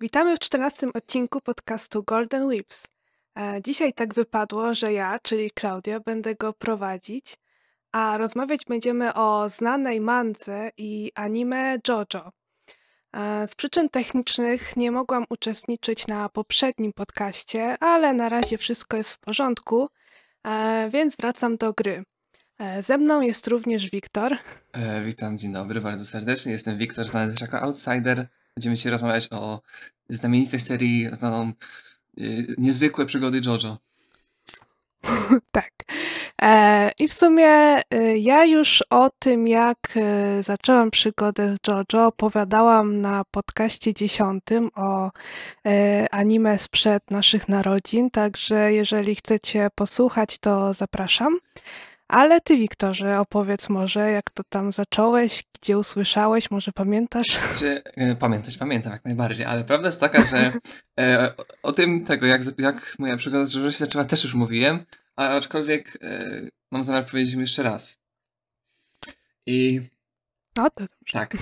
[0.00, 2.86] Witamy w czternastym odcinku podcastu Golden Whips.
[3.38, 7.36] E, Dzisiaj tak wypadło, że ja, czyli Klaudia, będę go prowadzić,
[7.92, 12.30] a rozmawiać będziemy o znanej mance i anime JoJo.
[13.16, 19.12] E, Z przyczyn technicznych nie mogłam uczestniczyć na poprzednim podcaście, ale na razie wszystko jest
[19.12, 19.88] w porządku,
[20.46, 22.04] e, więc wracam do gry.
[22.80, 24.36] Ze mną jest również Wiktor.
[24.72, 26.52] E, witam, dzień dobry, bardzo serdecznie.
[26.52, 28.28] Jestem Wiktor, znany też jako Outsider.
[28.56, 29.60] Będziemy dzisiaj rozmawiać o
[30.08, 31.52] znamienitej serii znaną
[32.20, 33.78] y, Niezwykłe przygody JoJo.
[35.52, 35.70] Tak.
[36.42, 37.82] E, I w sumie e,
[38.18, 45.10] ja już o tym, jak e, zaczęłam przygodę z JoJo, opowiadałam na podcaście dziesiątym o
[45.66, 51.38] e, anime sprzed naszych narodzin, także jeżeli chcecie posłuchać, to zapraszam.
[52.08, 57.38] Ale ty, Wiktorze, opowiedz może, jak to tam zacząłeś, gdzie usłyszałeś, może pamiętasz?
[57.58, 60.52] Czy, e, pamiętać, pamiętam jak najbardziej, ale prawda jest taka, że
[61.00, 64.34] e, o, o tym tego, jak, jak moja przygoda z JoJo się zaczęła, też już
[64.34, 64.84] mówiłem,
[65.16, 67.98] a aczkolwiek e, mam zamiar powiedzieć jeszcze raz.
[69.46, 69.80] I
[70.56, 71.12] No to dobrze.
[71.12, 71.36] tak,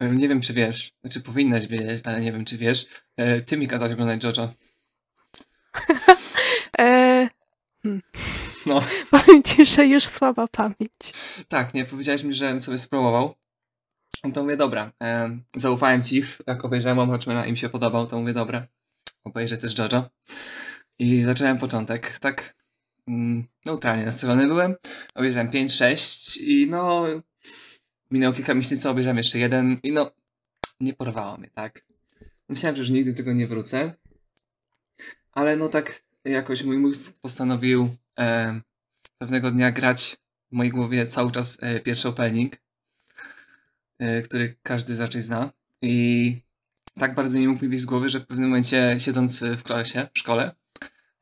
[0.00, 3.68] nie wiem czy wiesz, znaczy powinnaś wiedzieć, ale nie wiem czy wiesz, e, ty mi
[3.68, 4.52] kazałeś oglądać JoJo.
[6.78, 7.28] E,
[8.66, 8.82] No.
[9.10, 11.12] powiem ci, że już słaba pamięć.
[11.48, 13.34] Tak, nie, powiedziałeś mi, żebym sobie spróbował.
[14.24, 18.20] No to mówię, dobra, em, zaufałem ci, jak obejrzałem Mana i mi się podobał, to
[18.20, 18.66] mówię, dobra,
[19.24, 20.10] obejrzę też JoJo.
[20.98, 22.54] I zacząłem początek, tak
[23.08, 24.74] mm, neutralnie nastawiony byłem.
[25.14, 27.06] Obejrzałem 5-6 i no,
[28.10, 30.10] minęło kilka miesięcy, obejrzałem jeszcze jeden i no,
[30.80, 31.84] nie porwało mnie, tak.
[32.48, 33.94] Myślałem, że już nigdy tego nie wrócę,
[35.32, 38.62] ale no tak jakoś mój mózg postanowił em,
[39.18, 40.16] pewnego dnia grać
[40.52, 42.56] w mojej głowie cały czas e, pierwszy opening,
[43.98, 45.52] e, który każdy raczej zna.
[45.82, 46.36] I
[46.94, 50.18] tak bardzo nie mógł mi z głowy, że w pewnym momencie siedząc w klasie, w
[50.18, 50.54] szkole,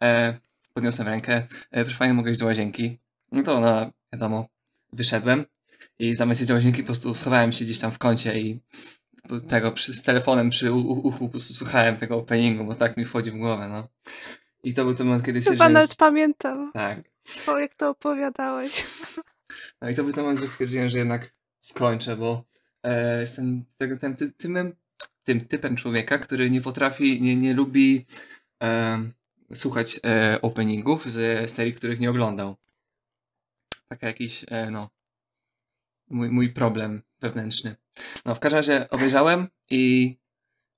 [0.02, 0.38] e,
[0.74, 2.98] podniosłem rękę, e, proszę Pani, mogę iść do łazienki.
[3.32, 4.48] No to no, wiadomo,
[4.92, 5.44] wyszedłem
[5.98, 8.60] i zamiast iść do łazienki po prostu schowałem się gdzieś tam w kącie i
[9.48, 13.30] tego przy, z telefonem przy uchu po prostu słuchałem tego openingu, bo tak mi wchodzi
[13.30, 13.88] w głowę, no.
[14.62, 17.10] I to był ten moment, kiedy Chyba stwierdziłem, nawet pamiętam, Tak.
[17.46, 18.84] o, jak to opowiadałeś.
[19.80, 22.44] No i to był ten moment, że stwierdziłem, że jednak skończę, bo
[22.82, 24.76] e, jestem tego, tym, tym, tym,
[25.24, 28.06] tym typem człowieka, który nie potrafi, nie, nie lubi
[28.62, 28.98] e,
[29.54, 32.56] słuchać e, openingów z serii, których nie oglądał.
[33.88, 34.90] Taka jakiś, e, no,
[36.10, 37.76] mój, mój problem wewnętrzny.
[38.24, 40.16] No, w każdym razie obejrzałem i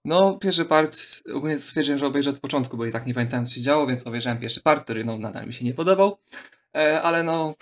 [0.05, 0.99] no, pierwszy part,
[1.35, 4.07] ogólnie stwierdziłem, że obejrzę od początku, bo i tak nie pamiętałem, co się działo, więc
[4.07, 6.19] obejrzałem pierwszy part, który no, nadal mi się nie podobał,
[6.77, 7.55] e, ale no,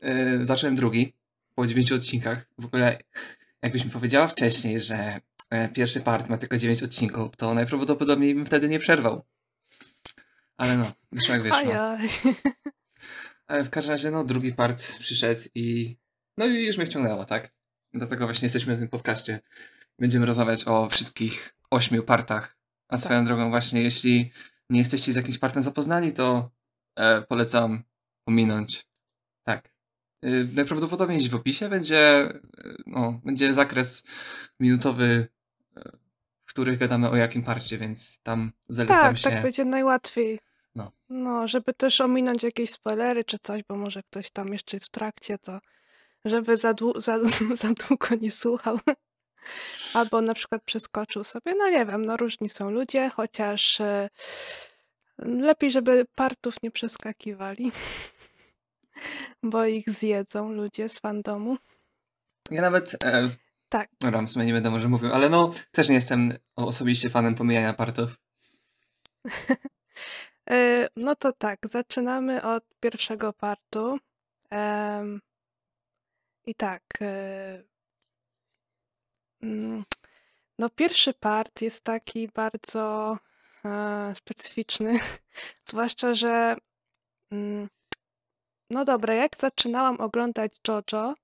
[0.00, 1.14] e, zacząłem drugi,
[1.54, 2.46] po dziewięciu odcinkach.
[2.58, 2.98] W ogóle,
[3.62, 8.46] jakbyś mi powiedziała wcześniej, że e, pierwszy part ma tylko dziewięć odcinków, to najprawdopodobniej bym
[8.46, 9.24] wtedy nie przerwał.
[10.56, 11.58] Ale no, wyszło jak wyszło.
[11.58, 12.08] Ojoj.
[13.46, 15.96] Ale w każdym razie, no, drugi part przyszedł i
[16.36, 17.50] no i już mnie wciągnęło, tak?
[17.92, 19.40] Dlatego właśnie jesteśmy w tym podcaście.
[19.98, 22.56] Będziemy rozmawiać o wszystkich ośmiu partach.
[22.88, 24.32] A swoją drogą właśnie, jeśli
[24.70, 26.50] nie jesteście z jakimś partem zapoznani, to
[26.96, 27.82] e, polecam
[28.24, 28.86] pominąć.
[29.42, 29.72] Tak.
[30.24, 32.30] Y, najprawdopodobniej gdzieś w opisie będzie,
[32.64, 34.04] y, no, będzie zakres
[34.60, 35.28] minutowy,
[35.78, 35.82] y,
[36.46, 39.30] w których gadamy o jakim parcie, więc tam zalecam Tak, się.
[39.30, 40.38] tak będzie najłatwiej.
[40.74, 40.92] No.
[41.08, 44.90] No, żeby też ominąć jakieś spoilery czy coś, bo może ktoś tam jeszcze jest w
[44.90, 45.60] trakcie, to
[46.24, 47.18] żeby za, dłu- za,
[47.62, 48.78] za długo nie słuchał.
[49.94, 51.54] Albo na przykład przeskoczył sobie.
[51.58, 54.08] No nie wiem, no różni są ludzie, chociaż e,
[55.18, 57.72] lepiej, żeby partów nie przeskakiwali.
[59.42, 61.56] Bo ich zjedzą ludzie z fandomu.
[62.50, 63.30] Ja nawet e,
[63.68, 63.90] Tak.
[64.00, 67.74] Dobra, w sumie nie będę może mówił, ale no też nie jestem osobiście fanem pomijania
[67.74, 68.16] partów.
[70.50, 73.98] E, No to tak, zaczynamy od pierwszego partu.
[76.46, 76.82] I tak.
[79.42, 79.84] Mm,
[80.58, 83.16] No, pierwszy part jest taki bardzo
[83.64, 84.98] e, specyficzny.
[85.70, 86.56] Zwłaszcza, że.
[87.32, 87.68] mm,
[88.70, 91.14] No dobra, jak zaczynałam oglądać JoJo,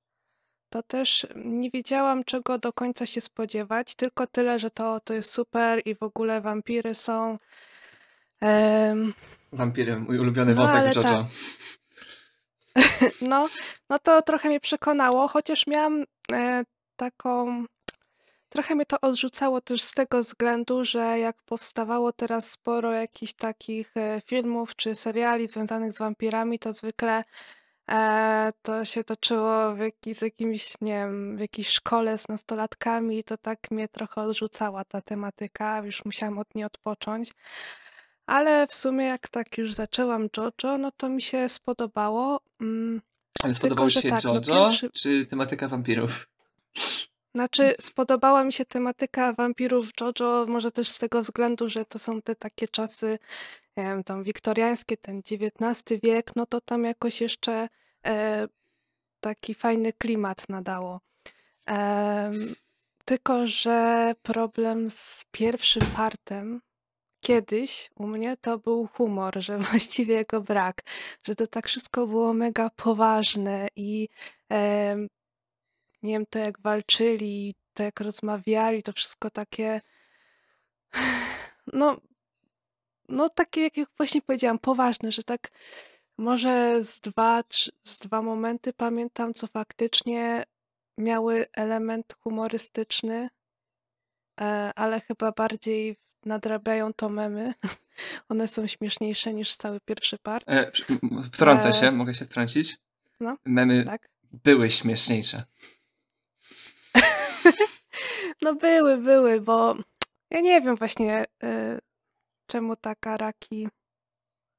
[0.70, 3.94] to też nie wiedziałam, czego do końca się spodziewać.
[3.94, 7.38] Tylko tyle, że to, to jest super i w ogóle wampiry są.
[9.52, 11.08] Wampiry, mój ulubiony No, wątek JoJo.
[11.08, 11.26] tak.
[13.22, 13.48] No,
[13.90, 16.64] no to trochę mnie przekonało, chociaż miałam e,
[16.96, 17.64] taką.
[18.54, 23.96] Trochę mnie to odrzucało też z tego względu, że jak powstawało teraz sporo jakichś takich
[23.96, 27.24] e, filmów czy seriali związanych z wampirami, to zwykle
[27.90, 33.18] e, to się toczyło w jaki, z jakimś, nie wiem, w jakiejś szkole z nastolatkami
[33.18, 37.32] i to tak mnie trochę odrzucała ta tematyka, już musiałam od niej odpocząć.
[38.26, 42.40] Ale w sumie jak tak już zaczęłam JoJo, no to mi się spodobało.
[42.60, 43.02] Mm,
[43.42, 44.90] Ale tylko, spodobało że ci się tak, no JoJo, pierwszy...
[44.90, 46.28] czy tematyka wampirów?
[47.34, 52.20] Znaczy, spodobała mi się tematyka wampirów JoJo, może też z tego względu, że to są
[52.20, 53.18] te takie czasy,
[53.76, 57.68] nie wiem, tam wiktoriańskie, ten XIX wiek, no to tam jakoś jeszcze
[58.06, 58.48] e,
[59.20, 61.00] taki fajny klimat nadało.
[63.04, 66.60] Tylko, że problem z pierwszym partem
[67.20, 70.82] kiedyś u mnie to był humor, że właściwie jego brak,
[71.22, 74.08] że to tak wszystko było mega poważne i
[76.04, 79.80] nie wiem, to jak walczyli, to jak rozmawiali, to wszystko takie,
[81.72, 82.00] no,
[83.08, 85.48] no takie, jak właśnie powiedziałam, poważne, że tak
[86.18, 90.44] może z dwa, trzy, z dwa momenty pamiętam, co faktycznie
[90.98, 93.28] miały element humorystyczny,
[94.40, 97.54] e, ale chyba bardziej nadrabiają to memy.
[98.28, 100.44] One są śmieszniejsze niż cały pierwszy part.
[100.48, 100.70] E,
[101.32, 102.76] wtrącę E, się, mogę się wtrącić?
[103.20, 104.08] no, Memy tak.
[104.32, 105.44] były śmieszniejsze.
[108.42, 109.74] No były, były, bo
[110.30, 111.78] ja nie wiem właśnie, y,
[112.46, 113.68] czemu tak Araki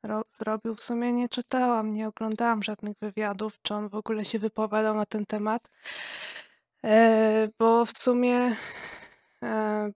[0.04, 0.76] ro zrobił.
[0.76, 5.06] W sumie nie czytałam, nie oglądałam żadnych wywiadów, czy on w ogóle się wypowiadał na
[5.06, 5.70] ten temat.
[6.84, 8.56] E, bo w sumie
[9.44, 9.92] e,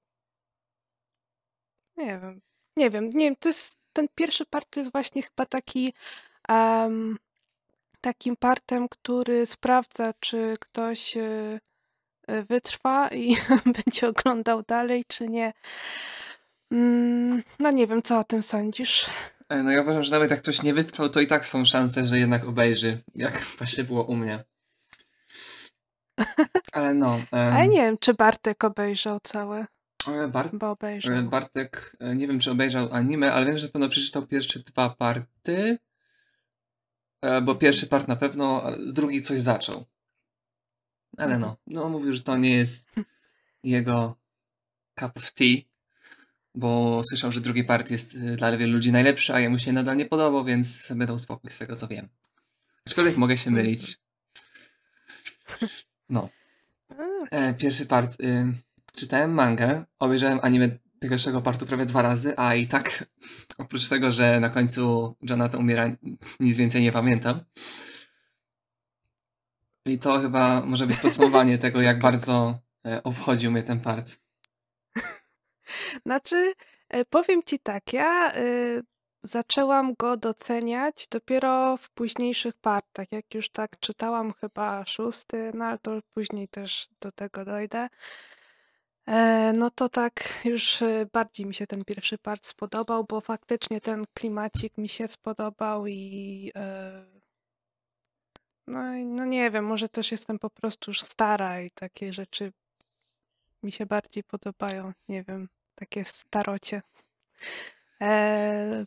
[1.98, 2.42] nie wiem,
[2.78, 5.94] nie wiem, nie wiem, to jest, ten pierwszy part jest właśnie chyba taki
[6.50, 7.18] em,
[8.02, 11.60] takim partem, który sprawdza, czy ktoś y, y,
[12.50, 13.36] wytrwa i
[13.86, 15.54] będzie oglądał dalej, czy nie.
[16.72, 19.06] Mm, no nie wiem, co o tym sądzisz?
[19.50, 22.06] E, No ja uważam, że nawet jak ktoś nie wytrwał, to i tak są szanse,
[22.06, 24.44] że jednak obejrzy, jak właśnie było u mnie.
[26.72, 29.66] Ale no, Ale em, nie wiem, czy Bartek obejrzał całe,
[30.08, 31.24] ale Bart, bo e, obejrzał.
[31.24, 34.90] Bartek, e, nie wiem czy obejrzał anime, ale wiem, że na pewno przeczytał pierwsze dwa
[34.90, 35.78] party,
[37.22, 39.86] e, bo pierwszy part na pewno, drugi coś zaczął.
[41.18, 41.42] Ale Mhm.
[41.42, 42.90] no, no mówił, że to nie jest
[43.64, 44.18] jego
[45.00, 45.58] cup of tea,
[46.56, 49.98] bo słyszał, że drugi part jest e, dla wielu ludzi najlepszy, a jemu się nadal
[49.98, 52.08] nie podobał, więc sobie dał spokój z tego co wiem.
[52.88, 53.98] Aczkolwiek mogę się mylić.
[56.10, 56.30] No.
[57.32, 58.22] E, pierwszy part.
[58.22, 58.54] Y,
[58.96, 60.70] czytałem mangę, obejrzałem anime
[61.00, 63.06] pierwszego partu prawie dwa razy, a i tak
[63.58, 65.96] oprócz tego, że na końcu Jonathan umiera,
[66.40, 67.40] nic więcej nie pamiętam.
[69.90, 74.20] I to chyba może być podsumowanie tego, jak bardzo e, obchodził mnie ten part.
[76.06, 76.54] Znaczy,
[76.90, 78.82] e, powiem ci tak, ja y,
[79.24, 85.78] zaczęłam go doceniać dopiero w późniejszych partach, jak już tak czytałam chyba szósty, no ale
[85.80, 87.88] to później też do tego dojdę.
[89.58, 90.84] No to tak już
[91.14, 96.52] bardziej mi się ten pierwszy part spodobał, bo faktycznie ten klimacik mi się spodobał i
[98.70, 102.52] no, i no nie wiem, może też jestem po prostu już stara i takie rzeczy
[103.64, 106.82] mi się bardziej podobają, nie wiem, takie starocie.
[108.02, 108.86] E,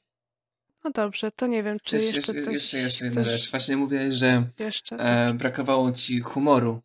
[0.85, 3.51] no dobrze, to nie wiem, czy Jeszcze, jeszcze jeszcze, coś jeszcze, jeszcze jedna chcesz rzecz.
[3.51, 4.97] Właśnie mówiłeś, że jeszcze?
[4.97, 6.83] e, brakowało ci humoru.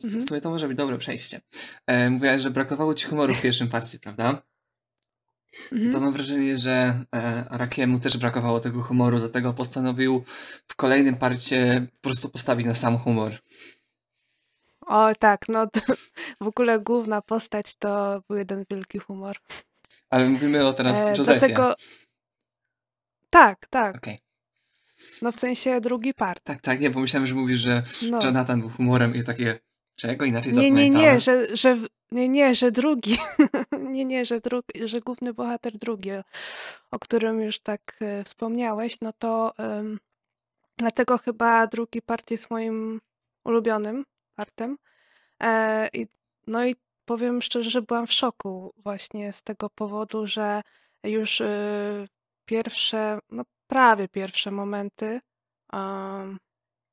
[0.00, 0.20] W, Mhm.
[0.22, 1.40] sumie to może być dobre przejście.
[1.86, 4.42] E, mówiłaś, że brakowało ci humoru w pierwszym parcie, prawda?
[5.72, 5.92] Mhm.
[5.92, 10.24] To mam wrażenie, że e, Arakiemu też brakowało tego humoru, dlatego postanowił
[10.68, 13.32] w kolejnym parcie po prostu postawić na sam humor.
[14.86, 15.66] O tak, no
[16.40, 19.36] w ogóle główna postać to był jeden wielki humor.
[20.10, 21.38] Ale mówimy o teraz E, Józefie.
[21.38, 21.74] dlatego...
[23.30, 24.18] Tak, tak, Okej.
[25.22, 26.44] no w sensie drugi part.
[26.44, 28.18] Tak, tak, nie, bo myślałem, że mówisz, że No.
[28.24, 29.58] Jonathan był humorem i takie,
[30.00, 31.78] czego inaczej Nie, nie, nie, że, że
[32.12, 33.18] nie, nie, że drugi.
[33.94, 36.10] nie, nie, że, drugi, że główny bohater drugi,
[36.90, 39.98] o którym już tak e, wspomniałeś, no to em,
[40.78, 43.00] dlatego chyba drugi part jest moim
[43.44, 44.04] ulubionym
[44.34, 44.78] partem.
[45.42, 46.06] E, i,
[46.46, 50.62] no i powiem szczerze, że byłam w szoku właśnie z tego powodu, że
[51.04, 52.06] już e,
[52.44, 55.20] pierwsze, no prawie pierwsze momenty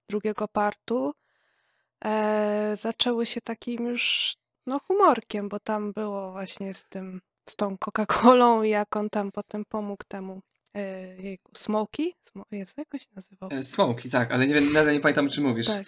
[0.10, 1.14] drugiego partu
[2.06, 4.36] e, zaczęły się takim już
[4.66, 9.32] no humorkiem, bo tam było właśnie z tym, z tą Coca-Colą i jak on tam
[9.32, 10.42] potem pomógł temu
[10.74, 12.14] e, jejku, Smokey?
[12.32, 13.50] Smo Jezu, jak on się nazywał?
[13.52, 15.68] E, Smoki, tak, ale nie wiem, nadal nie pamiętam, czy mówisz.
[15.68, 15.86] Tak.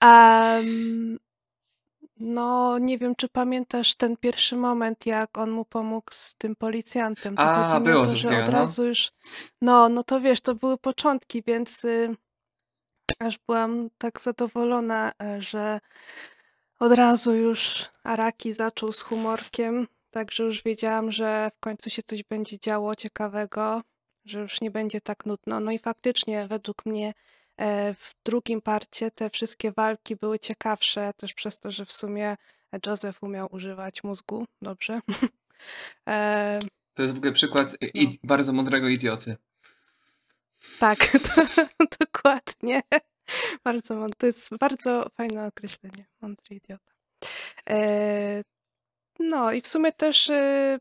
[0.00, 1.18] Em,
[2.20, 7.36] No, nie wiem, czy pamiętasz ten pierwszy moment, jak on mu pomógł z tym policjantem.
[7.36, 8.58] To A, chodzi mi o było to, coś że takiego, od no.
[8.58, 9.12] razu już.
[9.62, 12.16] No, no to wiesz, to były początki, więc y,
[13.20, 15.80] aż byłam tak zadowolona, e, że
[16.78, 22.22] od razu już Araki zaczął z humorkiem, także już wiedziałam, że w końcu się coś
[22.22, 23.82] będzie działo ciekawego,
[24.24, 25.60] że już nie będzie tak nudno.
[25.60, 27.14] No i faktycznie, według mnie
[27.56, 32.36] e, w drugim parcie te wszystkie walki były ciekawsze, też przez to, że w sumie
[32.86, 35.00] Joseph umiał używać mózgu dobrze.
[36.08, 36.58] E,
[36.94, 38.10] To jest w ogóle przykład No.
[38.24, 39.36] bardzo mądrego idioty.
[40.78, 40.98] tak,
[41.34, 41.66] to,
[42.00, 42.82] dokładnie.
[43.64, 44.16] Bardzo mądry.
[44.18, 46.06] To jest bardzo fajne określenie.
[46.20, 46.92] Mądry idiota.
[47.70, 48.42] E,
[49.18, 50.78] no i w sumie też e,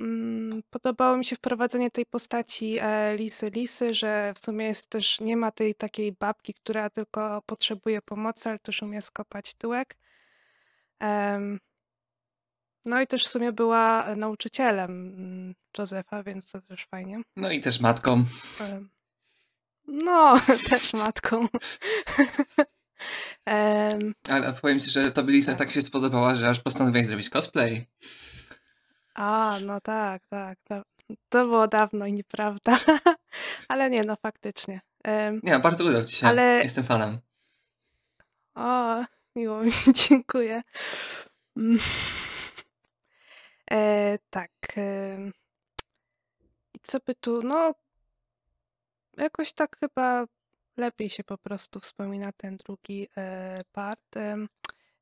[0.00, 5.20] mm, podobało mi się wprowadzenie tej postaci e, Lisy Lisy, że w sumie jest też,
[5.20, 9.96] nie ma tej takiej babki, która tylko potrzebuje pomocy, ale też umie skopać tyłek.
[12.84, 17.22] No i też w sumie była nauczycielem mm, Józefa, więc to też fajnie.
[17.36, 18.24] No i też matką.
[19.90, 20.34] No,
[20.70, 21.46] też matką.
[23.46, 25.70] Em, Ale powiem ci, że tobie Lisa Tak.
[25.70, 27.86] się spodobała, że aż postanowiłeś zrobić cosplay.
[29.14, 30.58] A, no tak, tak.
[30.64, 30.82] To,
[31.28, 32.78] to było dawno i nieprawda.
[33.68, 34.80] Ale nie, no faktycznie.
[35.04, 36.26] Em, Nie, bardzo udał ci się.
[36.26, 37.18] Ale- Jestem fanem.
[38.54, 39.04] O,
[39.36, 39.72] miło mi,
[40.08, 40.62] dziękuję.
[41.56, 41.78] Mm.
[43.70, 44.50] E, tak.
[44.76, 45.32] em,
[46.74, 47.74] I co by tu, no,
[49.16, 50.26] jakoś tak chyba
[50.76, 54.16] lepiej się po prostu wspomina ten drugi e, part.
[54.16, 54.48] Em,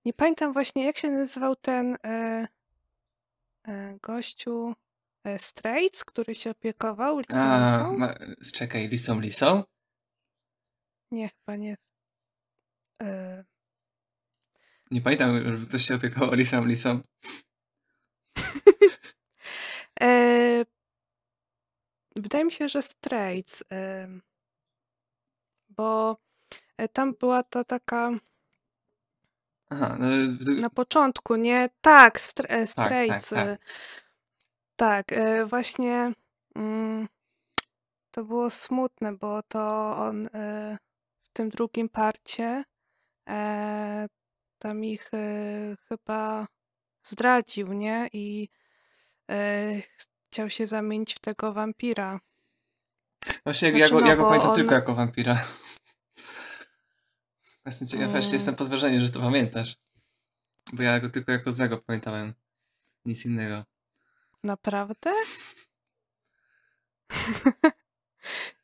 [0.05, 2.49] nie pamiętam właśnie, jak się nazywał ten e,
[3.69, 4.75] e, gościu
[5.25, 7.99] e, Straits, który się opiekował Lisą A, Lisą?
[7.99, 8.15] ma,
[8.55, 9.63] czekaj, Lisą Lisą?
[11.11, 11.77] Nie, chyba nie.
[13.03, 13.45] E,
[14.91, 17.01] Nie pamiętam, żeby ktoś się opiekował Lisą Lisą.
[20.01, 20.65] E,
[22.29, 23.65] wydaje mi się, że Straits,
[25.69, 26.17] bo
[26.77, 28.11] e, tam była ta taka
[29.71, 30.07] Aha, no,
[30.41, 31.69] w- na początku, nie?
[31.81, 33.29] Tak, str- e, tak, Straits.
[33.31, 33.39] tak.
[33.49, 33.59] e,
[34.77, 36.13] Tak, e, właśnie
[36.57, 37.09] mm,
[38.11, 39.61] to było smutne, bo to
[39.97, 40.79] on e,
[41.23, 42.65] w tym drugim parcie
[43.29, 44.07] e,
[44.59, 46.47] tam ich e, chyba
[47.03, 48.09] zdradził, nie?
[48.13, 48.49] I
[49.31, 49.73] e,
[50.31, 52.21] chciał się zamienić w tego wampira.
[53.45, 55.45] Właśnie Znaczy, ja go, no, ja go bo pamiętam on- tylko jako wampira.
[57.67, 58.23] Jestem ciekaw, Mm.
[58.33, 59.77] jestem pod wrażeniem, że to pamiętasz.
[60.73, 62.35] Bo ja go tylko jako złego pamiętałem.
[63.05, 63.65] Nic innego.
[64.45, 65.11] Naprawdę?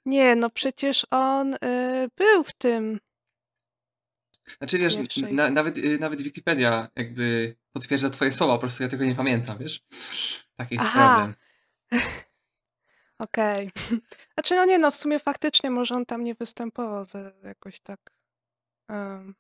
[0.07, 1.59] Nie, no przecież on y,
[2.17, 3.01] był w tym.
[4.59, 4.97] Znaczy wiesz,
[5.33, 9.59] na, nawet, y, nawet Wikipedia jakby potwierdza twoje słowa, po prostu ja tego nie pamiętam,
[9.59, 9.83] wiesz?
[10.57, 11.15] Taki jest Aha.
[11.15, 11.35] problem.
[13.19, 13.71] Okej.
[14.35, 18.01] Znaczy, no nie, no w sumie faktycznie może on tam nie występował za jakoś tak
[18.89, 19.35] em,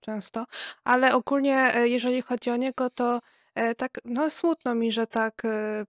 [0.00, 0.46] często,
[0.84, 3.20] ale ogólnie e, jeżeli chodzi o niego, to
[3.54, 5.84] e, tak, no smutno mi, że tak e,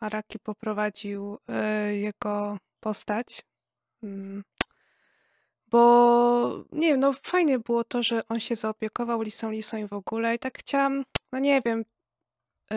[0.00, 3.42] Araki poprowadził e, jego postać.
[4.02, 4.44] Mm.
[5.66, 9.92] Bo nie wiem, no fajnie było to, że on się zaopiekował Lisą Lisą i w
[9.92, 11.84] ogóle i tak chciałam, no nie wiem,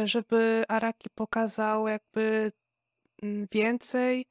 [0.04, 2.52] żeby Araki pokazał jakby
[3.24, 4.26] mm, więcej,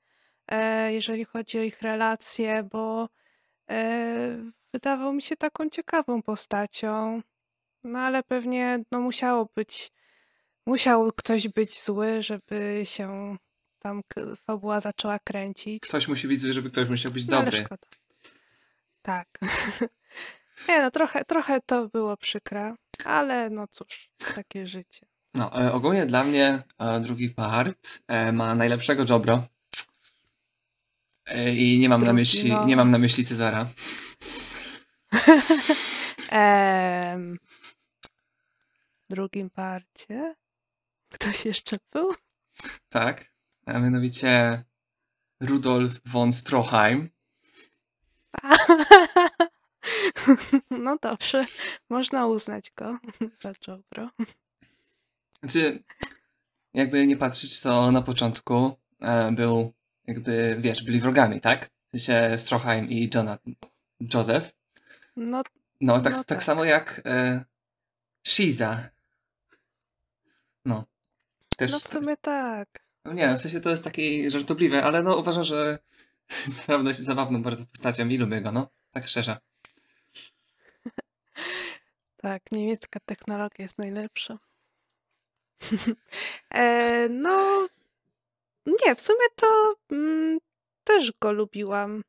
[0.49, 3.09] e, jeżeli chodzi o ich relacje, bo
[3.71, 7.23] e, wydawał mi się taką ciekawą postacią.
[7.85, 9.92] No ale pewnie no, musiało być,
[10.66, 13.37] musiał ktoś być zły, żeby się
[13.78, 14.02] tam
[14.47, 15.83] fabuła zaczęła kręcić.
[15.83, 17.64] Ktoś musi być zły, żeby ktoś musiał być No dobry.
[17.64, 17.87] szkoda.
[19.02, 19.28] Tak.
[20.68, 25.06] Nie no, trochę, trochę to było przykre, ale no cóż, takie życie.
[25.34, 29.46] No, e, ogólnie dla mnie e, drugi part e, ma najlepszego Jobro.
[31.54, 32.66] I nie mam na Drugi, myśli, no.
[32.66, 33.66] nie mam na myśli Cezara.
[39.04, 40.34] W drugim parcie
[41.10, 42.14] ktoś jeszcze był?
[42.88, 43.32] Tak,
[43.66, 44.64] a mianowicie
[45.40, 47.10] Rudolf von Stroheim.
[50.70, 51.44] No dobrze,
[51.90, 52.98] można uznać go
[53.42, 54.10] za Jobro.
[55.44, 55.82] Znaczy,
[56.74, 59.72] jakby nie patrzeć, to na początku e, był,
[60.06, 61.70] jakby, wiesz, byli wrogami, tak?
[61.92, 63.54] W sensie Stroheim i Jonathan,
[64.14, 64.54] Joseph.
[65.16, 65.42] No
[65.80, 66.42] No, tak, No tak tak.
[66.42, 67.44] samo jak e,
[68.26, 68.88] Shiza.
[70.64, 70.84] No.
[71.56, 72.68] Też, No w sumie tak.
[73.04, 75.78] no nie, w sensie to jest takie żartobliwe, ale no uważam, że
[76.58, 78.70] naprawdę jest zabawną bardzo postacią i lubię go, no.
[78.90, 79.36] Tak szczerze.
[82.16, 84.38] Tak, niemiecka technologia jest najlepsza.
[86.54, 87.66] E, no,
[88.66, 90.38] nie, w sumie to mm,
[90.85, 92.04] też go lubiłam.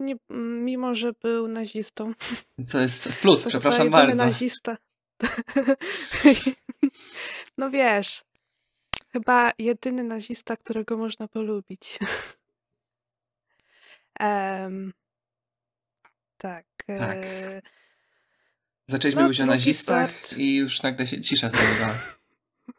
[0.00, 0.16] Nie,
[0.64, 2.14] mimo, że był nazistą.
[2.66, 4.24] Co jest plus, To przepraszam bardzo.
[4.24, 4.76] nazista.
[7.58, 8.24] No wiesz,
[9.12, 11.98] chyba jedyny nazista, którego można polubić.
[14.20, 14.92] Em,
[16.36, 16.66] tak.
[16.86, 17.18] Tak.
[17.18, 17.62] e,
[18.86, 20.38] Zaczęliśmy no, mówić o nazistach part.
[20.38, 21.94] i już nagle się cisza zrobiła.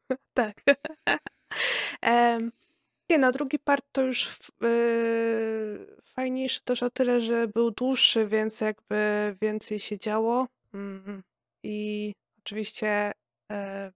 [0.33, 0.63] Tak.
[3.09, 8.27] Nie no, drugi part to już f- y, fajniejszy też o tyle, że był dłuższy,
[8.27, 10.47] więc jakby więcej się działo.
[10.73, 11.23] Mm,
[11.63, 13.11] I oczywiście
[13.51, 13.91] e,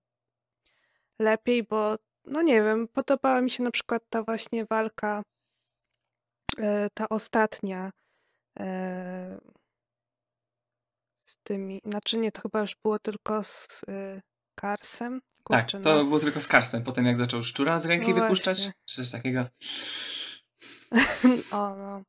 [1.20, 5.24] lepiej, bo no nie wiem, podobała mi się na przykład ta właśnie walka,
[6.58, 7.92] e, ta ostatnia
[8.60, 9.40] e,
[11.22, 14.22] z tymi, znaczy nie, to chyba już było tylko z y,
[15.50, 16.04] Tak, Kurczę, to no.
[16.04, 16.84] było tylko z Karsem.
[16.84, 18.74] Potem jak zaczął szczura z ręki No wypuszczać, właśnie.
[18.86, 19.46] czy coś takiego.
[21.52, 22.02] O, no.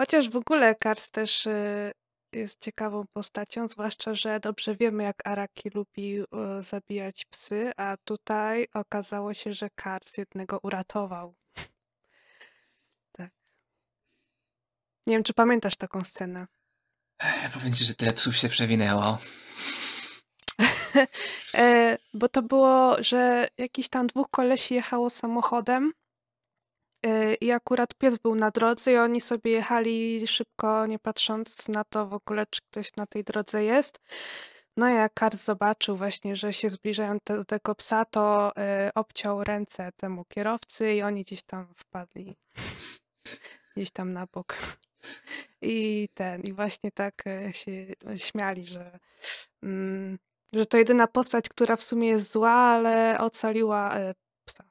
[0.00, 1.92] Chociaż w ogóle Kars też y,
[2.32, 6.26] jest ciekawą postacią, zwłaszcza, że dobrze wiemy, jak Araki lubi y,
[6.62, 11.34] zabijać psy, a tutaj okazało się, że Kars jednego uratował.
[13.12, 13.30] Tak.
[15.06, 16.46] Nie wiem, czy pamiętasz taką scenę.
[17.18, 19.18] Ech, powiem ci, że tyle psów się przewinęło.
[21.54, 25.92] E, bo to było, że jakiś tam dwóch kolesi jechało samochodem
[27.06, 31.84] e, i akurat pies był na drodze i oni sobie jechali szybko, nie patrząc na
[31.84, 34.00] to w ogóle, czy ktoś na tej drodze jest.
[34.76, 38.90] No i jak Kars zobaczył właśnie, że się zbliżają te, do tego psa, to e,
[38.94, 42.36] obciął ręce temu kierowcy i oni gdzieś tam wpadli
[43.76, 44.56] gdzieś tam na bok.
[45.62, 48.98] I ten, i właśnie tak się śmiali, że,
[49.62, 50.18] mm,
[50.54, 54.64] że to jedyna postać, która w sumie jest zła, ale ocaliła e, psa.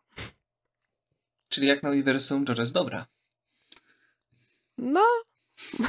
[1.49, 3.05] Czyli jak na uniwersum Jojo jest dobra.
[4.77, 5.05] No,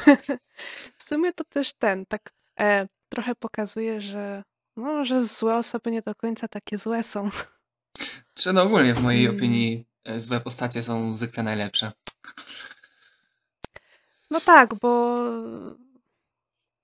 [0.97, 2.21] w sumie to też ten, tak
[2.59, 4.43] e, trochę pokazuje, że
[4.77, 7.29] no, że złe osoby nie do końca takie złe są.
[8.33, 9.37] Czy no ogólnie w mojej Mm.
[9.37, 11.91] opinii e, złe postacie są zwykle najlepsze.
[14.31, 15.15] No tak, bo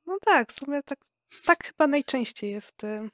[0.06, 1.00] no tak, w sumie tak,
[1.46, 2.84] tak chyba najczęściej jest.
[2.84, 3.10] e,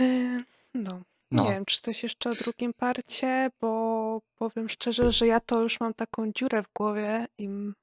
[0.00, 0.38] e,
[0.74, 1.02] No.
[1.30, 1.44] No.
[1.44, 5.80] Nie wiem, czy coś jeszcze o drugim parcie, bo powiem szczerze, że ja to już
[5.80, 7.74] mam taką dziurę w głowie, im,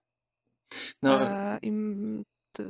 [1.02, 2.70] No, e, im t-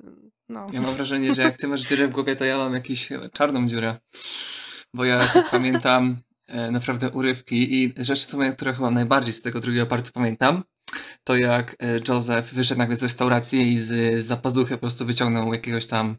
[0.49, 0.65] no.
[0.73, 3.29] ja mam wrażenie, że jak ty masz dziurę w głowie, to ja mam jakąś e,
[3.33, 3.97] czarną dziurę.
[4.93, 9.59] Bo ja tak pamiętam e, naprawdę urywki i rzecz, co- która chyba najbardziej z tego
[9.59, 10.63] drugiego partu pamiętam,
[11.23, 15.85] to jak e, Joseph wyszedł nagle z restauracji i z zapazuchy po prostu wyciągnął jakiegoś
[15.85, 16.17] tam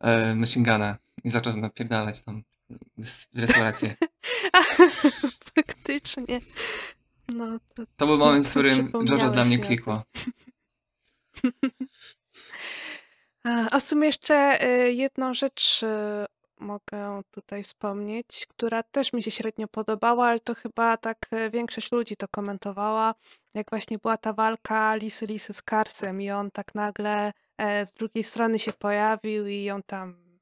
[0.00, 2.42] e, machine guna i zaczął napierdalać tam
[2.98, 3.94] w restaurację.
[5.56, 6.40] Faktycznie.
[7.34, 10.02] No, to, To był moment, w którym Jojo dla mnie klikło.
[13.44, 15.86] A w sumie jeszcze y, jedną rzecz y,
[16.62, 21.92] mogę tutaj wspomnieć, która też mi się średnio podobała, ale to chyba tak y, większość
[21.92, 23.14] ludzi to komentowała,
[23.54, 27.92] jak właśnie była ta walka Lisy Lisy z Karsem i on tak nagle e, z
[27.92, 30.38] drugiej strony się pojawił i ją tam,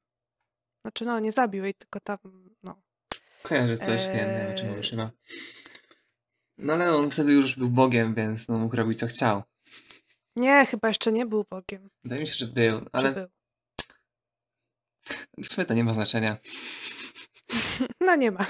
[0.81, 2.17] znaczy no nie zabił jej, tylko tam,
[2.63, 2.81] no.
[3.43, 5.11] Kojarzę coś, nie, nie wiem o czym mówisz chyba.
[6.57, 9.43] No ale on wtedy już był Bogiem, więc no, mógł robić co chciał.
[10.35, 11.89] Nie, chyba jeszcze nie był Bogiem.
[12.03, 13.27] Wydaje mi się, że był, Czy ale był?
[15.37, 16.37] W sumie to nie ma znaczenia.
[17.99, 18.45] No nie ma.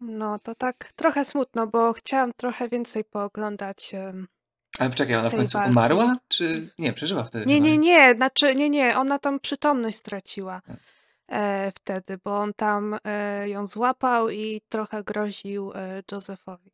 [0.00, 3.92] No to tak trochę smutno, bo chciałam trochę więcej pooglądać.
[4.78, 5.70] Ale poczekaj, ona w końcu walki.
[5.70, 6.16] umarła?
[6.28, 10.62] Czy nie, przeżyła wtedy Nie, nie, nie, znaczy nie, nie, ona tam przytomność straciła
[11.28, 16.70] e, wtedy, bo on tam e, ją złapał i trochę groził e, Josephowi.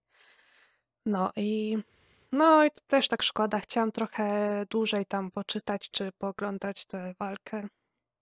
[1.06, 1.78] No i
[2.32, 3.60] no i to też tak szkoda.
[3.60, 7.68] Chciałam trochę dłużej tam poczytać czy pooglądać tę walkę.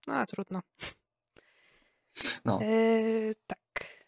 [0.07, 0.61] No trudno.
[2.45, 3.59] No, E, tak.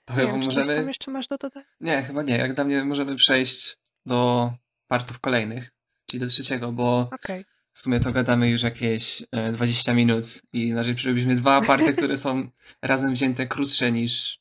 [0.04, 0.86] to Nie chyba wiem, coś tam możemy...
[0.86, 1.66] jeszcze masz do dodania?
[1.80, 2.36] Nie, chyba nie.
[2.36, 4.50] Jak dla mnie możemy przejść do
[4.88, 5.70] partów kolejnych,
[6.06, 7.44] czyli do trzeciego, bo Okej.
[7.72, 12.16] w sumie to gadamy już jakieś e, 20 minut i inaczej przybyliśmy dwa party, które
[12.16, 12.46] są
[12.82, 14.38] razem wzięte krótsze niż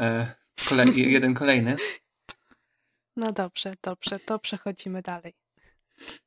[0.00, 0.34] e,
[0.96, 1.76] jeden kolejny.
[3.16, 5.34] No dobrze, dobrze, to przechodzimy dalej.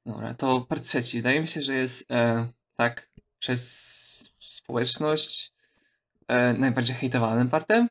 [0.06, 1.18] Dobra, to part trzeci.
[1.18, 5.54] Wydaje mi się, że jest e, tak przez społeczność
[6.28, 7.90] e, najbardziej hejtowanym partem,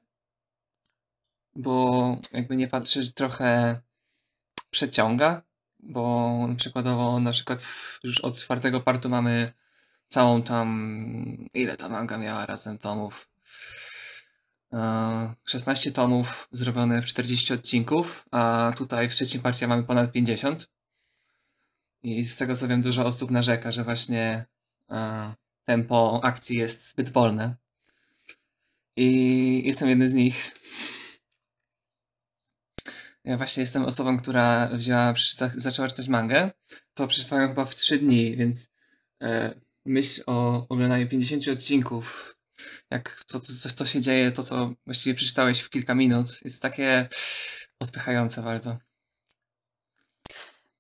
[1.55, 3.81] bo jakby nie patrzeć trochę
[4.71, 5.43] przeciąga,
[5.79, 7.65] bo przykładowo na przykład
[8.05, 9.49] już od czwartego partu mamy
[10.09, 11.49] całą tam.
[11.55, 13.29] Ile ta manga miała razem tomów?
[15.45, 20.69] 16 tomów zrobione w 40 odcinków, a tutaj w trzecim parcie mamy ponad 50.
[22.03, 24.47] I z tego co wiem, dużo osób narzeka, że właśnie
[25.65, 27.57] tempo akcji jest zbyt wolne.
[28.97, 30.53] I jestem jednym z nich.
[33.25, 35.15] Ja właśnie jestem osobą, która wzięła,
[35.57, 36.51] zaczęła czytać mangę.
[36.95, 38.73] To przeczytałem chyba w 3 dni, więc
[39.23, 42.37] e, myśl o oglądaniu 50 odcinków,
[42.91, 47.09] jak co, co, co się dzieje, to co właściwie przeczytałeś w kilka minut, jest takie
[47.81, 48.79] odpychające bardzo.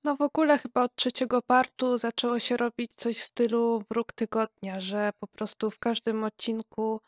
[0.06, 4.80] No w ogóle chyba od trzeciego partu zaczęło się robić coś w stylu wróg tygodnia,
[4.80, 7.00] że po prostu w każdym odcinku,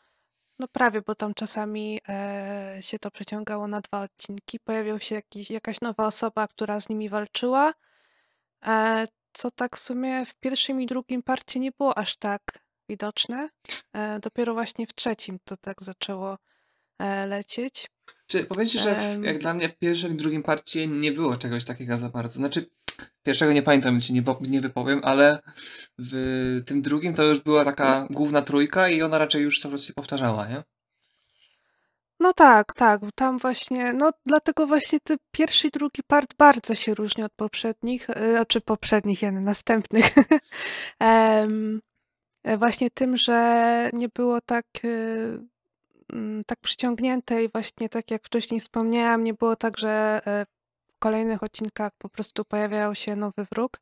[0.59, 5.51] no prawie, bo tam czasami e, się to przeciągało na dwa odcinki, pojawiał się jakiś,
[5.51, 7.73] jakaś nowa osoba, która z nimi walczyła,
[8.65, 12.41] e, co tak w sumie w pierwszym i drugim parcie nie było aż tak
[12.89, 13.49] widoczne.
[13.93, 16.37] E, dopiero właśnie w trzecim to tak zaczęło
[16.99, 17.89] e, lecieć.
[18.29, 21.63] Czy powiedzcie, że w, jak dla mnie w pierwszym i drugim parcie nie było czegoś
[21.63, 22.33] takiego za bardzo.
[22.33, 22.65] Znaczy,
[23.23, 25.39] pierwszego nie pamiętam, więc się nie, nie wypowiem, ale
[25.97, 29.93] w tym drugim to już była taka główna trójka i ona raczej już to się
[29.93, 30.63] powtarzała, nie?
[32.19, 33.01] No tak, tak.
[33.15, 38.09] Tam właśnie, no dlatego właśnie ten pierwszy i drugi part bardzo się różni od poprzednich,
[38.09, 40.05] e, znaczy poprzednich, ja następnych.
[42.43, 45.49] E, właśnie tym, że nie było tak, mm,
[46.45, 50.21] tak przyciągnięte i właśnie tak jak wcześniej wspomniałam, nie było tak, że
[50.95, 53.79] w kolejnych odcinkach po prostu pojawiał się nowy wróg.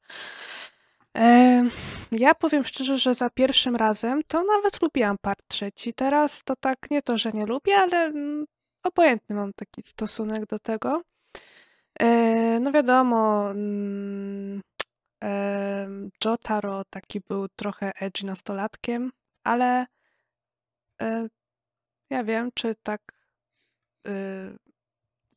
[2.12, 5.94] Ja powiem szczerze, że za pierwszym razem to nawet lubiłam part trzeci.
[5.94, 8.46] Teraz to tak nie to, że nie lubię, ale mm,
[8.84, 11.02] obojętny mam taki stosunek do tego.
[12.00, 14.62] E, no wiadomo, mm,
[16.26, 19.12] Jotaro taki był trochę edgy nastolatkiem,
[19.44, 19.86] ale
[21.02, 21.28] e,
[22.10, 23.02] ja wiem, czy tak
[24.08, 24.58] y,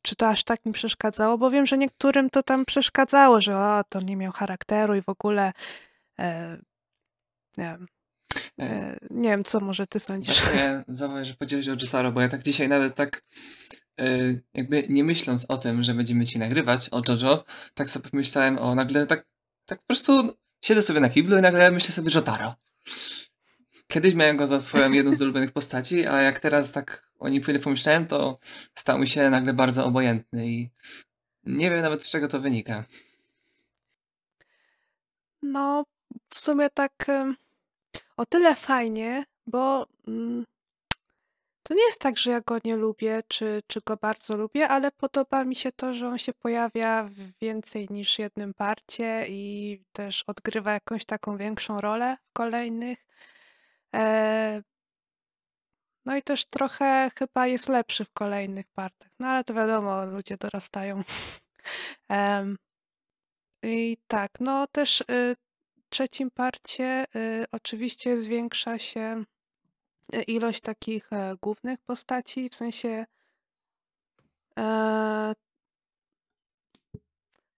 [0.01, 3.83] czy to aż tak mi przeszkadzało, bo wiem, że niektórym to tam przeszkadzało, że o,
[3.89, 5.53] to nie miał charakteru i w ogóle
[6.19, 6.57] e,
[7.57, 7.87] nie wiem.
[8.59, 10.41] E, e nie wiem, co może ty sądzisz.
[10.41, 13.21] Właśnie zauważ, że powiedziałeś o Jotaro, bo ja tak dzisiaj nawet tak
[14.53, 18.75] jakby nie myśląc o tym, że będziemy ci nagrywać o Jojo, tak sobie pomyślałem o
[18.75, 19.25] nagle tak,
[19.65, 22.55] tak po prostu siedzę sobie na kiblu i nagle myślę sobie Jotaro.
[23.91, 27.41] Kiedyś miałem go za swoją jedną z ulubionych postaci, a jak teraz tak o nim
[27.41, 28.39] chwilę pomyślałem, to
[28.75, 30.69] stał mi się nagle bardzo obojętny i
[31.43, 32.83] nie wiem nawet z czego to wynika.
[35.41, 35.85] No,
[36.29, 37.05] w sumie tak
[38.17, 40.45] o tyle fajnie, bo mm,
[41.63, 44.91] to nie jest tak, że ja go nie lubię, czy, czy go bardzo lubię, ale
[44.91, 50.23] podoba mi się to, że on się pojawia w więcej niż jednym parcie i też
[50.27, 53.11] odgrywa jakąś taką większą rolę w kolejnych.
[53.95, 54.61] E,
[56.05, 59.11] no i też trochę chyba jest lepszy w kolejnych partach.
[59.19, 61.03] No ale to wiadomo, ludzie dorastają.
[63.63, 65.05] I tak, no też y,
[65.75, 69.23] w trzecim parcie y, oczywiście zwiększa się
[70.15, 73.05] y, ilość takich e, głównych postaci, w sensie
[74.59, 75.33] e,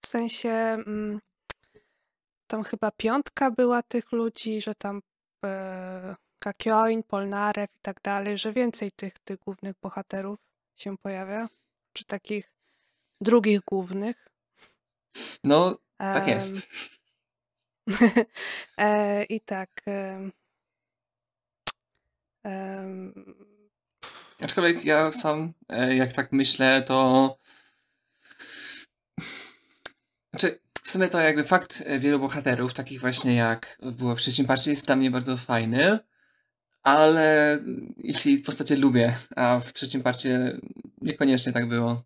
[0.02, 1.20] w sensie mm,
[2.48, 5.02] tam chyba piątka była tych ludzi, że tam
[6.40, 10.40] Kakioin, Polnarew i tak dalej, że więcej tych, tych głównych bohaterów
[10.76, 11.48] się pojawia,
[11.94, 12.54] czy takich
[13.22, 14.28] drugich głównych.
[15.44, 16.68] No, tak jest.
[18.78, 19.82] e, I tak.
[19.88, 20.30] E,
[22.46, 22.86] e,
[24.42, 27.38] Aczkolwiek ja sam, e, jak tak myślę, to.
[30.32, 34.46] Znaczy, w sumie to jakby fakt e, wielu bohaterów, takich właśnie jak było w trzecim
[34.46, 36.00] parcie, jest dla mnie bardzo fajny
[36.84, 37.60] ale
[37.98, 40.60] jeśli w postacie lubię, a w trzecim parcie
[41.02, 42.04] niekoniecznie tak było.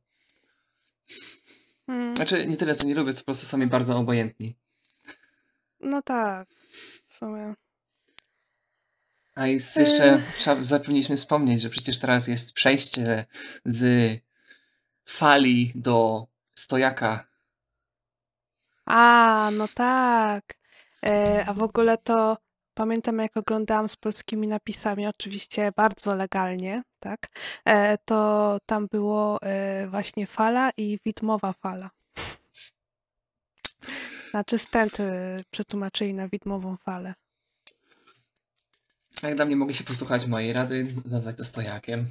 [1.85, 2.15] Hmm.
[2.15, 4.57] Znaczy, nie tyle co nie lubię, co po prostu są mi bardzo obojętni.
[5.79, 6.49] No tak,
[7.05, 7.53] w sumie.
[9.35, 13.25] A jest jeszcze, trzeba, zapomnieliśmy wspomnieć, że przecież teraz jest przejście
[13.65, 14.11] z
[15.05, 17.26] fali do stojaka.
[18.87, 20.43] A, no tak.
[21.05, 22.37] E, a w ogóle to
[22.77, 27.27] Pamiętam, jak oglądałam z polskimi napisami, oczywiście bardzo legalnie, tak?
[27.65, 31.89] E, to tam było e, właśnie fala i widmowa fala.
[34.29, 37.13] Znaczy stent e, przetłumaczyli na widmową falę.
[39.23, 42.05] Jak dla mnie mogli się posłuchać mojej rady, nazwać to stojakiem.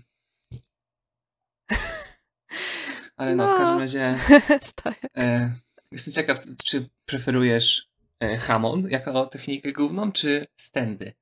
[3.16, 4.18] Ale no, no w każdym razie
[5.16, 5.50] e,
[5.90, 7.88] jestem ciekaw, czy preferujesz
[8.20, 11.12] e, Hamon jako technikę główną, czy standy?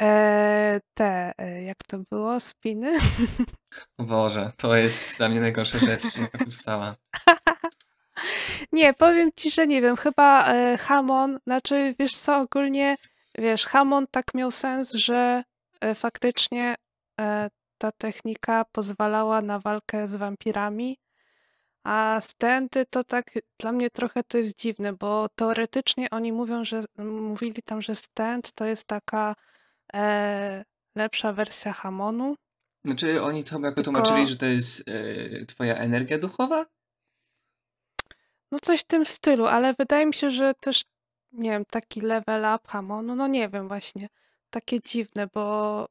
[0.00, 2.40] E, te, e, jak to było?
[2.40, 2.96] Spiny?
[3.98, 6.96] Boże, to jest dla mnie najgorsza rzecz, jaka powstała.
[8.72, 9.96] Nie, powiem ci, że nie wiem.
[9.96, 12.96] Chyba e, Hamon, znaczy wiesz co, ogólnie
[13.38, 15.44] wiesz, Hamon tak miał sens, że
[15.80, 16.74] e, faktycznie
[17.20, 20.98] e, ta technika pozwalała na walkę z wampirami,
[21.84, 26.84] a stędy to tak dla mnie trochę to jest dziwne, bo teoretycznie oni mówią, że
[26.98, 29.34] mówili tam, że stand to jest taka
[29.94, 32.36] e, lepsza wersja Hamonu.
[32.84, 36.66] Znaczy oni to chyba jako Tylko- tłumaczyli, że to jest e, twoja energia duchowa?
[38.52, 40.84] No coś w tym stylu, ale wydaje mi się, że też,
[41.32, 44.08] nie wiem, taki level up Hamonu, no nie wiem właśnie,
[44.50, 45.86] takie dziwne, bo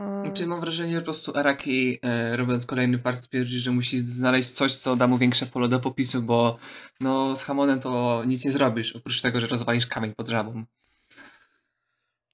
[0.00, 4.00] mm, Znaczy mam wrażenie, że po prostu Araki e, robiąc kolejny part stwierdzi, że musi
[4.00, 6.56] znaleźć coś, co da mu większe pole do popisu, bo
[7.00, 10.64] no z Hamonem to nic nie zrobisz, oprócz tego, że rozwalisz kamień pod żabą.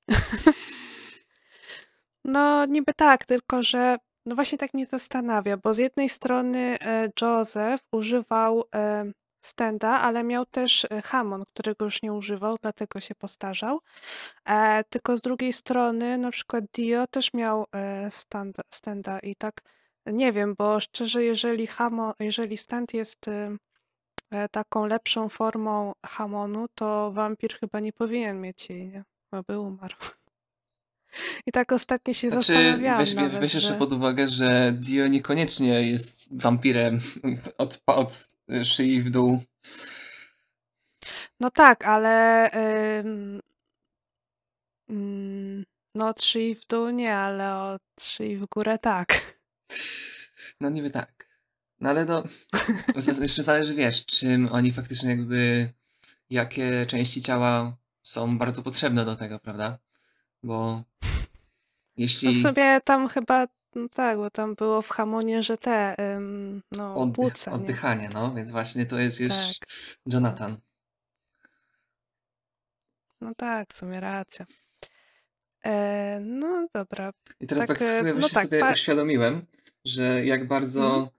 [2.25, 7.11] no niby tak, tylko że no właśnie tak mnie zastanawia, bo z jednej strony e,
[7.21, 9.13] Joseph używał e,
[9.47, 13.81] stenda, ale miał też e, Hamon, którego już nie używał, dlatego się postarzał.
[14.45, 19.63] E, tylko z drugiej strony na przykład Dio też miał e, stand, stenda i tak
[20.07, 23.57] nie wiem, bo szczerze, jeżeli Hamo, jeżeli stand jest e,
[24.31, 29.05] e, taką lepszą formą Hamonu, to wampir chyba nie powinien mieć jej, nie?
[29.33, 29.97] Bo by umarł.
[31.47, 33.79] I tak ostatnio się Znaczy, zastanawiałam weź, nawet, weź jeszcze że...
[33.79, 36.99] pod uwagę, że Dio niekoniecznie jest wampirem
[37.59, 38.29] od, od
[38.63, 39.43] szyi w dół.
[41.41, 42.51] No tak, ale
[43.01, 43.41] ym,
[44.89, 49.39] mm, no od szyi w dół nie, ale od szyi w górę tak.
[50.61, 51.29] No niby tak.
[51.81, 52.25] No ale no,
[53.21, 55.73] jeszcze zależy, wiesz, czym oni faktycznie jakby,
[56.31, 59.79] jakie części ciała są bardzo potrzebne do tego, prawda?
[60.45, 60.85] Bo No
[61.97, 66.63] jeśli w sumie tam chyba, no tak, bo tam było w Hamonie, że te, ym,
[66.73, 67.57] no oddych, płuca, nie?
[67.57, 69.69] oddychanie, no, więc właśnie to jest już Tak,
[70.13, 70.57] Jonathan.
[73.21, 74.47] no tak, w sumie racja.
[75.65, 79.47] E, no dobra, I teraz tak, tak w sumie no właśnie tak, sobie uświadomiłem,
[79.85, 81.11] że jak bardzo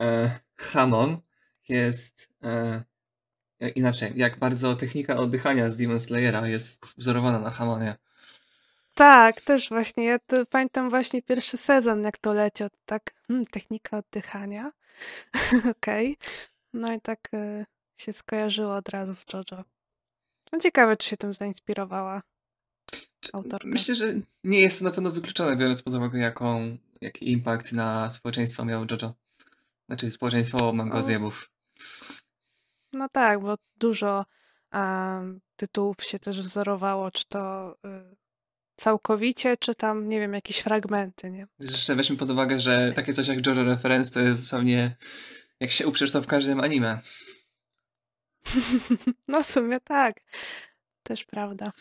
[0.00, 0.24] Mhm.
[0.24, 1.18] e, Hamon
[1.68, 2.84] jest e,
[3.60, 7.96] e, inaczej, jak bardzo technika oddychania z Demon Slayera jest wzorowana na Hamonie.
[8.94, 10.04] Tak, też właśnie.
[10.04, 12.70] Ja to pamiętam właśnie pierwszy sezon, jak to leciał.
[12.70, 14.72] to Tak, hmm, technika oddychania.
[15.76, 16.16] Okej.
[16.72, 17.64] No i tak y,
[17.96, 19.64] się skojarzyło od razu z JoJo.
[20.52, 22.22] No ciekawe, czy się tym zainspirowała
[23.32, 23.68] autorka.
[23.68, 28.10] Myślę, że nie jest to na pewno wykluczone, biorąc pod uwagę, jaką, jaki impact na
[28.10, 29.14] społeczeństwo miał JoJo.
[29.86, 31.50] Znaczy społeczeństwo mangozjebów.
[32.92, 34.24] No tak, bo dużo
[34.70, 38.16] em, tytułów się też wzorowało, czy to y,
[38.76, 41.46] całkowicie, czy tam, nie wiem, jakieś fragmenty, nie?
[41.60, 44.96] Jeszcze weźmy pod uwagę, że takie coś jak JoJo Reference to jest dosłownie,
[45.60, 46.98] jak się uprzesz to w każdym anime.
[49.28, 50.14] No w sumie tak.
[51.02, 51.72] Też prawda.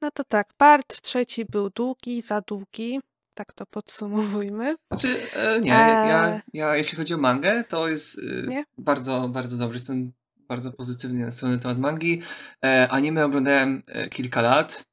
[0.00, 3.00] No to tak, part trzeci był długi, za długi.
[3.34, 4.74] Tak to podsumowujmy.
[4.90, 6.40] Znaczy, e, nie, ja, Eee.
[6.52, 8.18] ja jeśli chodzi o mangę, to jest
[8.52, 9.76] e, bardzo, bardzo dobry.
[9.76, 10.12] Jestem
[10.48, 12.22] bardzo pozytywnie nastawiony na temat mangi.
[12.64, 14.89] E, anime oglądałem e, kilka lat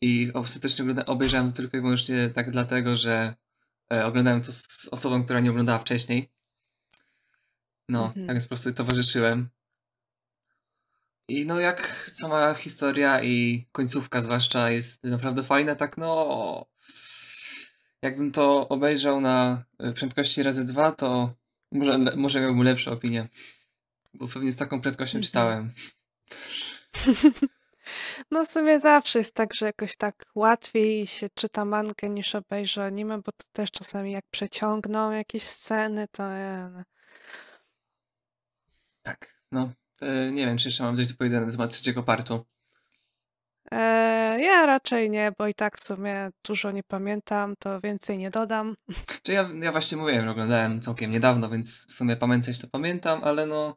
[0.00, 3.34] i ostatecznie obejrzałem to tylko i wyłącznie tak dlatego, że
[3.92, 6.30] e, oglądałem to z osobą, która nie oglądała wcześniej.
[7.88, 8.26] No, Mhm.
[8.26, 9.48] tak więc po prostu towarzyszyłem.
[11.28, 16.66] I no jak sama historia i końcówka zwłaszcza jest naprawdę fajna, tak no...
[18.02, 21.34] Jakbym to obejrzał na e, prędkości razy dwa, to
[21.72, 23.28] może, może miałbym lepszą opinię.
[24.14, 25.22] Bo pewnie z taką prędkością Mhm.
[25.22, 25.70] czytałem.
[28.30, 32.82] No w sumie zawsze jest tak, że jakoś tak łatwiej się czyta mangę niż obejrzy
[32.82, 36.22] anime, bo to też czasami jak przeciągną jakieś sceny, to
[36.72, 36.82] no.
[39.02, 39.70] Tak, no.
[40.00, 42.44] E, nie wiem, czy jeszcze mam coś do powiedzenia na temat trzeciego partu.
[43.72, 43.76] E,
[44.40, 48.76] ja raczej nie, bo i tak w sumie dużo nie pamiętam, to więcej nie dodam.
[49.22, 53.46] Czy ja, ja właśnie mówiłem, oglądałem całkiem niedawno, więc w sumie pamiętać to pamiętam, ale
[53.46, 53.76] no...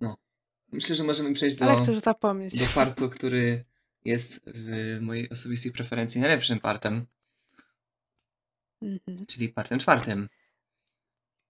[0.00, 0.16] No.
[0.76, 1.64] Myślę, że możemy przejść do...
[1.64, 2.58] Ale chcę już zapomnieć.
[2.58, 3.64] do partu, który
[4.04, 7.06] jest w mojej osobistej preferencji najlepszym partem,
[8.82, 9.26] Mhm.
[9.26, 10.28] czyli partem czwartym.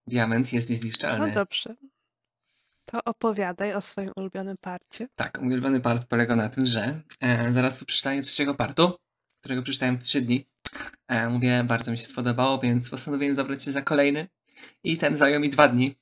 [0.06, 1.30] Diament jest No niezniszczalny.
[1.32, 1.74] dobrze.
[2.84, 5.08] To opowiadaj o swoim ulubionym parcie.
[5.14, 8.98] Tak, mój ulubiony part polega na tym, że e, zaraz po przeczytaniu trzeciego partu,
[9.40, 10.46] którego przeczytałem w trzy dni,
[11.08, 14.28] e, mówię, bardzo mi się spodobało, więc postanowiłem zabrać się za kolejny
[14.84, 15.96] i ten zajął mi dwa dni.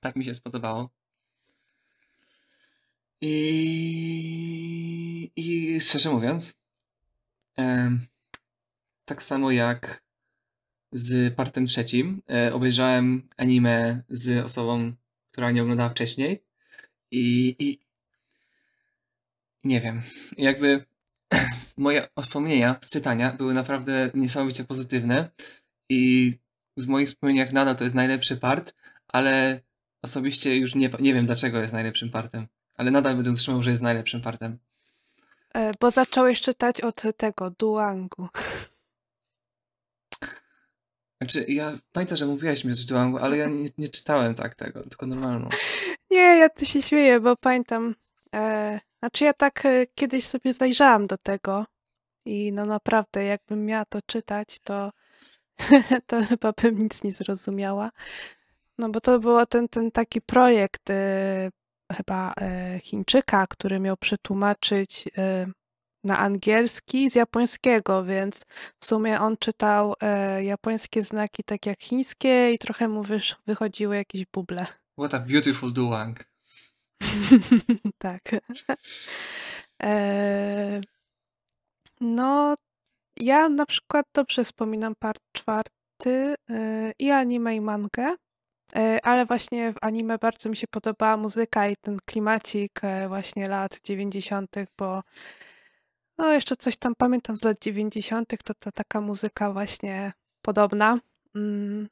[0.00, 0.90] Tak mi się spodobało.
[3.24, 3.30] I,
[5.36, 6.54] i szczerze mówiąc,
[7.56, 8.00] em,
[9.04, 10.02] tak samo jak
[10.92, 14.92] z partem trzecim, e, obejrzałem anime z osobą,
[15.32, 16.44] która nie oglądała wcześniej
[17.10, 17.80] i, i
[19.64, 20.00] nie wiem,
[20.38, 20.84] jakby
[21.76, 25.30] moje wspomnienia z czytania były naprawdę niesamowicie pozytywne
[25.88, 26.32] i
[26.76, 28.74] w moich wspomnieniach nadal to jest najlepszy part,
[29.08, 29.60] ale
[30.02, 33.82] osobiście już nie, nie wiem dlaczego jest najlepszym partem, ale nadal będę utrzymał, że jest
[33.82, 34.58] najlepszym partem.
[35.54, 38.28] E, Bo zacząłeś czytać od tego, Duangu.
[41.22, 44.82] Znaczy, ja pamiętam, że mówiłaś mi o Duangu, ale ja nie, nie czytałem tak tego,
[44.82, 45.48] tylko normalną.
[46.10, 47.94] Nie, ja tu się śmieję, bo pamiętam.
[48.34, 51.66] E, znaczy, ja tak e, kiedyś sobie zajrzałam do tego
[52.24, 54.92] i no naprawdę, jakbym miała to czytać, to,
[56.06, 57.90] to chyba bym nic nie zrozumiała.
[58.78, 61.50] No bo to był ten, ten taki projekt e,
[61.92, 65.46] chyba e, Chińczyka, który miał przetłumaczyć e,
[66.04, 68.44] na angielski z japońskiego, więc
[68.80, 73.96] w sumie on czytał e, japońskie znaki tak jak chińskie i trochę mu wysz, wychodziły
[73.96, 74.66] jakieś buble.
[74.98, 76.24] What a beautiful Duang.
[77.98, 78.20] tak.
[82.00, 82.54] No,
[83.20, 86.34] ja na przykład dobrze wspominam part czwarty
[86.98, 88.16] i anime i mangę,
[89.02, 93.80] ale właśnie w anime bardzo mi się podobała muzyka i ten klimacik e, właśnie lat
[93.84, 95.02] 90., bo
[96.18, 100.98] no jeszcze coś tam pamiętam z lat 90., to, to taka muzyka właśnie podobna.
[101.34, 101.88] Mm.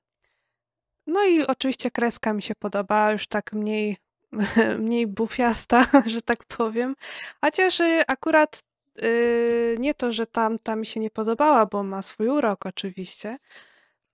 [1.06, 3.96] No i oczywiście kreska mi się podoba, już tak mniej,
[4.78, 6.94] mniej bufiasta, że tak powiem.
[7.40, 8.62] Chociaż y, akurat
[9.02, 13.38] y, nie to, że tamta mi się nie podobała, bo ma swój urok oczywiście.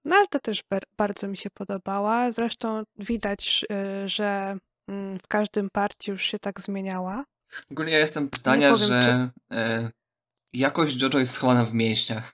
[0.06, 0.62] No ale to też
[0.98, 2.32] bardzo mi się podobała.
[2.32, 3.64] Zresztą widać,
[4.04, 7.24] y, że mm, w każdym parcie już się tak zmieniała.
[7.70, 9.90] Ogólnie ja jestem zdania, powiem, że czy- e,
[10.52, 12.32] jakość JoJo jest schowana w mięśniach.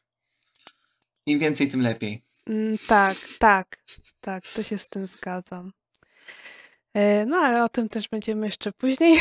[1.27, 2.23] Im więcej, tym lepiej.
[2.47, 3.77] Mm, tak, tak,
[4.21, 5.73] tak, to się z tym zgadzam.
[6.95, 9.19] E, No ale o tym też będziemy jeszcze później.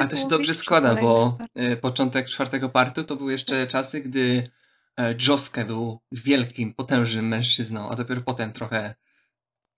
[0.00, 4.50] A to się dobrze składa, bo e, początek czwartego partu to były jeszcze czasy, gdy
[4.98, 8.94] e, Josuke był wielkim, potężnym mężczyzną, a dopiero potem trochę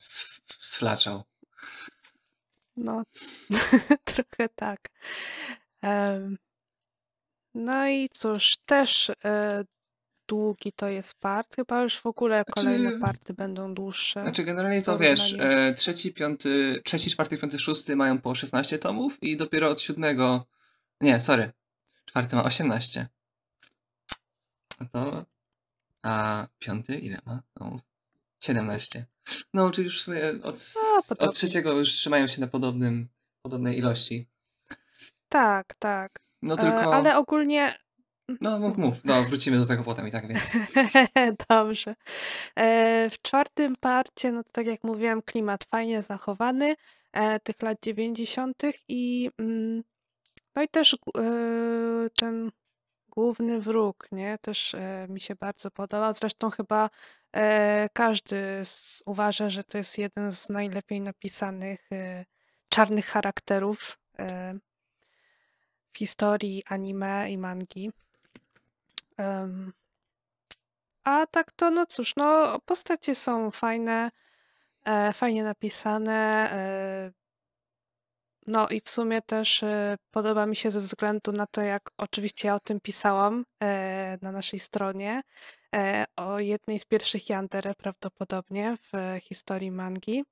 [0.02, 1.22] sf- sflaczał.
[2.76, 3.02] No,
[4.14, 4.88] trochę tak.
[7.54, 9.64] No i cóż, też e,
[10.28, 11.56] długi to jest part.
[11.56, 14.22] Chyba już w ogóle kolejne Znaczy- party będą dłuższe.
[14.22, 19.22] Znaczy generalnie to wiesz, e, trzeci, piąty, trzeci, czwarty, piąty, szósty mają po 16 tomów
[19.22, 20.46] i dopiero od siódmego,
[21.00, 21.52] nie, sorry,
[22.04, 23.08] czwarty ma 18.
[24.80, 25.26] A to,
[26.02, 27.80] a piąty ile ma tomów?
[28.42, 29.06] 17.
[29.54, 30.14] No, czyli już od,
[30.76, 31.28] No, podobnie.
[31.28, 33.08] od trzeciego już trzymają się na podobnym,
[33.42, 34.28] podobnej ilości.
[35.28, 36.20] Tak, tak.
[36.42, 37.74] No E, tylko, Ale ogólnie
[38.40, 40.52] no mów, mów, no wrócimy do tego potem i tak więc.
[41.50, 41.94] Dobrze.
[42.56, 46.74] E, W czwartym parcie, no to tak jak mówiłam, klimat fajnie zachowany
[47.12, 48.62] e, tych lat 90.
[48.88, 49.82] i mm,
[50.56, 50.98] no i też e,
[52.18, 52.50] ten
[53.20, 54.38] główny wróg, nie?
[54.38, 56.14] Też e, mi się bardzo podobał.
[56.14, 56.90] Zresztą chyba
[57.36, 62.24] e, każdy z, uważa, że to jest jeden z najlepiej napisanych e,
[62.68, 64.54] czarnych charakterów e,
[65.92, 67.90] w historii anime i mangi.
[71.04, 74.10] A tak to, no cóż, no postacie są fajne,
[74.84, 76.50] e, fajnie napisane.
[76.52, 77.19] E,
[78.50, 82.48] no i w sumie też e, podoba mi się ze względu na to, jak oczywiście
[82.48, 85.22] ja o tym pisałam e, na naszej stronie,
[85.76, 90.24] e, o jednej z pierwszych Yandere prawdopodobnie w historii mangi,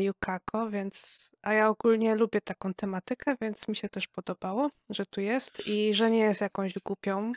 [0.00, 5.20] Yukako, więc, a ja ogólnie lubię taką tematykę, więc mi się też podobało, że tu
[5.20, 7.32] jest i że nie jest jakąś głupią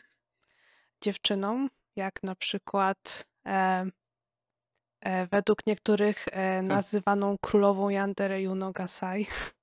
[1.02, 3.86] dziewczyną, jak na przykład e,
[5.02, 9.28] e, według niektórych e, nazywaną królową Yandere Yuno Gasai.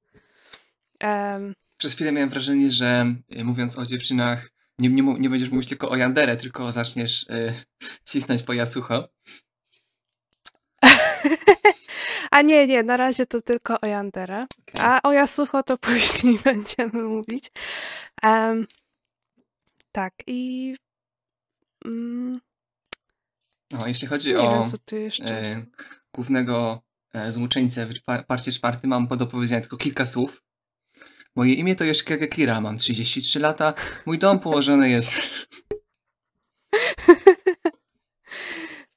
[1.00, 5.68] Em, Przez chwilę miałem wrażenie, że y, mówiąc o dziewczynach, nie, nie, nie będziesz mówić
[5.68, 7.54] tylko o Yanderę, tylko zaczniesz y,
[8.08, 9.08] cisnąć po Yasuho.
[12.30, 14.46] A nie, nie, na razie to tylko o Yandere.
[14.61, 14.80] Okej.
[14.86, 17.51] A o Yasuho to później będziemy mówić.
[18.22, 18.66] Em,
[19.92, 20.74] tak, i
[21.84, 22.40] mm,
[23.72, 25.24] No, jeśli chodzi nie o wiem, co tu jeszcze.
[25.24, 25.66] e,
[26.14, 26.82] głównego
[27.14, 30.42] e, złoczyńcę w par- parcie czwartym, mam pod opowiedzenia tylko kilka słów.
[31.37, 33.74] Moje imię to Yoshikage Kira, mam 33 lata,
[34.07, 35.12] mój dom położony jest...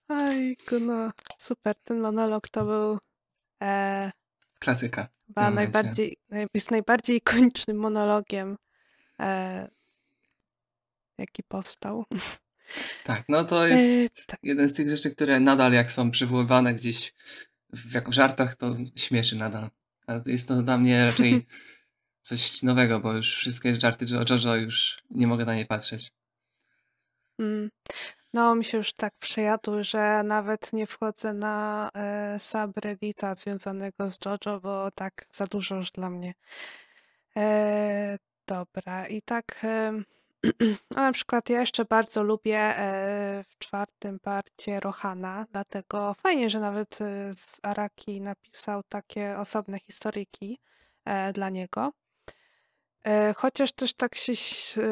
[0.10, 3.00] Ojku, no super, ten monolog to był
[3.64, 4.12] e,
[4.60, 5.08] Klasyka.
[5.28, 6.18] Chyba najbardziej,
[6.54, 8.58] jest najbardziej ikonicznym monologiem,
[9.20, 9.70] e,
[11.18, 12.06] jaki powstał.
[13.04, 14.40] Tak, no to jest e, tak.
[14.44, 17.14] jeden z tych rzeczy, które nadal jak są przywoływane gdzieś
[17.74, 19.70] w, jak w żartach, to śmieszy nadal.
[20.08, 21.46] Ale jest to dla mnie raczej
[22.22, 26.11] coś nowego, bo już wszystkie żarty o JoJo już nie mogę na nie patrzeć.
[27.39, 27.69] Mm.
[28.34, 34.17] No, mi się już tak przejadły, że nawet nie wchodzę na e, subreddita związanego z
[34.26, 36.34] JoJo, bo tak za dużo już dla mnie.
[37.38, 38.17] E,
[38.47, 40.03] dobra, i tak e,
[40.95, 46.59] no na przykład ja jeszcze bardzo lubię e, w czwartym parcie Rohana, dlatego fajnie, że
[46.59, 50.57] nawet e, z Araki napisał takie osobne historyki
[51.05, 51.91] e, dla niego.
[53.04, 54.34] E, chociaż też tak się
[54.82, 54.86] e,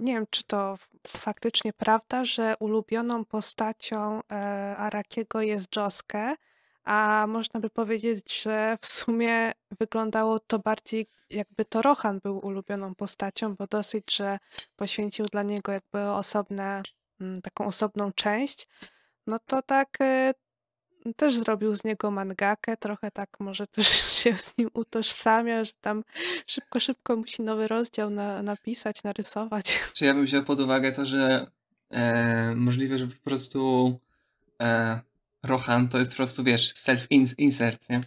[0.00, 6.36] nie wiem, czy to faktycznie prawda, że ulubioną postacią e, Arakiego jest Josuke,
[6.84, 12.94] a można by powiedzieć, że w sumie wyglądało to bardziej jakby to Rohan był ulubioną
[12.94, 14.38] postacią, bo dosyć, że
[14.76, 16.82] poświęcił dla niego jakby osobne,
[17.20, 18.68] mm, taką osobną część.
[19.26, 20.34] No to tak e,
[21.16, 23.86] też zrobił z niego mangakę, trochę tak może też
[24.22, 26.04] się z nim utożsamia, że tam
[26.46, 29.80] szybko, szybko musi nowy rozdział na, napisać, narysować.
[29.96, 31.50] Czy ja bym wziął pod uwagę to, że
[31.90, 33.98] e, możliwe, że po prostu
[34.62, 35.00] e,
[35.42, 38.00] Rohan to jest po prostu, wiesz, self-insert, nie?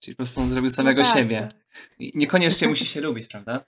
[0.00, 1.48] Czyli po prostu on zrobił samego no tak, siebie.
[1.50, 1.90] Tak.
[1.98, 3.64] I niekoniecznie musi się lubić, prawda?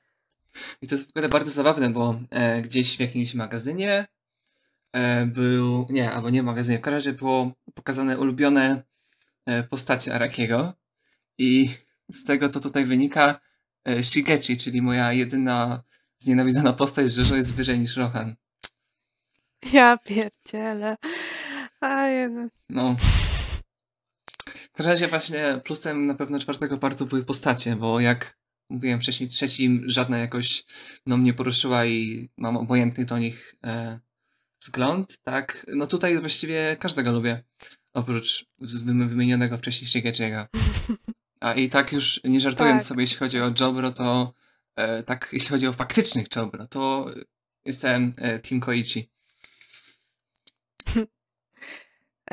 [0.82, 4.06] I to jest w ogóle bardzo zabawne, bo e, gdzieś w jakimś magazynie
[5.26, 8.82] był, nie, albo nie w magazynie, w każdym razie było pokazane ulubione
[9.46, 10.72] e, postacie Arakiego
[11.38, 11.70] i
[12.12, 13.40] z tego, co tutaj wynika,
[13.88, 15.82] e, Shigechi, czyli moja jedyna
[16.18, 18.36] znienawidzona postać, że jest wyżej niż Rohan.
[19.72, 20.96] Ja pierdzielę.
[21.80, 22.50] A jeden.
[22.68, 22.96] No.
[24.46, 28.38] W każdym razie właśnie plusem na pewno czwartego partu były postacie, bo jak
[28.70, 30.64] mówiłem wcześniej, trzecim żadna jakoś
[31.06, 34.00] no, mnie poruszyła i mam obojętny do nich e,
[34.60, 35.66] wzgląd, tak?
[35.68, 37.44] No tutaj właściwie każdego lubię,
[37.92, 38.46] oprócz
[39.06, 40.46] wymienionego wcześniej Shigechiego.
[41.40, 42.88] A i tak już nie żartując tak.
[42.88, 44.34] sobie, jeśli chodzi o Jobro, to
[44.76, 47.10] e, tak, jeśli chodzi o faktycznych Jobro, to
[47.64, 49.10] jestem e, Team Koichi.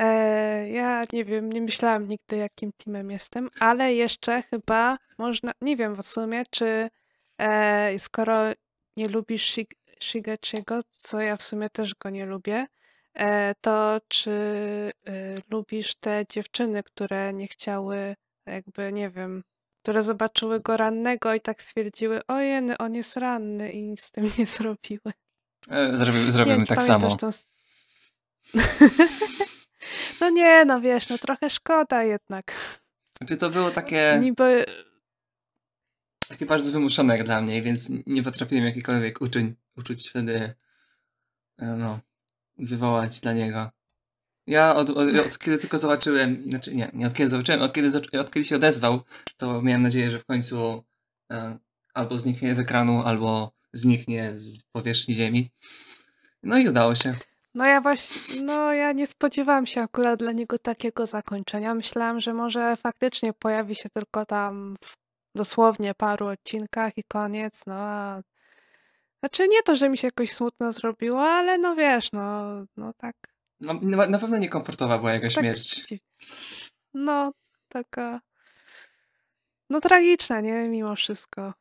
[0.00, 5.76] E, ja nie wiem, nie myślałam nigdy, jakim teamem jestem, ale jeszcze chyba można, nie
[5.76, 6.88] wiem w sumie, czy
[7.38, 8.34] e, skoro
[8.96, 9.42] nie lubisz
[10.04, 12.66] Shigechiego, co ja w sumie też go nie lubię,
[13.14, 19.44] e, to czy e, lubisz te dziewczyny, które nie chciały, jakby, nie wiem,
[19.82, 24.30] które zobaczyły go rannego i tak stwierdziły, ojeny, on jest ranny i nic z tym
[24.38, 25.12] nie zrobiły.
[25.70, 27.16] E, zrobimy, zrobimy tak samo.
[27.16, 27.30] Tą...
[30.20, 32.54] no nie, no wiesz, no trochę szkoda jednak.
[33.28, 34.18] Czy to było takie...
[34.22, 34.64] Niby
[36.28, 39.44] takie bardzo wymuszone jak dla mnie, więc nie potrafiłem jakikolwiek uczuć,
[39.78, 40.54] uczuć wtedy
[41.58, 42.00] e, no,
[42.58, 43.70] wywołać dla niego.
[44.46, 47.98] Ja od, od, od, kiedy tylko zobaczyłem, znaczy nie, nie od kiedy zobaczyłem, od kiedy,
[48.20, 49.00] od kiedy się odezwał,
[49.36, 50.84] to miałem nadzieję, że w końcu
[51.32, 51.58] e,
[51.94, 55.50] albo zniknie z ekranu, albo zniknie z powierzchni ziemi.
[56.42, 57.14] No i udało się.
[57.54, 61.74] No ja właśnie, no ja nie spodziewałam się akurat dla niego takiego zakończenia.
[61.74, 64.96] Myślałam, że może faktycznie pojawi się tylko tam w
[65.34, 68.22] dosłownie paru odcinkach i koniec, no a
[69.20, 73.16] znaczy nie to, że mi się jakoś smutno zrobiło, ale no wiesz, no, no tak.
[73.60, 75.86] No, na pewno niekomfortowa była jego tak, śmierć.
[76.94, 77.32] No,
[77.68, 78.20] taka.
[79.70, 80.68] No tragiczna, nie?
[80.68, 81.52] Mimo wszystko.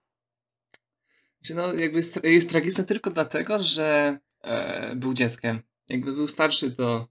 [1.44, 5.62] Czy no, jakby jest tragiczna tylko dlatego, że e, był dzieckiem.
[5.90, 7.08] Jakby był starszy, to.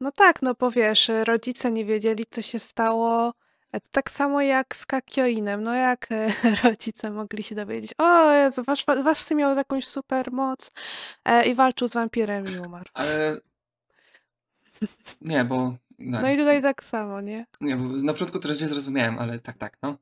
[0.00, 3.34] No tak, no bo wiesz, rodzice nie wiedzieli, co się stało.
[3.80, 5.62] To tak samo jak z Kakioinem.
[5.62, 6.32] No jak e,
[6.64, 10.70] rodzice mogli się dowiedzieć, o Jezu, wasz, wasz syn miał jakąś super moc
[11.24, 12.90] e, i walczył z wampirem i umarł.
[12.94, 13.40] Ale...
[15.20, 15.76] Nie, bo...
[15.98, 17.46] No, no i tutaj tak samo, nie?
[17.60, 19.98] Nie, bo na początku teraz nie zrozumiałem, ale tak, tak, no.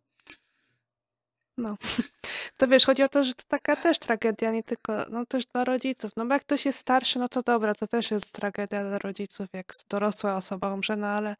[1.57, 1.77] No.
[2.57, 5.65] To wiesz, chodzi o to, że to taka też tragedia, nie tylko, no też dla
[5.65, 6.13] rodziców.
[6.17, 9.49] No bo jak ktoś jest starszy, no to dobra, to też jest tragedia dla rodziców,
[9.53, 11.37] jak dorosła osoba umrze, no ale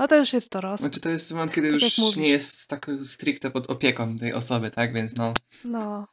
[0.00, 0.84] no to już jest dorosły.
[0.84, 4.70] Znaczy to jest moment, kiedy tak już nie jest tak stricte pod opieką tej osoby,
[4.70, 4.92] tak?
[4.92, 5.32] Więc no.
[5.64, 6.06] No,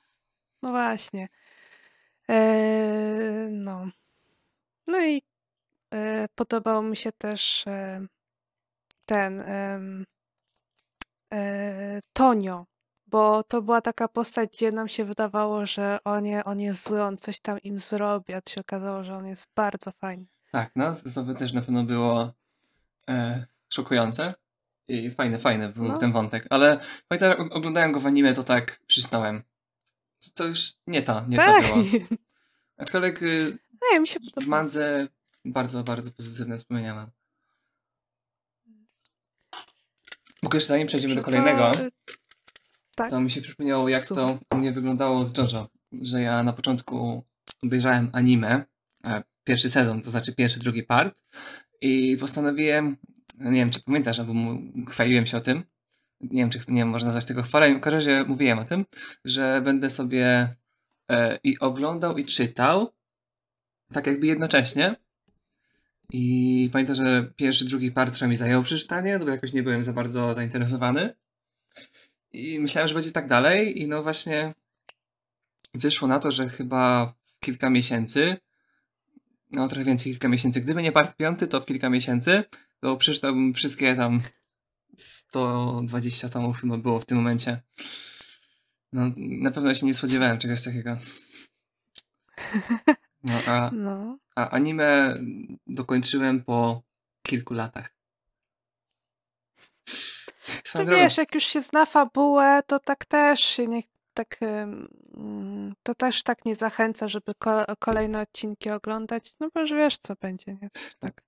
[0.61, 1.27] no właśnie.
[2.27, 3.87] Eee, no.
[4.87, 5.21] No i
[5.93, 8.07] e, podobał mi się też e,
[9.05, 9.79] ten e,
[12.13, 12.65] Tonio,
[13.05, 17.03] bo to była taka postać, gdzie nam się wydawało, że on, je, on jest zły,
[17.03, 20.25] on coś tam im zrobi, a to się okazało, że on jest bardzo fajny.
[20.51, 22.33] Tak, no to by też na pewno było
[23.09, 24.33] e, szokujące.
[24.87, 25.97] I fajny, fajny był No.
[25.97, 26.47] ten wątek.
[26.49, 29.43] Ale pamiętam, oglądałem go w anime, to tak przysnąłem.
[30.35, 31.65] To już nie to, nie Tak.
[31.67, 31.85] to było.
[32.77, 33.57] Aczkolwiek y,
[33.93, 35.07] Nie, mi się w mandze
[35.45, 37.11] bardzo, bardzo pozytywne wspomnienia mam.
[40.43, 41.89] Ogóle jeszcze zanim przejdziemy do kolejnego, To, y,
[42.95, 43.09] tak.
[43.09, 44.39] to mi się przypomniało, jak Słucham.
[44.39, 45.67] to u mnie wyglądało z JoJo.
[46.01, 47.23] Że ja na początku
[47.63, 48.65] obejrzałem anime,
[49.05, 51.21] e, pierwszy sezon, to znaczy pierwszy, drugi part
[51.81, 52.97] i postanowiłem,
[53.37, 55.63] nie wiem czy pamiętasz, albo mu- chwaliłem się o tym,
[56.21, 58.85] nie wiem czy nie wiem, można nazwać tego chwaleniem, w każdym razie mówiłem o tym,
[59.25, 60.55] że będę sobie
[61.11, 62.93] e, i oglądał i czytał
[63.93, 64.95] tak jakby jednocześnie.
[66.13, 69.93] I pamiętam, że pierwszy, drugi part trochę mi zajął przeczytanie, bo jakoś nie byłem za
[69.93, 71.15] bardzo zainteresowany.
[72.31, 73.81] I myślałem, że będzie tak dalej.
[73.81, 74.53] I no właśnie
[75.73, 78.37] wyszło na to, że chyba kilka miesięcy,
[79.51, 82.43] no trochę więcej, kilka miesięcy, gdyby nie part piąty, to w kilka miesięcy,
[82.79, 84.21] to przeczytałbym wszystkie tam
[84.97, 87.61] 120 tomów chyba było w tym momencie.
[88.93, 90.97] No, na pewno się nie spodziewałem czegoś takiego.
[93.23, 94.17] No, a, No.
[94.35, 95.17] a anime
[95.67, 96.81] dokończyłem po
[97.21, 97.97] kilku latach.
[100.75, 103.83] Drogą, wiesz, jak już się zna fabułę, to tak też się nie,
[104.17, 109.71] tak, mm, to też tak nie zachęca, żeby ko kolejne odcinki oglądać, no bo już
[109.71, 110.69] wiesz, co będzie, nie?
[110.99, 111.23] Tak.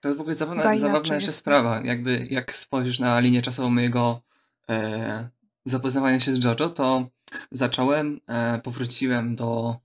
[0.00, 1.38] To jest w ogóle zabawna, zabawna jeszcze jest.
[1.38, 1.80] sprawa.
[1.84, 4.22] Jakby jak spojrzysz na linię czasową mojego
[4.70, 5.28] e,
[5.64, 7.10] zapoznawania się z JoJo, to
[7.50, 9.76] zacząłem, e, powróciłem do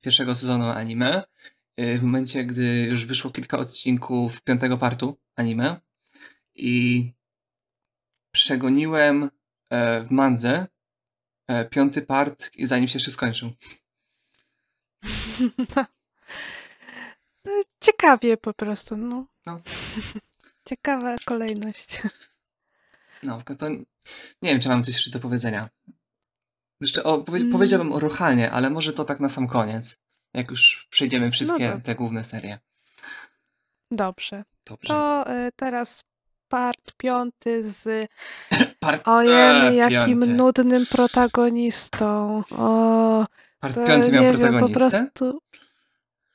[0.00, 1.22] pierwszego sezonu anime
[1.76, 5.80] e, w momencie, gdy już wyszło kilka odcinków piątego partu anime
[6.54, 7.12] i
[8.32, 9.30] przegoniłem
[9.70, 10.66] e, w mandze
[11.70, 13.50] piąty part, zanim się jeszcze skończył.
[17.44, 19.26] No, Ciekawie po prostu, no.
[19.46, 19.60] No.
[20.68, 22.02] Ciekawa kolejność.
[23.22, 23.68] No, to
[24.42, 25.68] nie wiem, czy mam coś jeszcze do powiedzenia.
[26.80, 27.52] Jeszcze o, powie, Mm.
[27.52, 29.98] powiedziałbym o Rohanie, ale może to tak na sam koniec.
[30.34, 31.84] Jak już przejdziemy wszystkie dobrze.
[31.84, 32.58] te główne serie.
[33.90, 34.44] Dobrze.
[34.66, 34.88] Dobrze.
[34.88, 36.04] To y, teraz
[36.48, 38.08] part piąty z
[38.80, 40.34] Part, ojej, jakim piąty.
[40.34, 42.42] nudnym protagonistą.
[42.58, 43.26] O,
[43.60, 44.90] Part to piąty miał nie wiem, po protagonistę?
[44.90, 45.40] prostu...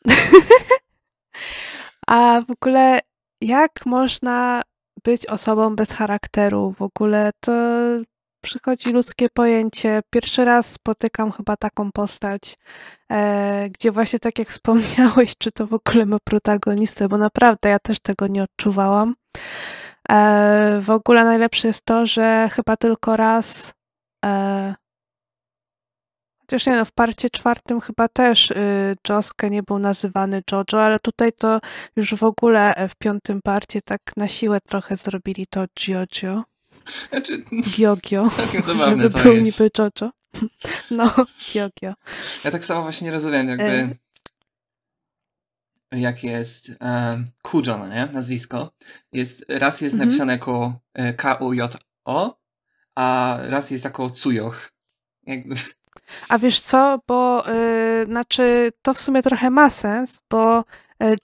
[2.07, 2.99] A w ogóle
[3.41, 4.61] jak można
[5.03, 6.71] być osobą bez charakteru?
[6.71, 7.51] W ogóle to
[8.41, 10.01] przychodzi ludzkie pojęcie.
[10.09, 12.57] Pierwszy raz spotykam chyba taką postać,
[13.11, 17.79] e, gdzie właśnie tak jak wspomniałeś, czy to w ogóle ma protagonistę, bo naprawdę ja
[17.79, 19.15] też tego nie odczuwałam.
[20.11, 23.73] E, w ogóle najlepsze jest to, że chyba tylko raz
[24.25, 24.73] e,
[26.43, 30.99] Chociaż nie no, w parcie czwartym chyba też y, Josuke nie był nazywany Jojo, ale
[30.99, 31.59] tutaj to
[31.95, 36.43] już w ogóle e, w piątym parcie tak na siłę trochę zrobili to Giorgio,
[37.09, 39.59] Znaczy, Giogio, całkiem zabawne żeby to był jest.
[39.59, 40.11] niby Jojo.
[40.91, 41.13] No,
[41.53, 41.93] Giogio.
[42.43, 43.95] Ja tak samo właśnie nie rozumiem, jakby...
[45.93, 45.99] E.
[45.99, 48.09] Jak jest um, Kujo, no nie?
[48.13, 48.71] Nazwisko.
[49.11, 50.09] Jest, raz jest Mhm.
[50.09, 52.37] napisane jako e, K-U-J-O,
[52.95, 54.69] a raz jest jako Tsuyoch.
[55.25, 55.55] Jakby...
[56.29, 60.63] A wiesz co, bo y, znaczy to w sumie trochę ma sens, bo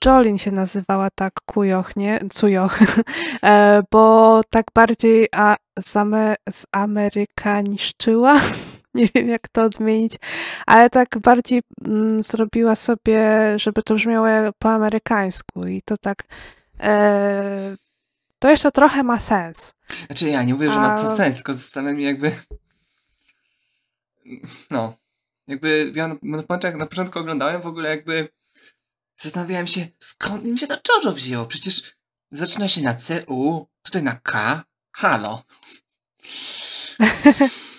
[0.04, 2.20] Jolin się nazywała tak Kujoch, nie?
[2.32, 2.78] Cujoch,
[3.42, 8.36] e, bo tak bardziej a, zame, zamerykaniszczyła,
[8.94, 10.14] nie wiem jak to odmienić,
[10.66, 13.28] ale tak bardziej mm, zrobiła sobie,
[13.58, 14.26] żeby to brzmiało
[14.58, 16.24] po amerykańsku i to tak
[16.80, 17.76] e,
[18.38, 19.74] to jeszcze trochę ma sens.
[20.06, 22.32] Znaczy ja nie mówię, że ma to sens, tylko zastanawiam się jakby...
[24.70, 24.96] No.
[25.46, 26.16] Jakby ja na,
[26.76, 28.28] na początku oglądałem w ogóle jakby...
[29.16, 31.46] Zastanawiałem się, skąd im się to JoJo wzięło?
[31.46, 31.96] Przecież
[32.30, 34.64] zaczyna się na C, U, tutaj na K.
[34.92, 35.42] Halo.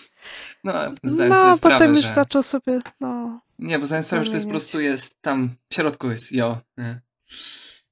[0.64, 2.14] No, zdałem sobie No, sprawę, potem już że...
[2.14, 5.76] zaczął sobie, no, Nie, bo zdałem sprawę, że to jest po prostu jest tam, w
[5.76, 6.58] środku jest jo.
[6.78, 7.02] Nie?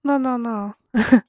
[0.03, 0.73] No, no, no.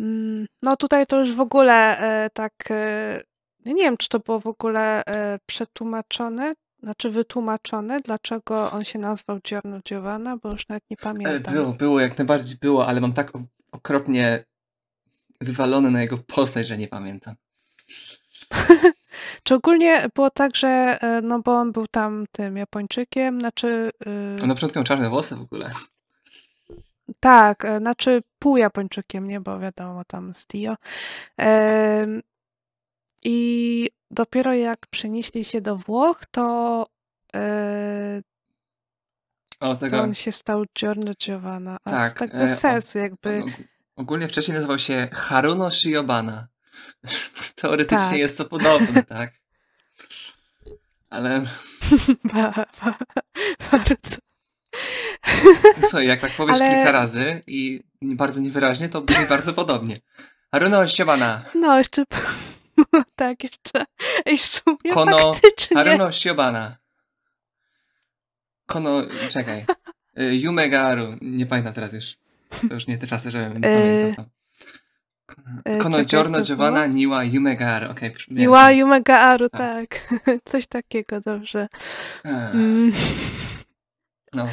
[0.00, 3.20] Mm, No tutaj to już w ogóle e, tak, e,
[3.66, 9.40] nie wiem, czy to było w ogóle e, przetłumaczone, znaczy wytłumaczone, dlaczego on się nazwał
[9.40, 11.54] Giorno Giovanna, bo już nawet nie E, pamiętam.
[11.54, 13.32] Było, było, jak najbardziej było, ale mam tak
[13.72, 14.44] okropnie
[15.40, 17.34] wywalone na jego postać, że nie pamiętam.
[19.42, 24.42] Czy ogólnie było tak, że, e, no bo on był tam tym Japończykiem, znaczy, y,
[24.42, 25.70] On na początku miał czarne włosy w ogóle.
[27.20, 30.74] tak, e, znaczy pół Japończykiem, nie, bo wiadomo, tam z Dio.
[31.36, 32.22] Em,
[33.24, 36.86] I dopiero jak przenieśli się do Włoch, to,
[37.34, 38.22] e,
[39.60, 40.00] O, to tego...
[40.00, 41.76] on się stał Giorno Giovanna.
[41.84, 43.42] A Tak, to tak bez sensu, jakby.
[43.96, 46.46] ogólnie wcześniej nazywał się Haruno Shiobana.
[47.60, 48.18] Teoretycznie Tak.
[48.18, 49.32] jest to podobne, tak?
[51.10, 51.40] Ale
[52.24, 52.52] Ba-
[52.84, 52.98] ba-
[53.72, 54.16] Bardzo.
[55.82, 59.96] słuchaj, jak tak powiesz Ale- kilka razy i bardzo niewyraźnie, to brzmi bardzo podobnie.
[60.52, 61.44] Haruno Shiobana.
[61.54, 62.04] No, jeszcze.
[63.16, 63.84] Tak, jeszcze.
[64.24, 65.76] Ej, w sumie Kono faktycznie.
[65.76, 66.76] Haruno Shiobana.
[68.66, 69.64] Kono, czekaj.
[70.18, 71.16] Y, Yume ga Aru.
[71.20, 72.16] Nie pamiętam teraz już.
[72.68, 74.30] To już nie te czasy, żebym E, pamiętał to.
[75.64, 76.94] E, Kono czekaj, Giorno to Giovanna było?
[76.94, 77.90] Niwa Yume ga Aru.
[77.90, 79.60] Okej, okay, Miła Yumega Aru, Tak.
[79.88, 80.20] tak.
[80.50, 81.68] Coś takiego, dobrze.
[82.24, 82.92] Mm.
[84.34, 84.48] No,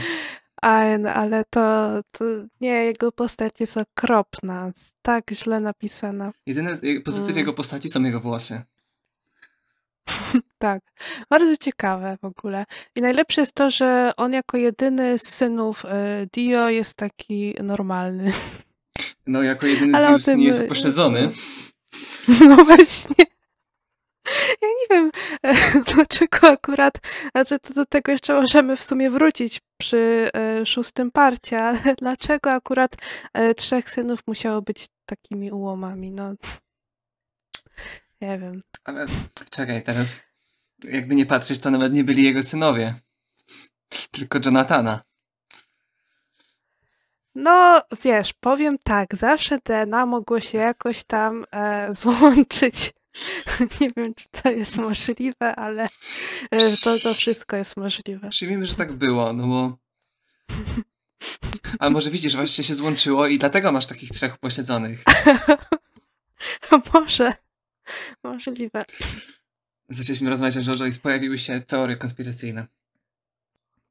[0.62, 2.26] A, no, ale to, to
[2.62, 4.72] nie, jego postać jest okropna.
[5.02, 6.32] Tak źle napisana.
[6.46, 7.38] jedyny y, pozytyw Mm.
[7.40, 8.62] jego postaci są jego włosy.
[10.60, 10.82] Tak,
[11.30, 12.66] bardzo ciekawe w ogóle.
[12.96, 18.30] I najlepsze jest to, że on jako jedyny z synów e, Dio jest taki normalny.
[19.28, 21.30] No, jako jedyny Ale Zeus tym, nie jest y, upośledzony.
[22.50, 23.26] No właśnie.
[24.62, 25.12] Ja nie wiem,
[25.44, 25.56] e,
[25.94, 26.94] dlaczego akurat,
[27.32, 32.52] znaczy to do tego jeszcze możemy w sumie wrócić przy e, szóstym parcie, ale dlaczego
[32.52, 32.96] akurat
[33.34, 36.12] e, trzech synów musiało być takimi ułomami?
[36.12, 36.34] No,
[38.22, 38.62] nie wiem.
[38.84, 39.06] Ale
[39.50, 40.24] czekaj, teraz
[40.84, 42.94] jakby nie patrzeć, to nawet nie byli jego synowie.
[44.12, 45.02] Tylko Jonathana.
[47.40, 52.94] No, wiesz, powiem tak, zawsze DNA mogło się jakoś tam e, złączyć.
[53.82, 55.84] Nie wiem, czy to jest możliwe, ale
[56.52, 58.30] e, to, to wszystko jest możliwe.
[58.30, 59.78] Przyjmijmy, że tak było, no bo...
[61.80, 65.04] A może widzisz, właśnie się złączyło i dlatego masz takich trzech upośledzonych.
[66.94, 67.34] Może,
[68.24, 68.84] możliwe.
[69.90, 72.68] Zaczęliśmy rozmawiać o JoJo i pojawiły się teorie konspiracyjne.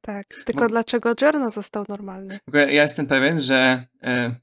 [0.07, 0.25] Tak.
[0.45, 0.69] Tylko No.
[0.69, 2.39] dlaczego Giorno został normalny?
[2.53, 4.35] Ja jestem pewien, że e,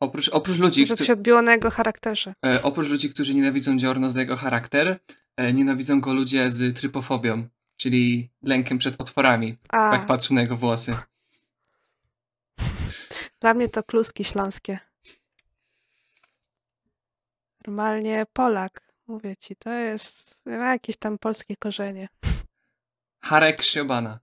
[0.00, 1.06] oprócz, oprócz ludzi, Że to którzy...
[1.06, 2.34] się odbiło na jego charakterze.
[2.46, 4.98] E, oprócz ludzi, którzy nienawidzą Giorno za jego charakter,
[5.36, 9.58] e, nienawidzą go ludzie z trypofobią, czyli lękiem przed otworami.
[9.68, 10.96] A, Tak patrzą na jego włosy.
[13.40, 14.78] dla mnie to kluski śląskie.
[17.66, 18.82] Normalnie Polak.
[19.06, 22.08] Mówię ci, to jest, ma jakieś tam polskie korzenie.
[23.24, 24.18] Harek Shiobana.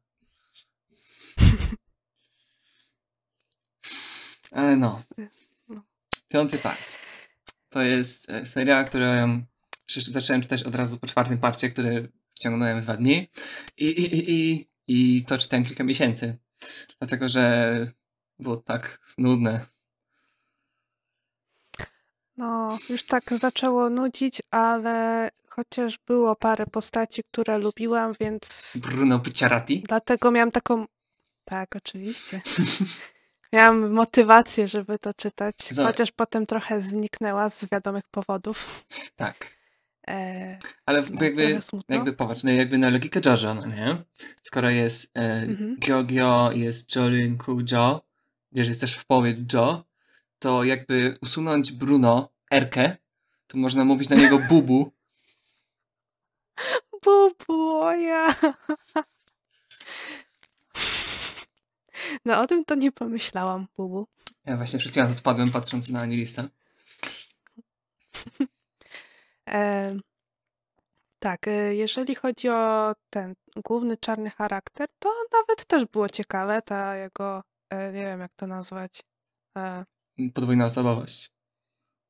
[4.51, 5.01] Ale no.
[6.27, 6.97] Piąty part.
[7.69, 9.07] To jest e, który
[9.85, 13.29] przecież zacząłem czytać od razu po czwartym parcie, który wciągnąłem w dwa dni.
[13.77, 16.37] I, i, i, i, to czytałem kilka miesięcy.
[16.99, 17.87] Dlatego, że
[18.39, 19.65] było tak nudne.
[22.37, 29.83] No, już tak zaczęło nudzić, ale chociaż było parę postaci, które lubiłam, więc Bruno Pucciarati.
[29.87, 30.85] dlatego miałam taką.
[31.45, 32.41] Tak, oczywiście.
[33.53, 38.85] Miałam motywację, żeby to czytać, Za- chociaż potem trochę zniknęła z wiadomych powodów.
[39.15, 39.59] Tak.
[40.07, 44.03] E, Ale no, jakby, jakby popatrz, no jakby na logikę JoJo, no nie?
[44.43, 45.75] Skoro jest e, Mhm.
[45.79, 48.01] Gyogyo, jest Jolinku Jo,
[48.51, 49.83] wiesz, jest też w połowie Jo,
[50.39, 52.97] to jakby usunąć Bruno, Erkę,
[53.47, 54.91] to można mówić na niego Bubu.
[57.03, 58.35] Bubu, ja.
[62.25, 64.07] No o tym to nie pomyślałam, Bubu.
[64.45, 66.43] Ja właśnie przed chwilą odpadłem patrząc na Anilista.
[69.49, 69.95] E,
[71.19, 73.35] tak, e, jeżeli chodzi o ten
[73.65, 78.47] główny czarny charakter, to nawet też było ciekawe, ta jego, e, nie wiem jak to
[78.47, 79.01] nazwać,
[79.57, 79.85] e,
[80.33, 81.31] Podwójna osobowość.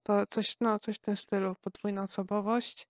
[0.04, 2.88] to coś, no, coś w tym stylu, podwójna osobowość.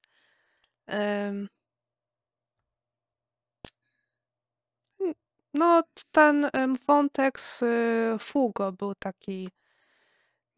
[5.54, 6.50] No, ten
[6.88, 9.50] wątek z y, Fugo był taki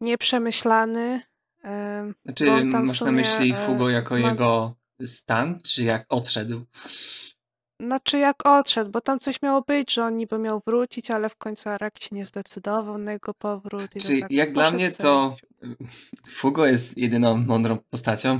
[0.00, 1.20] nieprzemyślany.
[1.62, 4.74] em, Znaczy, masz na sumie, myśli e, Fugo jako jego
[5.04, 6.64] stan, czy jak odszedł?
[7.80, 11.36] Znaczy jak odszedł, bo tam coś miało być, że on niby miał wrócić, ale w
[11.36, 13.90] końcu Araki się nie zdecydował na jego powrót.
[14.00, 15.36] Czy tak jak dla mnie to
[16.36, 18.38] Fugo jest jedyną mądrą postacią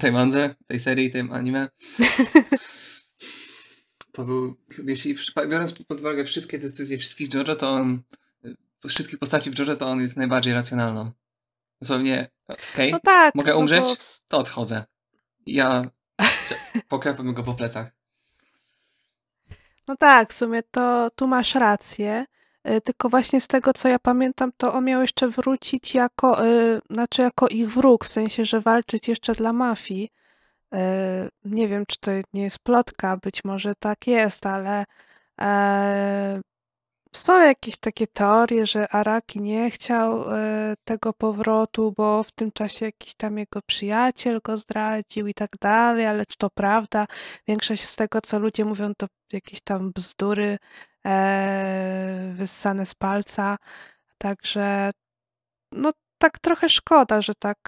[0.00, 1.68] tej mandze, tej serii, tej anime.
[4.12, 5.14] To był, jeśli
[5.48, 8.02] biorąc pod uwagę wszystkie decyzje wszystkich JoJo, to on,
[8.84, 11.10] y, wszystkich postaci w JoJo, to on jest najbardziej racjonalną.
[11.80, 13.34] Dosłownie, okej, No tak.
[13.34, 13.84] mogę no umrzeć?
[13.84, 14.84] w- to odchodzę.
[15.46, 15.90] Ja
[16.88, 17.90] poklepam go po plecach.
[19.88, 22.24] No tak, w sumie to tu masz rację.
[22.68, 26.80] y, Tylko właśnie z tego, co ja pamiętam, to on miał jeszcze wrócić jako, y,
[26.90, 30.10] znaczy jako ich wróg, w sensie, że walczyć jeszcze dla mafii.
[30.74, 34.84] Y, Nie wiem, czy to nie jest plotka, być może tak jest, ale
[35.40, 36.40] e,
[37.12, 42.86] są jakieś takie teorie, że Araki nie chciał e, tego powrotu, bo w tym czasie
[42.86, 47.06] jakiś tam jego przyjaciel go zdradził i tak dalej, ale czy to prawda?
[47.48, 50.58] Większość z tego, co ludzie mówią, to jakieś tam bzdury
[51.06, 53.56] e, wyssane z palca.
[54.18, 54.90] Także
[55.72, 57.58] no tak trochę szkoda, że tak,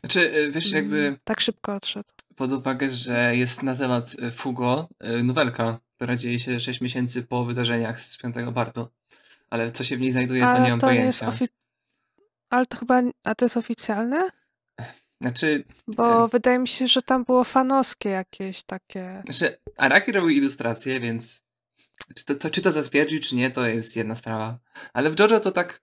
[0.00, 2.08] Znaczy, e, wiesz, jakby mm, tak szybko odszedł.
[2.36, 7.22] pod uwagę, że jest na temat e, Fugo e, nowelka, która dzieje się 6 miesięcy
[7.22, 8.88] po wydarzeniach z piątego partu.
[9.50, 11.30] Ale co się w niej znajduje, to nie Ale mam to pojęcia.
[11.30, 11.48] ofi-
[12.50, 14.28] ale to chyba, a to jest oficjalne?
[15.20, 19.22] Znaczy, Bo e, wydaje mi się, że tam było fanowskie jakieś takie.
[19.24, 21.42] znaczy Araki robił ilustracje, więc
[22.16, 24.58] czy to, to, czy to zatwierdził, czy nie, to jest jedna sprawa.
[24.92, 25.80] Ale w JoJo to tak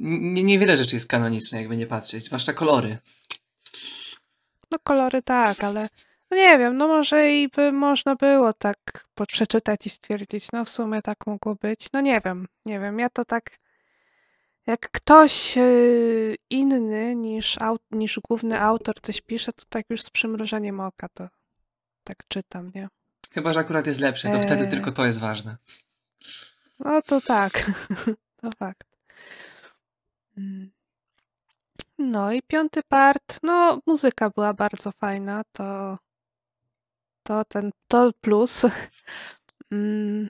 [0.00, 2.98] n- niewiele rzeczy jest kanoniczne, jakby nie patrzeć, zwłaszcza kolory.
[4.70, 5.88] No kolory tak, ale
[6.30, 8.78] no nie wiem, no może i by można było tak
[9.28, 11.88] przeczytać i stwierdzić, no w sumie tak mogło być.
[11.92, 13.58] No nie wiem, nie wiem, ja to tak
[14.66, 20.10] jak ktoś yy, inny niż, au, niż główny autor coś pisze, to tak już z
[20.10, 21.28] przymrużeniem oka to
[22.04, 22.88] tak czytam, nie?
[23.32, 24.70] Chyba, że akurat jest lepsze, to wtedy Eee.
[24.70, 25.56] tylko to jest ważne.
[26.78, 27.70] No to tak,
[28.42, 28.89] to fakt.
[31.98, 35.98] No i piąty part, no muzyka była bardzo fajna, to,
[37.22, 38.62] to ten, to plus.
[39.72, 40.28] Mm,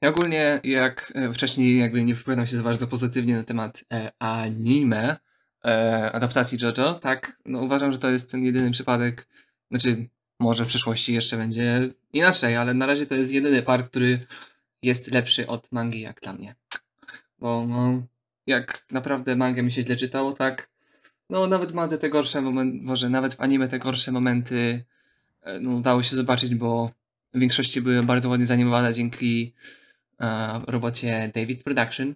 [0.00, 4.12] Ja ogólnie, jak e, wcześniej jakby nie wypowiadam się za bardzo pozytywnie na temat e,
[4.18, 5.16] anime,
[5.64, 9.28] e, adaptacji JoJo, tak, no uważam, że to jest ten jedyny przypadek,
[9.70, 10.08] znaczy
[10.40, 14.26] może w przyszłości jeszcze będzie inaczej, ale na razie to jest jedyny part, który
[14.82, 16.54] jest lepszy od mangi jak dla mnie.
[17.38, 18.02] Bo no,
[18.48, 20.70] jak naprawdę mangę mi się źle czytało, tak,
[21.30, 24.84] no nawet w mandze te gorsze momenty, może nawet w anime te gorsze momenty
[25.42, 26.90] e, no, dało się zobaczyć, bo
[27.34, 29.54] w większości były bardzo ładnie zanimowane dzięki
[30.20, 32.14] e, robocie David Production.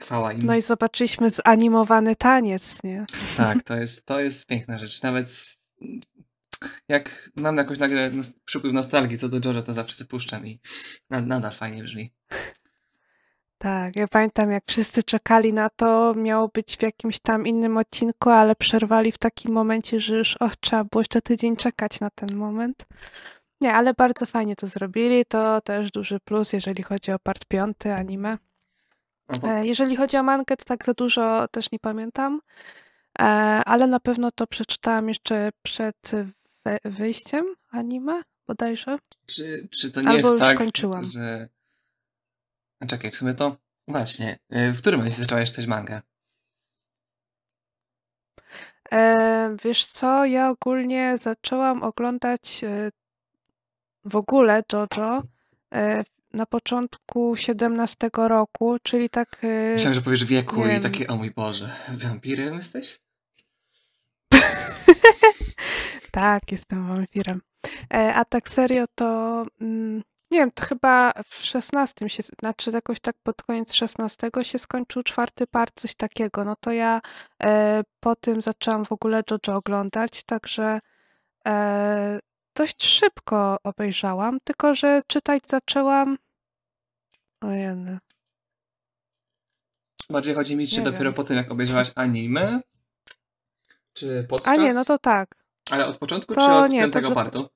[0.00, 0.46] Chwała im.
[0.46, 3.06] no i zobaczyliśmy zanimowany taniec, nie?
[3.36, 5.02] Tak, to jest, to jest piękna rzecz.
[5.02, 5.56] Nawet
[6.88, 8.10] jak mam jakoś nagle
[8.44, 10.58] przypływ nostalgii co do Jojo, to zawsze sobie puszczam i
[11.10, 12.12] na, nadal fajnie brzmi.
[13.58, 18.30] Tak, ja pamiętam jak wszyscy czekali na to, miało być w jakimś tam innym odcinku,
[18.30, 22.36] ale przerwali w takim momencie, że już och, trzeba było jeszcze tydzień czekać na ten
[22.36, 22.86] moment.
[23.60, 27.92] Nie, ale bardzo fajnie to zrobili, to też duży plus, jeżeli chodzi o part piąty
[27.92, 28.38] anime.
[29.40, 32.40] Bo, E, Jeżeli chodzi o mangę, to tak za dużo też nie pamiętam,
[33.18, 33.22] e,
[33.66, 36.10] ale na pewno to przeczytałam jeszcze przed
[36.84, 38.98] wyjściem anime, bodajże.
[39.26, 41.04] czy, czy to nie Albo jest już tak, kończyłam.
[41.04, 41.48] że...
[42.80, 43.56] A czekaj, w sumie to...
[43.88, 46.02] Właśnie, e, w którym momencie zaczęłaś czytać mangę?
[48.92, 52.90] E, wiesz co, ja ogólnie zaczęłam oglądać e,
[54.04, 55.22] w ogóle JoJo
[55.74, 61.16] e, na początku 17 roku, czyli tak e, Myślałem, że powiesz wieku i takie, o
[61.16, 63.00] mój Boże, wampirem jesteś?
[66.12, 67.40] tak, jestem wampirem.
[68.14, 73.16] A tak serio to mm, nie wiem, to chyba w 16 się, znaczy jakoś tak
[73.22, 76.44] pod koniec 16 się skończył czwarty part, coś takiego.
[76.44, 77.00] No to ja
[77.42, 80.80] e, po tym zaczęłam w ogóle JoJo oglądać, także
[81.46, 82.18] e,
[82.54, 86.18] dość szybko obejrzałam, tylko że czytać zaczęłam.
[87.40, 87.76] Ojej.
[90.10, 91.14] Bardziej chodzi mi, czy Nie dopiero wiem.
[91.14, 92.60] po tym, jak obejrzałaś anime?
[93.92, 94.58] Czy A podczas?
[94.58, 95.34] nie, no to tak.
[95.70, 97.48] Ale od początku, To czy od nie, to piątego do- partu?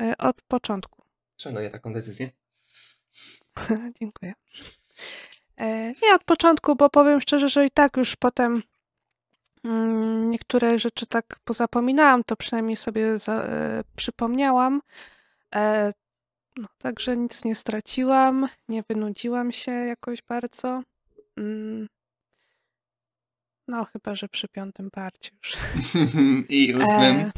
[0.00, 0.95] E, od początku.
[1.36, 2.30] Szanuję taką decyzję.
[4.00, 4.34] Dziękuję.
[5.56, 8.62] E, Nie od początku, bo powiem szczerze, że i tak już potem
[9.64, 14.82] mm, niektóre rzeczy tak pozapominałam, to przynajmniej sobie za, e, przypomniałam.
[15.54, 15.90] E,
[16.56, 20.82] no, także nic nie straciłam, nie wynudziłam się jakoś bardzo.
[21.36, 21.88] Mm,
[23.68, 25.52] no, chyba, że przy piątym parcie już.
[26.48, 27.16] I ósmym.
[27.16, 27.32] E,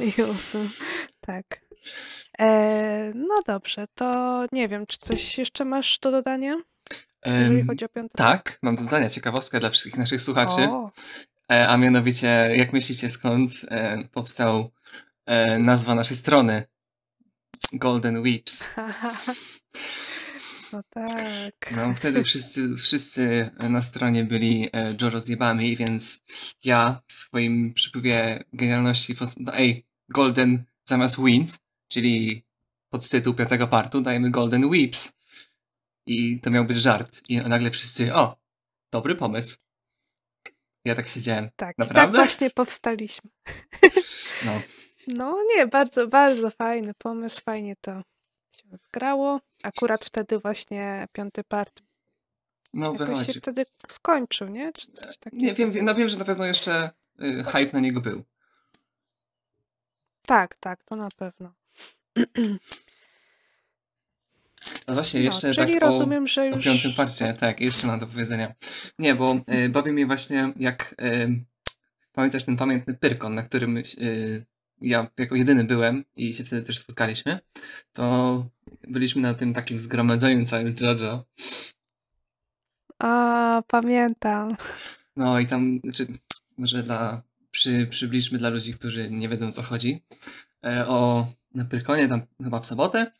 [0.18, 0.68] I ósmym,
[1.20, 1.44] tak.
[2.42, 6.62] E, no dobrze, to nie wiem, czy coś jeszcze masz do dodania,
[7.26, 10.62] jeżeli chodzi o piąty tak, mam do dodania ciekawostkę dla wszystkich naszych słuchaczy.
[10.62, 10.90] O,
[11.52, 12.26] E, a mianowicie,
[12.56, 14.72] jak myślicie, skąd e, powstał
[15.26, 16.64] e, nazwa naszej strony?
[17.72, 18.68] Golden Weeps.
[20.72, 21.54] no tak.
[21.76, 24.68] No, wtedy wszyscy, wszyscy na stronie byli
[25.02, 26.22] Jojo zjebami, więc
[26.64, 31.58] ja w swoim przypływie genialności, pos- no, ej, Golden zamiast Wind,
[31.92, 32.44] czyli
[32.90, 35.12] podtytuł piątego partu, dajemy Golden Weeps.
[36.06, 37.20] I to miał być żart.
[37.28, 38.36] I nagle wszyscy, o,
[38.90, 39.56] dobry pomysł.
[40.84, 41.50] Ja tak siedziałem.
[41.56, 42.18] Tak, i tak Naprawdę?
[42.18, 43.30] właśnie powstaliśmy.
[44.46, 44.62] No.
[45.06, 48.02] No nie, bardzo, bardzo fajny pomysł, fajnie to
[48.52, 49.40] się zgrało.
[49.62, 51.82] Akurat wtedy właśnie piąty part
[52.74, 54.72] No jakoś się wtedy skończył, nie?
[54.72, 55.42] Czy coś takiego?
[55.42, 56.90] Nie, wiem, no wiem, że na pewno jeszcze
[57.22, 58.24] y, hype na niego był.
[60.22, 61.52] Tak, tak, to na pewno.
[64.88, 66.64] No właśnie, No, jeszcze czyli tak rozumiem, że o, o już...
[66.64, 68.54] piątym parcie, tak, jeszcze mam do powiedzenia.
[68.98, 71.44] Nie, bo y, bawi mnie właśnie jak y,
[72.12, 74.46] pamiętasz ten pamiętny Pyrkon, na którym y,
[74.80, 77.38] ja jako jedyny byłem i się wtedy też spotkaliśmy,
[77.92, 78.46] to
[78.88, 81.24] byliśmy na tym takim zgromadzeniu całym JoJo.
[82.98, 84.56] A, pamiętam.
[85.16, 86.06] No i tam, znaczy,
[86.58, 90.02] może dla, przy, przybliżmy dla ludzi, którzy nie wiedzą o co chodzi.
[90.64, 93.12] E, o, na Pyrkonie, tam chyba w sobotę,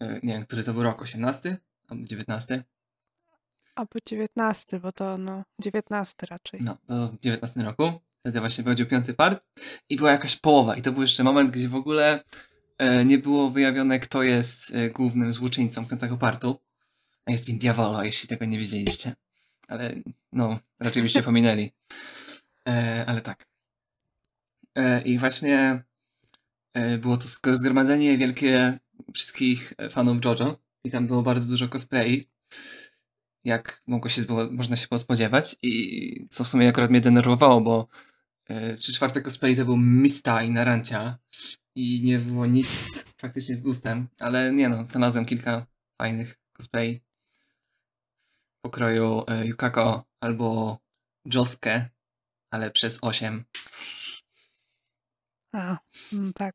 [0.00, 1.58] e, nie wiem, który to był rok, 18
[1.88, 2.64] albo 19,
[3.74, 6.60] Albo 19, bo to no 19 raczej.
[6.62, 9.44] no, to w 19 roku, wtedy właśnie wychodził piąty part
[9.88, 12.24] i była jakaś połowa i to był jeszcze moment, gdzie w ogóle
[12.78, 16.60] e, nie było wyjawione, kto jest e, głównym złoczyńcą piątego partu,
[17.28, 19.14] jest nim Diavolo, jeśli tego nie widzieliście.
[19.68, 19.94] Ale
[20.32, 21.72] no, raczej byście pominęli.
[22.68, 23.46] E, ale tak.
[24.76, 25.82] E, I właśnie
[27.00, 28.78] było to zgromadzenie wielkie
[29.14, 32.28] wszystkich e, fanów JoJo i tam było bardzo dużo cosplayi,
[33.44, 37.88] jak mogło się, można się było spodziewać i co w sumie akurat mnie denerwowało, bo
[38.48, 41.18] e, trzy czwarte cosplay to był Mista i Narancia
[41.74, 42.68] i nie było nic
[43.20, 45.66] faktycznie z gustem, ale nie no, znalazłem kilka
[45.98, 47.02] fajnych cosplay
[48.62, 50.78] pokroju e, Yukako albo
[51.34, 51.90] Josuke,
[52.50, 53.44] ale przez 8.
[55.52, 55.78] A,
[56.12, 56.54] mm, tak.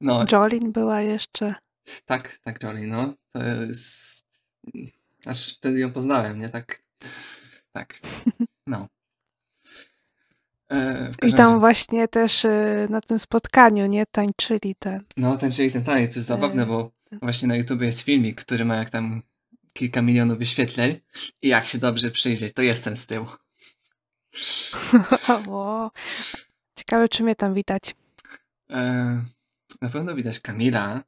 [0.00, 1.54] No, Jolin była jeszcze.
[2.04, 3.14] tak, tak, Jolly, no.
[3.32, 4.24] To jest...
[5.26, 6.48] Aż wtedy ją poznałem, nie?
[6.48, 6.82] Tak,
[7.72, 8.00] tak.
[8.66, 8.88] No.
[10.70, 14.06] E, I tam razie, właśnie też y, na tym spotkaniu, nie?
[14.06, 15.04] Tańczyli ten.
[15.16, 16.90] no, ten, czyli ten taniec jest zabawny, E, bo
[17.22, 19.22] właśnie na YouTube jest filmik, który ma jak tam
[19.72, 21.00] kilka milionów wyświetleń
[21.42, 23.26] i jak się dobrze przyjrzeć, to jestem z tyłu.
[25.48, 25.90] o,
[26.84, 27.94] ciekawe, czy mnie tam widać.
[28.70, 29.22] E,
[29.82, 31.04] na pewno widać Kamila,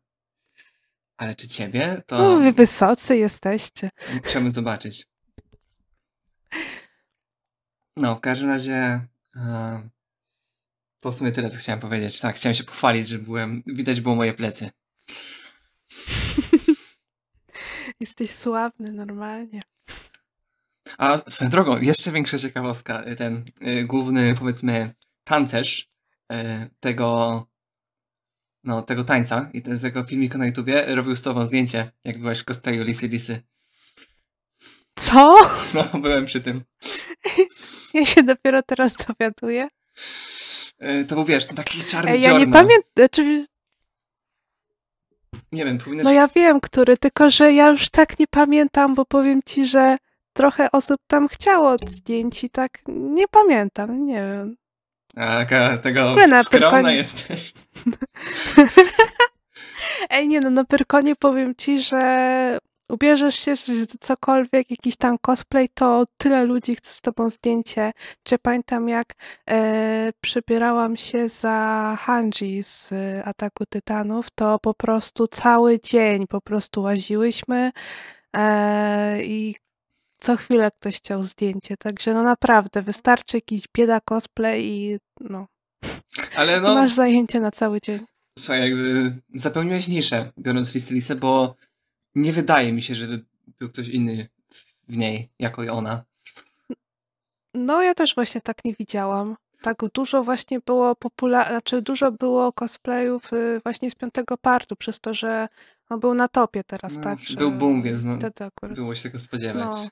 [1.17, 2.03] ale czy ciebie?
[2.07, 3.91] To No, wy wysocy jesteście.
[4.25, 5.07] chciałbym zobaczyć.
[7.97, 9.07] No, w każdym razie
[9.37, 9.89] e,
[11.01, 12.21] to w sumie tyle, co chciałem powiedzieć.
[12.21, 14.71] Tak, chciałem się pochwalić, że byłem, widać było moje plecy.
[18.01, 19.63] Jesteś sławny normalnie.
[20.99, 23.05] A swoją drogą, jeszcze większa ciekawostka.
[23.19, 24.95] Ten y, główny, powiedzmy,
[25.27, 25.91] tancerz
[26.33, 26.37] y,
[26.81, 27.47] tego,
[28.65, 32.39] no, tego tańca i te- tego filmiku na YouTubie robił z tobą zdjęcie, jak byłaś
[32.41, 33.43] w cosplayu Lisy Lisy.
[34.99, 35.37] Co?
[35.75, 36.65] No, byłem przy tym.
[37.95, 39.69] Ja się dopiero teraz dowiaduję.
[40.83, 42.53] Y, to był, wiesz, ten taki czarny Ej, ja nie dziorno.
[42.53, 42.91] pamiętam.
[42.97, 43.47] Znaczy,
[45.53, 46.05] Nie wiem, powinnaś...
[46.05, 49.97] no ja wiem, który, tylko że ja już tak nie pamiętam, bo powiem ci, że
[50.33, 54.57] trochę osób tam chciało zdjęć i tak nie pamiętam, nie wiem.
[55.17, 55.45] A,
[55.83, 57.53] tego ogóle na skromna Pyrkonie- jesteś.
[60.11, 62.59] Ej, nie no, na Pyrkonie powiem ci, że
[62.89, 67.93] ubierzesz się w cokolwiek, jakiś tam cosplay, to tyle ludzi chce z tobą zdjęcie.
[68.23, 69.07] Czy pamiętam, jak
[69.51, 76.41] e, przebierałam się za Hanji z e, Ataku Tytanów, to po prostu cały dzień po
[76.41, 77.73] prostu łaziłyśmy
[78.37, 79.57] e, i
[80.19, 81.77] co chwilę ktoś chciał zdjęcie.
[81.77, 85.47] Także no naprawdę, wystarczy jakiś bieda cosplay i no,
[86.37, 87.99] Ale no, masz zajęcie na cały dzień.
[88.39, 91.55] słuchaj, jakby zapełniłeś niszę, biorąc Lisę, bo
[92.15, 93.25] nie wydaje mi się, żeby
[93.59, 94.29] był ktoś inny
[94.89, 96.05] w niej, jako i ona.
[97.55, 99.37] No, ja też właśnie tak nie widziałam.
[99.63, 101.49] Tak dużo właśnie było popular...
[101.49, 105.49] znaczy dużo było cosplayów y, właśnie z piątego partu, przez to, że
[105.89, 107.19] on był na topie teraz, No, tak?
[107.37, 108.75] Był boom, więc no, Wtedy akurat.
[108.75, 109.65] było się tego spodziewać.
[109.65, 109.89] No.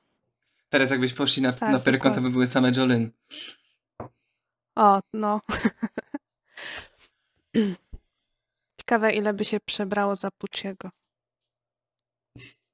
[0.69, 3.11] Teraz jakbyś poszli na, Tak, na Pyrkon, to by były same Jolyn.
[4.77, 5.41] O, no.
[8.81, 10.91] Ciekawe, ile by się przebrało za Pucciego.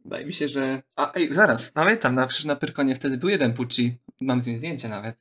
[0.05, 0.83] Wydaje mi się, że...
[0.97, 3.99] A, ej, zaraz, pamiętam, na, przecież na Pyrkonie wtedy był jeden Pucci.
[4.21, 5.17] Mam z nim zdjęcie nawet.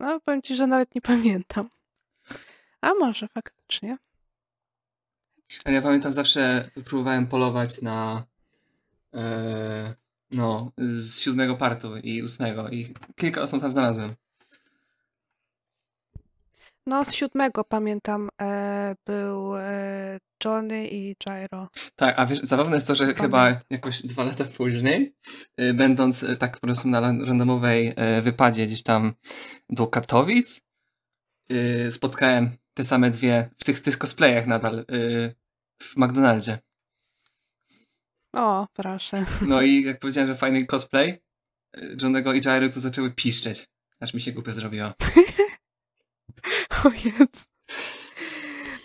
[0.00, 1.70] No, powiem ci, że nawet nie pamiętam.
[2.80, 3.98] A może faktycznie.
[5.64, 8.26] Ale ja pamiętam, zawsze próbowałem polować na...
[9.14, 9.94] E,
[10.30, 14.14] no, z siódmego partu i ósmego i kilka osób tam znalazłem.
[16.86, 21.68] No, z siódmego pamiętam, e, był e, Johnny i Gyro.
[21.96, 25.14] Tak, a wiesz, zabawne jest to, że chyba jakoś dwa lata później,
[25.60, 29.14] y, będąc y, tak po prostu na ran- randomowej y, wypadzie gdzieś tam
[29.70, 30.62] do Katowic,
[31.48, 34.84] yy, spotkałem te same dwie w tych, tych cosplayach nadal
[35.82, 36.58] w McDonaldzie.
[38.36, 39.24] O, proszę.
[39.42, 41.22] No i jak powiedziałem, że fajny cosplay
[41.76, 43.66] yy, Johnego i Jairy, to zaczęły piszczeć.
[44.00, 44.92] Aż mi się głupio zrobiło.
[46.84, 47.44] O Jezu.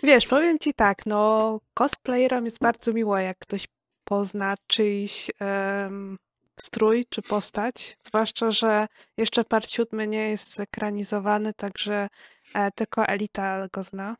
[0.02, 3.68] Wiesz, powiem ci tak, no cosplayerom jest bardzo miło, jak ktoś
[4.04, 6.18] pozna czyjś em,
[6.60, 8.86] strój czy postać, zwłaszcza, że
[9.16, 12.08] jeszcze part siódmy nie jest zekranizowany, także
[12.54, 14.16] e, tylko Elita go zna.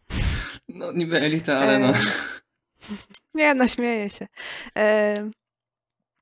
[0.69, 1.93] No niby elita, ale no.
[3.35, 4.27] Nie, no śmieję się.
[4.75, 5.33] Em,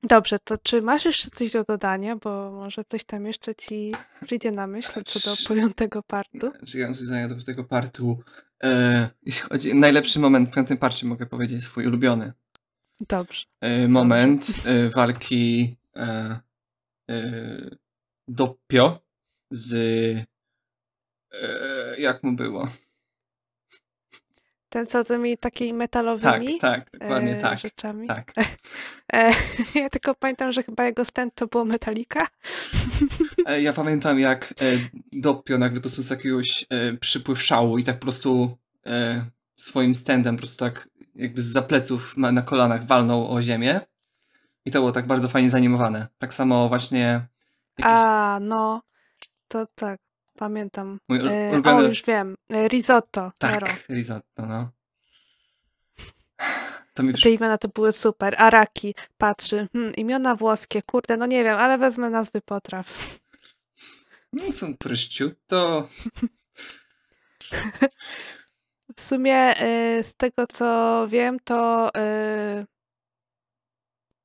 [0.03, 3.91] dobrze, to czy masz jeszcze coś do dodania, bo może coś tam jeszcze ci
[4.25, 6.51] przyjdzie na myśl co do piątego partu?
[6.91, 8.23] Zdania do tego partu.
[8.63, 12.33] E, jeśli chodzi najlepszy moment w piątym parcie, mogę powiedzieć swój ulubiony.
[13.09, 13.45] Dobrze.
[13.61, 16.39] E, moment e, walki e,
[17.09, 17.69] e,
[18.27, 18.99] Doppio
[19.51, 19.73] z
[21.31, 22.67] e, jak mu było?
[24.71, 27.59] Ten co tymi takimi Tak, metalowymi tak, dokładnie e, tak.
[27.59, 28.07] rzeczami.
[28.07, 28.33] Tak.
[29.13, 29.31] E,
[29.75, 32.27] ja tylko pamiętam, że chyba jego stand to było Metallica.
[33.47, 34.65] E, Ja pamiętam jak e,
[35.11, 39.93] Doppio nagle po prostu z jakiegoś e, przypływ szału i tak po prostu e, swoim
[39.93, 43.81] standem po prostu tak jakby z zapleców na kolanach walnął o ziemię.
[44.65, 46.07] I to było tak bardzo fajnie zanimowane.
[46.17, 47.27] Tak samo właśnie
[47.77, 48.81] jakiś A, no,
[49.47, 49.99] to tak,
[50.37, 50.99] pamiętam.
[51.09, 51.87] mój E, o, ulubiony...
[51.87, 52.35] już wiem.
[52.49, 53.67] E, risotto, Nero.
[53.67, 54.71] Tak, risotto, no.
[56.93, 58.35] To mi Te imiona to były super.
[58.37, 59.67] Araki patrzy.
[59.73, 62.87] Hmm, imiona włoskie, kurde, no nie wiem, ale wezmę nazwy potraw.
[64.33, 65.87] No, są prosciutto.
[68.95, 71.91] W sumie e, z tego co wiem, to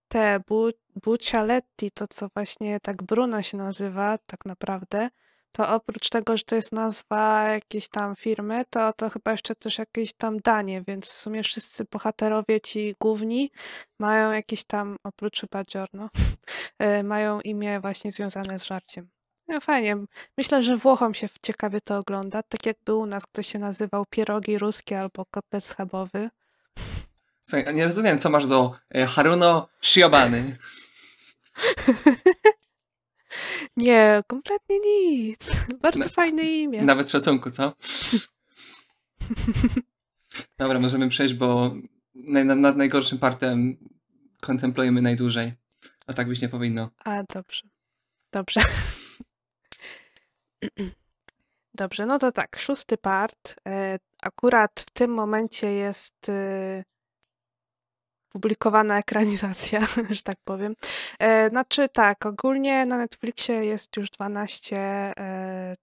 [0.09, 0.71] te bu
[1.05, 5.09] Buccialetti, to co właśnie tak Bruno się nazywa tak naprawdę,
[5.57, 9.79] to oprócz tego, że to jest nazwa jakiejś tam firmy, to to chyba jeszcze też
[9.79, 13.51] jakieś tam danie, więc w sumie wszyscy bohaterowie ci główni
[13.99, 16.11] mają jakieś tam, oprócz chyba Giorno,
[16.79, 19.09] e, mają imię właśnie związane z żarciem.
[19.49, 19.97] No fajnie.
[20.39, 24.59] Myślę, że Włochom się ciekawie to ogląda, tak jakby u nas ktoś się nazywał pierogi
[24.59, 26.31] ruskie albo kotlet schabowy.
[27.49, 30.57] Słuchaj, nie rozumiem, co masz do e, Haruno Shiobany.
[33.77, 35.53] Nie, kompletnie nic.
[35.83, 36.83] Bardzo Na- fajne imię.
[36.83, 37.73] Nawet szacunku, co?
[40.59, 41.75] Dobra, możemy przejść, bo
[42.15, 43.77] naj, nad, najgorszym partem
[44.43, 45.55] kontemplujemy najdłużej.
[46.07, 46.91] A tak być nie powinno.
[47.05, 47.63] A, dobrze.
[48.33, 48.61] Dobrze.
[51.75, 53.57] Dobrze, no to tak, szósty part.
[53.69, 56.85] E, akurat w tym momencie jest e,
[58.37, 59.81] publikowana ekranizacja,
[60.11, 60.77] że tak powiem.
[61.19, 65.75] E, znaczy tak, ogólnie na Netflixie jest już 12, e,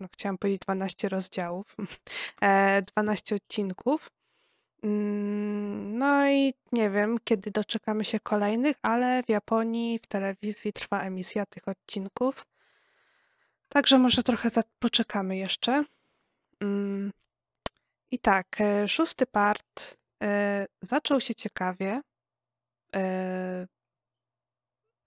[0.00, 1.76] no chciałam powiedzieć 12 rozdziałów,
[2.42, 4.10] e, 12 odcinków.
[4.82, 11.02] Mm, No i nie wiem, kiedy doczekamy się kolejnych, ale w Japonii w telewizji trwa
[11.02, 12.46] emisja tych odcinków.
[13.68, 14.48] Także może trochę
[14.78, 15.84] poczekamy jeszcze.
[16.60, 17.12] Mm,
[18.10, 22.00] I tak, e, szósty part e, zaczął się ciekawie.
[22.96, 23.66] E,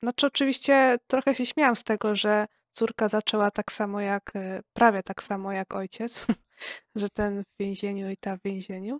[0.03, 5.03] Znaczy, oczywiście trochę się śmiałam z tego, że córka zaczęła tak samo jak, e, prawie
[5.03, 6.25] tak samo jak ojciec,
[6.95, 8.99] że ten w więzieniu i ta w więzieniu.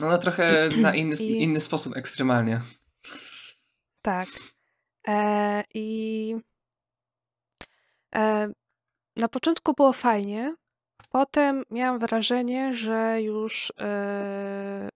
[0.00, 2.60] No, no trochę na inny, I- inny sposób, ekstremalnie.
[4.02, 4.28] Tak.
[5.08, 6.36] E, I
[8.14, 8.52] e,
[9.16, 10.54] na początku było fajnie.
[11.10, 14.88] Potem miałam wrażenie, że już e,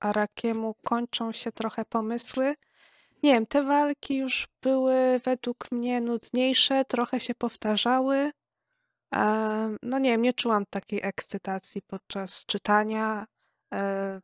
[0.00, 2.54] Arakiemu kończą się trochę pomysły.
[3.22, 8.30] Nie wiem, te walki już były według mnie nudniejsze, trochę się powtarzały.
[9.82, 13.26] No nie wiem, nie czułam takiej ekscytacji podczas czytania.
[13.74, 14.20] E,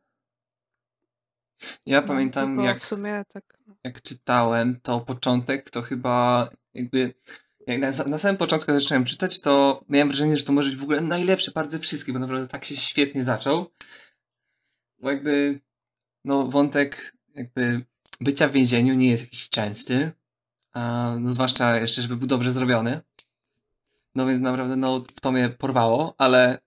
[1.85, 3.43] Ja no, pamiętam, jak, w sumie tak.
[3.83, 7.13] jak czytałem, to początek to chyba jakby.
[7.67, 10.79] Jak na, na samym początku jak zacząłem czytać, to miałem wrażenie, że to może być
[10.79, 13.71] w ogóle najlepszy part ze wszystkich, bo naprawdę tak się świetnie zaczął.
[14.99, 15.59] Bo jakby,
[16.27, 17.85] no, wątek jakby
[18.21, 20.11] bycia w więzieniu nie jest jakiś częsty.
[20.73, 23.01] A, no, zwłaszcza jeszcze, żeby był dobrze zrobiony.
[24.15, 26.59] No więc naprawdę, no, to mnie porwało, ale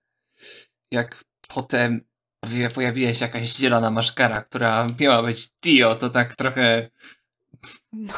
[0.91, 2.01] jak potem
[2.45, 6.89] pojawi- pojawiła się jakaś zielona maszkara, która miała być Dio, to tak trochę,
[7.93, 8.13] No.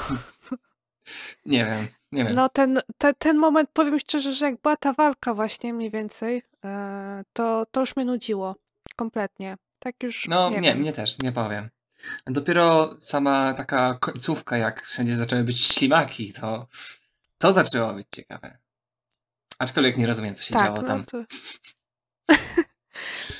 [1.45, 2.33] nie wiem, nie wiem.
[2.35, 6.43] No ten, te, ten moment, powiem szczerze, że jak była ta walka właśnie mniej więcej,
[6.65, 8.55] e, to, to już mnie nudziło.
[8.95, 9.57] Kompletnie.
[9.83, 11.69] Tak już, No nie nie, mnie też, nie powiem.
[12.27, 16.67] Dopiero sama taka końcówka, jak wszędzie zaczęły być ślimaki, to
[17.37, 18.57] to zaczęło być ciekawe.
[19.59, 21.05] Aczkolwiek nie rozumiem, co się Tak, działo no tam.
[21.05, 21.17] to...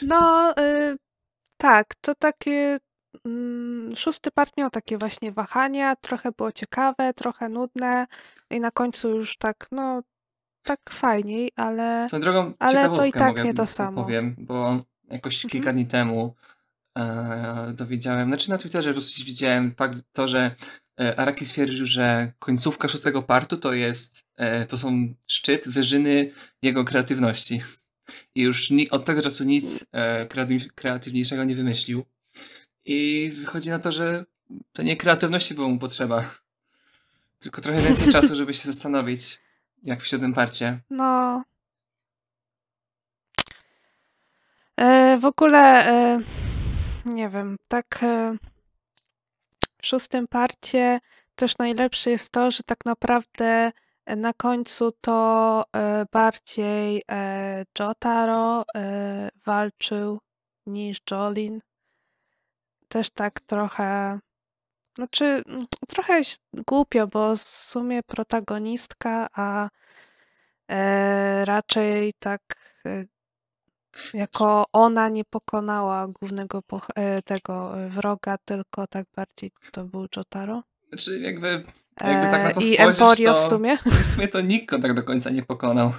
[0.01, 0.97] No, y,
[1.57, 2.77] tak, to takie.
[3.25, 8.07] Mm, szósty part miał takie właśnie wahania, trochę było ciekawe, trochę nudne
[8.49, 10.01] i na końcu już tak, no,
[10.63, 14.03] tak fajniej, ale, drogą ale to i tak mogę nie to samo.
[14.03, 15.75] powiem, bo jakoś kilka Mhm.
[15.75, 16.35] dni temu
[16.97, 20.55] e, dowiedziałem, znaczy na Twitterze po prostu widziałem fakt to, że
[20.99, 26.31] e, Araki stwierdził, że końcówka szóstego partu to jest, e, to są szczyt, wyżyny
[26.61, 27.61] jego kreatywności.
[28.35, 32.05] I już ni- od tego czasu nic e, kreatyw- kreatywniejszego nie wymyślił.
[32.85, 34.25] I wychodzi na to, że
[34.73, 36.29] to nie kreatywności było mu potrzeba,
[37.39, 39.39] tylko trochę więcej czasu, żeby się zastanowić,
[39.83, 40.79] jak w siódmym parcie.
[40.89, 41.43] No.
[44.79, 46.19] E, w ogóle, e,
[47.05, 48.37] nie wiem, tak e,
[49.81, 50.99] w szóstym parcie
[51.35, 53.71] też najlepsze jest to, że tak naprawdę
[54.05, 55.63] e, na końcu to
[56.11, 57.03] bardziej
[57.79, 58.63] Jotaro
[59.45, 60.19] walczył
[60.65, 61.61] niż Jolin.
[62.87, 64.19] Też tak trochę,
[64.95, 66.21] znaczy mm, trochę
[66.67, 69.69] głupio, bo w sumie protagonistka, a
[71.45, 72.41] raczej tak
[74.13, 76.63] jako ona nie pokonała głównego
[76.95, 80.63] e, tego e, wroga, tylko tak bardziej to był Jotaro.
[80.89, 81.47] Znaczy, jakby,
[82.01, 83.77] jakby tak na to E, I Emporio to w sumie.
[83.77, 85.93] w sumie to nikt go tak do końca nie pokonał.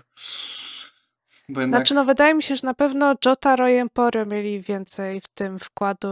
[1.48, 5.20] Bo jednak, Znaczy, no wydaje mi się, że na pewno Jotaro i Emporio mieli więcej
[5.20, 6.08] w tym wkładu,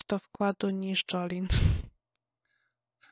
[0.00, 1.48] w to wkładu niż Jolin.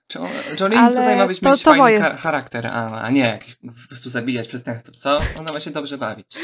[0.06, 0.28] czy on,
[0.60, 2.16] Jolene ale tutaj ma być to- mieć to fajny jest.
[2.16, 5.18] charakter, a, a nie jakiś po prostu zabijać przestępców, co?
[5.38, 6.38] Ona ma się dobrze bawić.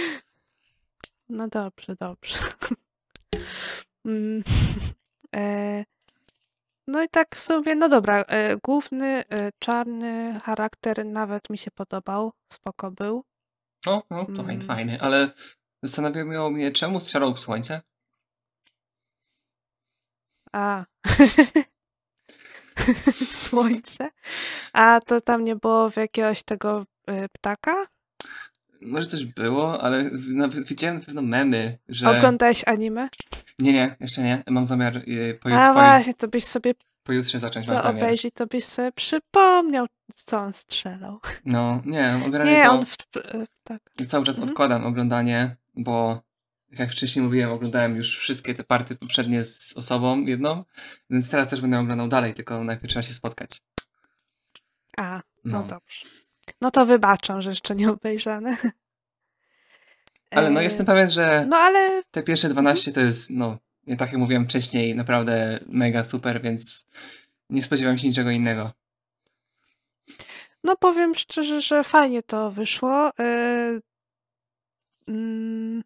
[1.35, 2.39] No dobrze, dobrze.
[4.07, 4.43] Mm,
[5.37, 5.85] e,
[6.89, 11.70] No i tak w sumie, no dobra, e, główny e, czarny charakter nawet mi się
[11.70, 13.24] podobał, spoko był.
[13.87, 14.61] No, no, to fajny, Mm.
[14.66, 15.30] fajny, ale
[15.82, 17.82] zastanawiało mnie, czemu strzelał w słońce?
[20.53, 20.85] A.
[23.49, 24.11] Słońce.
[24.72, 26.87] A to tam nie było w jakiegoś tego
[27.32, 27.87] ptaka?
[28.85, 32.11] Może coś było, ale nawet widziałem na pewno memy, że...
[32.18, 33.09] Oglądałeś anime?
[33.59, 34.43] Nie, nie, jeszcze nie.
[34.49, 38.05] Mam zamiar y, po, A właśnie, to byś sobie pojutrze zacząć, mam to zamiar.
[38.05, 41.20] obejrzyj, to byś sobie przypomniał, co on strzelał.
[41.45, 42.70] No, nie, ogarnię Nie, to...
[42.72, 43.80] on w, y, tak.
[44.09, 44.49] Cały czas Mhm.
[44.51, 46.22] odkładam oglądanie, bo
[46.78, 50.64] jak wcześniej mówiłem, oglądałem już wszystkie te partie poprzednie z osobą jedną,
[51.11, 53.61] więc teraz też będę oglądał dalej, tylko najpierw trzeba się spotkać.
[54.97, 55.66] A, no, No.
[55.66, 56.07] dobrze.
[56.61, 58.57] No to wybaczam, że jeszcze nie obejrzane.
[60.31, 64.13] Ale no jestem pewien, że No ale te pierwsze 12 to jest, no, ja tak
[64.13, 66.89] jak mówiłem wcześniej, naprawdę mega super, więc
[67.51, 68.73] nie spodziewam się niczego innego.
[70.65, 73.11] No powiem szczerze, że fajnie to wyszło.
[73.19, 73.81] Yy,
[75.09, 75.83] mm,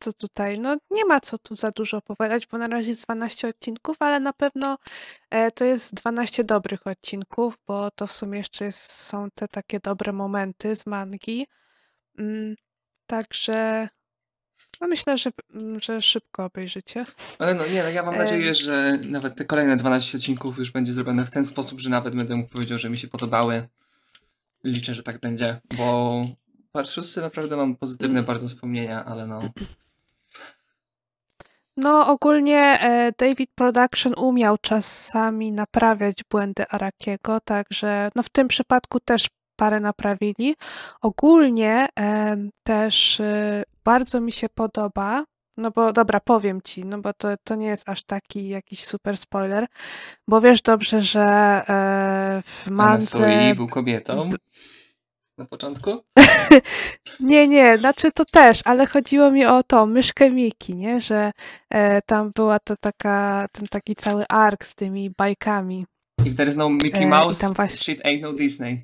[0.00, 0.60] co tutaj?
[0.60, 4.20] No nie ma co tu za dużo opowiadać, bo na razie jest 12 odcinków, ale
[4.20, 4.78] na pewno
[5.30, 9.80] e, to jest 12 dobrych odcinków, bo to w sumie jeszcze jest, są te takie
[9.80, 11.46] dobre momenty z mangi.
[12.18, 12.56] Mm,
[13.06, 13.88] także
[14.80, 17.04] no myślę, że, mm, że szybko obejrzycie.
[17.38, 18.20] Ale no nie, no ja mam Em.
[18.20, 22.16] nadzieję, że nawet te kolejne 12 odcinków już będzie zrobione w ten sposób, że nawet
[22.16, 23.68] będę mógł powiedzieć, że mi się podobały.
[24.64, 26.22] Liczę, że tak będzie, bo
[26.72, 29.40] part szósty naprawdę mam pozytywne bardzo wspomnienia, ale no.
[31.76, 39.00] No, ogólnie e, David Production umiał czasami naprawiać błędy Arakiego, także no w tym przypadku
[39.00, 40.54] też parę naprawili.
[41.02, 41.88] Ogólnie
[42.62, 45.24] też e, bardzo mi się podoba,
[45.56, 49.16] no bo dobra, powiem ci, no bo to, to nie jest aż taki jakiś super
[49.16, 49.66] spoiler,
[50.28, 53.18] bo wiesz dobrze, że e, w Mance...
[53.18, 53.54] Mance...
[53.54, 54.30] był kobietą
[55.38, 55.90] na początku.
[57.20, 61.00] Nie, nie, znaczy to też, ale chodziło mi o to, myszkę Miki, nie?
[61.00, 61.32] Że
[61.70, 65.86] e, tam była to taka, ten taki cały ark z tymi bajkami.
[66.24, 68.80] If there is no Mickey E, Mouse, tam właśnie- shit ain't no Disney.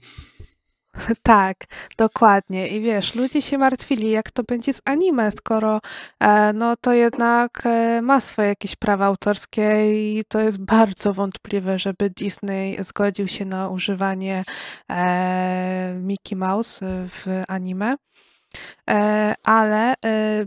[1.22, 1.56] Tak,
[1.96, 2.68] dokładnie.
[2.68, 5.80] I wiesz, ludzie się martwili, jak to będzie z anime, skoro
[6.20, 11.78] e, no to jednak e, ma swoje jakieś prawa autorskie i to jest bardzo wątpliwe,
[11.78, 14.42] żeby Disney zgodził się na używanie
[14.90, 17.96] e, Mickey Mouse w anime.
[18.90, 20.46] E, ale e,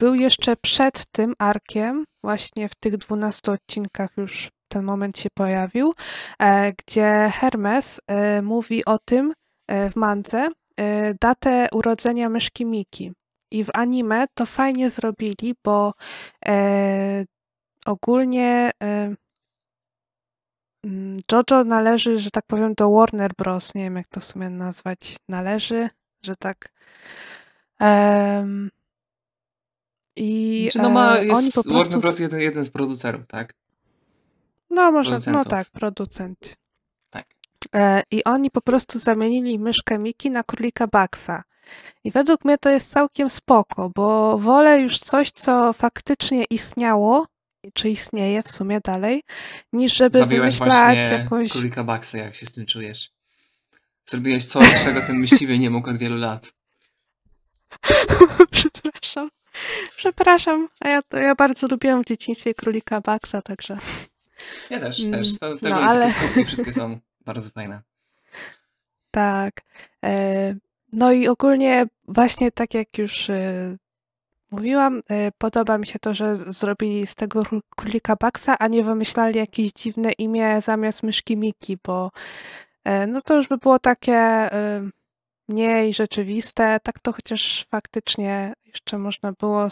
[0.00, 5.94] był jeszcze przed tym arkiem, właśnie w tych 12 odcinkach już ten moment się pojawił,
[6.38, 8.00] e, gdzie Hermes
[8.42, 9.32] mówi o tym
[9.68, 13.12] w mance e, datę urodzenia myszki Miki.
[13.50, 15.94] I w anime to fajnie zrobili, bo
[16.46, 17.24] e,
[17.86, 19.14] ogólnie e,
[20.84, 23.74] mm, JoJo należy, że tak powiem, do Warner Bros.
[23.74, 25.16] Nie wiem, jak to w sumie nazwać.
[25.28, 25.90] Należy,
[26.22, 26.72] że tak.
[27.80, 28.70] em,
[30.16, 32.00] I Czy no ma, e, jest oni po Warner prostu.
[32.00, 32.20] Bros.
[32.20, 33.54] jeden, jeden z producerów, tak?
[34.70, 36.61] No może, no tak, producent.
[37.74, 41.42] E, I oni po prostu zamienili myszkę Miki na królika Baxa.
[42.04, 47.26] I według mnie to jest całkiem spoko, bo wolę już coś, co faktycznie istniało,
[47.74, 49.22] czy istnieje w sumie dalej,
[49.72, 51.52] niż żeby Zabiłeś wymyślać jakąś.
[51.52, 53.10] królika Baxa, jak się z tym czujesz?
[54.04, 56.52] Zrobiłeś coś, czego ten myśliwy nie mógł od wielu lat.
[58.50, 59.30] Przepraszam.
[59.96, 60.68] Przepraszam.
[60.80, 63.78] A ja, ja bardzo lubiłam w dzieciństwie królika Baxa, także.
[64.70, 65.38] Ja też, Mm, też.
[65.38, 66.10] To, te no, ale...
[66.46, 67.82] wszystkie są bardzo fajne.
[69.10, 69.60] Tak.
[70.04, 70.54] E,
[70.92, 73.76] No i ogólnie właśnie tak jak już e,
[74.50, 78.84] mówiłam, e, podoba mi się to, że zrobili z tego kró- królika Baxa, a nie
[78.84, 82.10] wymyślali jakieś dziwne imię zamiast myszki Miki, bo
[83.08, 84.48] no to już by było takie
[85.48, 86.80] mniej rzeczywiste.
[86.82, 89.68] Tak to chociaż faktycznie jeszcze można było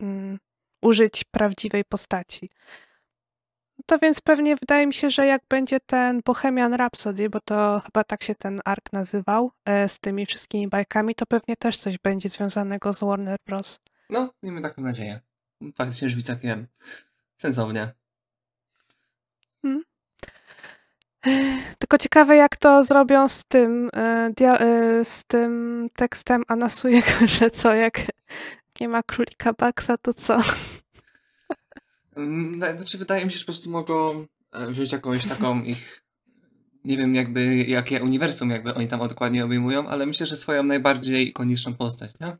[0.00, 0.38] mm,
[0.82, 2.50] użyć prawdziwej postaci.
[3.86, 8.04] To więc pewnie wydaje mi się, że jak będzie ten Bohemian Rhapsody, bo to chyba
[8.04, 12.28] tak się ten ark nazywał, e, z tymi wszystkimi bajkami, to pewnie też coś będzie
[12.28, 13.80] związanego z Warner Bros.
[14.10, 15.20] No, miejmy taką nadzieję.
[15.76, 16.66] Faktycznie brzmi całkiem
[17.36, 17.92] sensownie.
[21.78, 27.74] Tylko ciekawe, jak to zrobią z tym, e, e, z tym tekstem Anasujego, że co,
[27.74, 28.00] jak
[28.80, 30.38] nie ma królika Baxa, to co?
[32.76, 36.02] Znaczy, wydaje mi się, że po prostu mogą e, wziąć jakąś taką ich.
[36.84, 41.28] Nie wiem, jakby jakie uniwersum jakby oni tam dokładnie obejmują, ale myślę, że swoją najbardziej
[41.28, 42.36] ikoniczną postać, nie?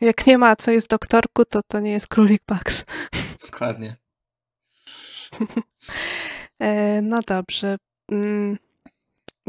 [0.00, 2.84] Jak nie ma, co jest doktorku, to to nie jest królik Bax.
[3.50, 3.96] Dokładnie.
[6.58, 7.76] E, No dobrze.
[8.12, 8.58] Mm,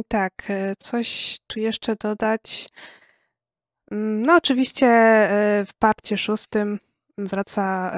[0.08, 2.70] Tak, e, coś tu jeszcze dodać.
[3.92, 4.88] Mm, No, oczywiście
[5.68, 6.80] w parcie szóstym
[7.18, 7.92] wraca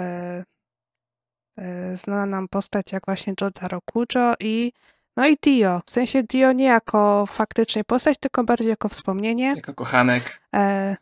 [1.94, 4.72] znana nam postać jak właśnie Jotaro Kujo i
[5.18, 5.82] no i Dio.
[5.86, 9.54] W sensie Dio nie jako faktycznie postać, tylko bardziej jako wspomnienie.
[9.56, 10.42] Jako kochanek.
[10.56, 10.96] E,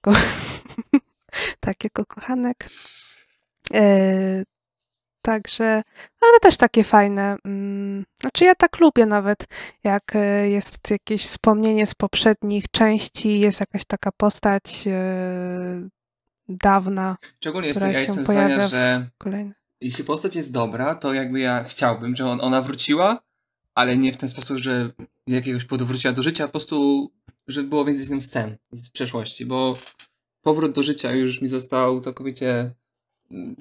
[0.00, 0.12] ko
[1.60, 2.68] tak, jako kochanek.
[3.74, 4.42] E,
[5.22, 5.82] także,
[6.20, 7.36] ale też takie fajne.
[7.44, 9.44] Mm, znaczy, ja tak lubię nawet,
[9.84, 15.88] jak e, jest jakieś wspomnienie z poprzednich części, jest jakaś taka postać e,
[16.48, 19.54] dawna, Szczególnie jestem, ja jestem zdania, że kolejna.
[19.80, 23.20] Jeśli postać jest dobra, to jakby ja chciałbym, żeby on, ona wróciła,
[23.74, 24.90] ale nie w ten sposób, że
[25.26, 27.08] z jakiegoś powodu wróciła do życia, po prostu,
[27.46, 29.76] żeby było więcej z nią scen z przeszłości, bo
[30.42, 32.74] powrót do życia już mi został całkowicie
[33.30, 33.56] mm,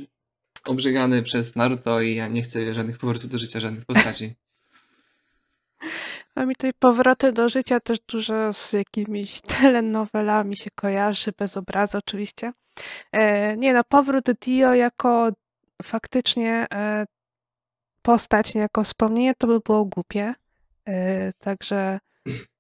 [0.66, 4.34] obrzegany przez Naruto i ja nie chcę żadnych powrotów do życia, żadnych postaci.
[6.36, 11.98] A mi tutaj powroty do życia też dużo z jakimiś telenowelami się kojarzy, bez obrazu
[11.98, 12.54] oczywiście.
[13.12, 15.32] E, nie no, powrót Dio jako
[15.84, 17.06] faktycznie e,
[18.02, 20.34] postać, jako wspomnienie, to by było głupie.
[20.88, 22.00] E, także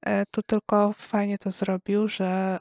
[0.06, 2.60] e, tu tylko fajnie to zrobił, że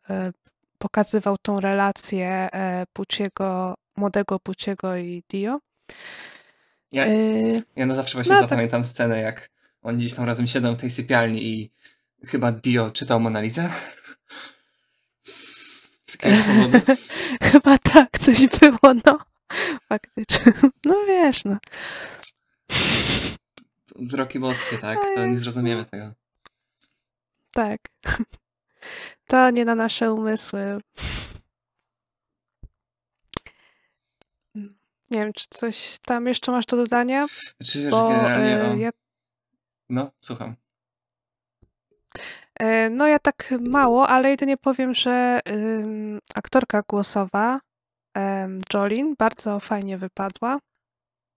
[0.79, 2.49] pokazywał tą relację
[2.93, 5.59] Puciego, młodego Puciego i Dio.
[6.93, 7.07] Ja,
[7.77, 8.49] ja na zawsze właśnie no tak.
[8.49, 9.49] zapamiętam scenę, jak
[9.83, 11.71] oni gdzieś tam razem siedzą w tej sypialni i
[12.25, 13.71] chyba Dio czytał Monalizę.
[16.07, 16.19] Z.
[17.53, 19.36] Chyba tak, coś było, no.
[19.89, 20.53] Faktycznie.
[20.85, 21.57] No wiesz, no.
[23.97, 24.99] Wyroki boskie, tak?
[25.15, 26.13] To nie zrozumiemy tego.
[27.53, 27.81] Tak.
[29.27, 30.81] To nie na nasze umysły.
[35.11, 37.27] Nie wiem, czy coś tam jeszcze masz do dodania?
[37.65, 38.75] Czy wiesz, Bo generalnie e, o...
[38.77, 38.91] ja,
[39.89, 40.57] No, słucham.
[42.61, 45.41] e, no ja tak mało, ale jedynie powiem, że
[46.35, 47.61] aktorka głosowa
[48.75, 50.59] Jolin bardzo fajnie wypadła.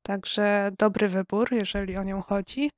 [0.05, 2.71] Także dobry wybór, jeżeli o nią chodzi.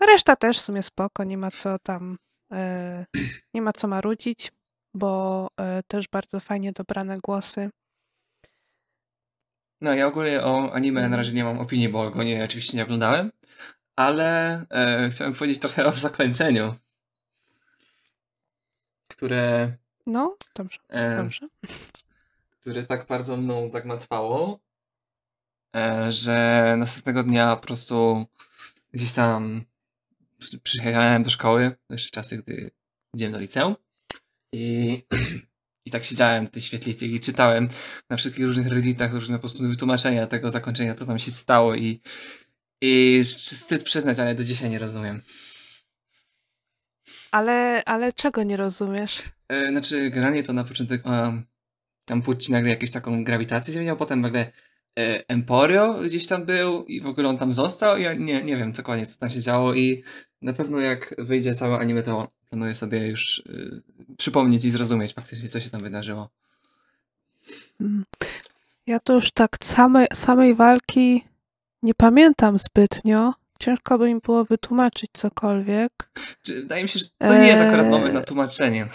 [0.00, 2.18] Reszta też w sumie spoko, nie ma co tam,
[2.52, 3.06] e,
[3.54, 4.52] nie ma co marudzić,
[4.94, 7.70] bo e, też bardzo fajnie dobrane głosy.
[9.80, 11.18] No, ja ogólnie o anime na Mhm.
[11.20, 13.32] razie nie mam opinii, bo go nie, oczywiście nie oglądałem,
[13.96, 16.74] ale e, chciałem powiedzieć trochę o zakończeniu,
[19.08, 19.76] które,
[20.06, 21.48] No, dobrze, e, dobrze.
[22.60, 24.60] które tak bardzo mną zagmatwało,
[25.76, 28.26] e, że następnego dnia po prostu
[28.92, 29.64] gdzieś tam
[30.38, 32.70] przy- przyjechałem do szkoły, jeszcze czasy, gdy
[33.12, 33.76] chodziłem do liceum
[34.52, 35.02] i,
[35.86, 37.68] i tak siedziałem w tej świetlicy i czytałem
[38.10, 42.00] na wszystkich różnych redditach różne po prostu wytłumaczenia tego zakończenia, co tam się stało i,
[42.80, 45.22] i wstyd przyznać, ale do dzisiaj nie rozumiem.
[47.32, 49.22] Ale, ale czego nie rozumiesz?
[49.48, 51.44] E, Znaczy, generalnie to na początek um,
[52.04, 54.52] tam Pucci nagle jakąś taką grawitację zmieniał, potem nagle
[54.98, 58.72] e, Emporio gdzieś tam był i w ogóle on tam został ja nie, nie wiem
[58.72, 60.04] cokolwiek co tam się działo i
[60.42, 63.82] na pewno jak wyjdzie całe anime to planuję sobie już y,
[64.18, 66.30] przypomnieć i zrozumieć faktycznie co się tam wydarzyło.
[67.80, 68.04] Mm.
[68.86, 71.24] Ja to już tak samej, samej walki
[71.82, 73.34] nie pamiętam zbytnio.
[73.62, 76.10] Ciężko by mi było wytłumaczyć cokolwiek.
[76.46, 78.26] Wydaje mi się, że to nie jest akurat moment na eee.
[78.26, 78.86] tłumaczenie,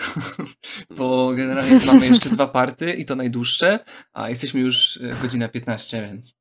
[0.98, 3.80] bo generalnie mamy jeszcze dwa party i to najdłuższe,
[4.14, 6.36] a jesteśmy już e, godzina 15, więc...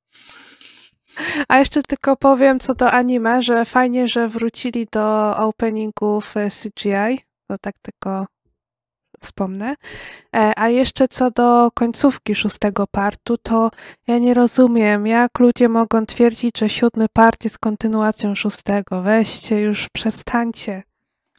[1.49, 7.21] A jeszcze tylko powiem co do anime, że fajnie, że wrócili do openingów CGI.
[7.49, 8.27] To tak tylko
[9.21, 9.75] wspomnę.
[10.37, 13.71] E, a jeszcze co do końcówki szóstego partu, to
[14.07, 19.03] ja nie rozumiem, jak ludzie mogą twierdzić, że siódmy part jest kontynuacją szóstego.
[19.03, 20.83] Weźcie, już przestańcie.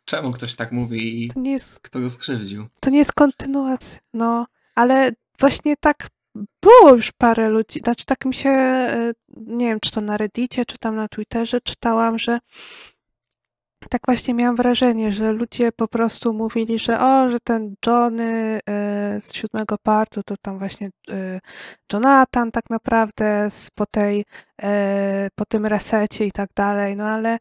[0.05, 2.67] Czemu ktoś tak mówi i nie jest, kto go skrzywdził?
[2.81, 3.99] To nie jest kontynuacja.
[4.13, 6.07] No, ale właśnie tak
[6.61, 10.65] było już parę ludzi, znaczy tak mi się, e, nie wiem, czy to na Reddicie,
[10.65, 12.39] czy tam na Twitterze czytałam, że
[13.87, 18.61] tak właśnie miałam wrażenie, że ludzie po prostu mówili, że o, że ten Johnny y,
[19.21, 21.39] z siódmego partu to tam właśnie y,
[21.93, 24.65] Jonathan tak naprawdę z, po, tej, y,
[25.35, 27.37] po tym resecie i tak dalej, no ale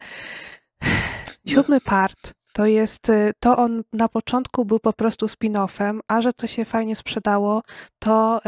[1.47, 6.47] siódmy part to jest, to on na początku był po prostu spin-offem, a że to
[6.47, 7.63] się fajnie sprzedało,
[7.99, 8.41] to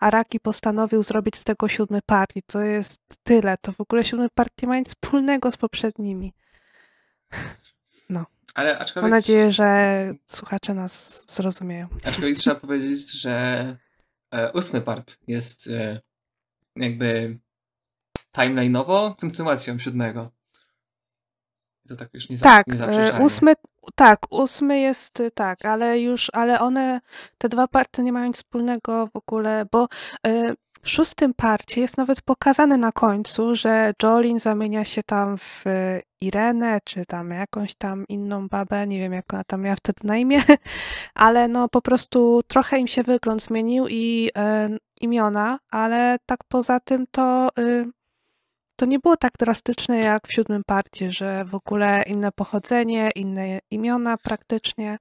[0.00, 3.56] Araki postanowił zrobić z tego siódmy part i to jest tyle.
[3.60, 6.32] To w ogóle siódmy part nie ma nic wspólnego z poprzednimi.
[8.10, 8.26] No.
[8.54, 9.10] Ale aczkolwiek...
[9.10, 11.88] Mam nadzieję, że słuchacze nas zrozumieją.
[12.04, 13.76] Aczkolwiek trzeba powiedzieć, że
[14.34, 15.98] e, ósmy part jest e,
[16.76, 17.38] jakby
[18.36, 20.30] timeline'owo kontynuacją siódmego.
[21.88, 23.54] To tak już nie, tak, nie e, ósmy,
[23.94, 27.00] tak, ósmy jest tak, ale już, ale one,
[27.38, 29.88] te dwa party nie mają nic wspólnego w ogóle, bo
[30.26, 30.54] e,
[30.84, 35.64] w szóstym parcie jest nawet pokazane na końcu, że Jolin zamienia się tam w
[36.20, 40.16] Irenę, czy tam jakąś tam inną babę, nie wiem jak ona tam miała wtedy na
[40.16, 40.42] imię,
[41.14, 44.68] ale no po prostu trochę im się wygląd zmienił i e,
[45.00, 47.84] imiona, ale tak poza tym to y,
[48.76, 53.58] to nie było tak drastyczne jak w siódmym parcie, że w ogóle inne pochodzenie, inne
[53.70, 54.98] imiona praktycznie.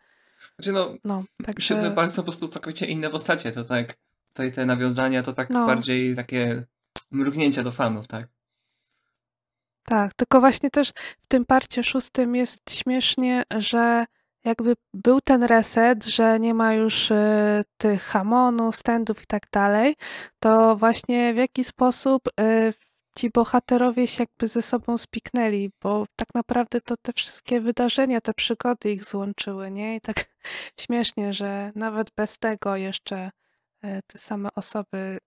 [0.55, 1.68] Znaczy no, no także...
[1.68, 3.95] siódmy part są po prostu całkowicie inne postacie, to tak
[4.34, 5.65] tutaj te nawiązania to tak no.
[5.65, 6.65] bardziej takie
[7.11, 8.27] mrugnięcia do fanów, tak?
[9.85, 10.89] Tak, tylko właśnie też
[11.22, 14.05] w tym parcie szóstym jest śmiesznie, że
[14.45, 17.15] jakby był ten reset, że nie ma już y,
[17.77, 19.95] tych hamonów, standów i tak dalej,
[20.39, 22.73] to właśnie w jaki sposób y,
[23.18, 28.34] ci bohaterowie się jakby ze sobą spiknęli, bo tak naprawdę to te wszystkie wydarzenia, te
[28.34, 29.95] przygody ich złączyły, nie?
[29.95, 30.26] I tak
[30.81, 33.31] śmiesznie, że nawet bez tego jeszcze
[34.07, 35.18] te same osoby.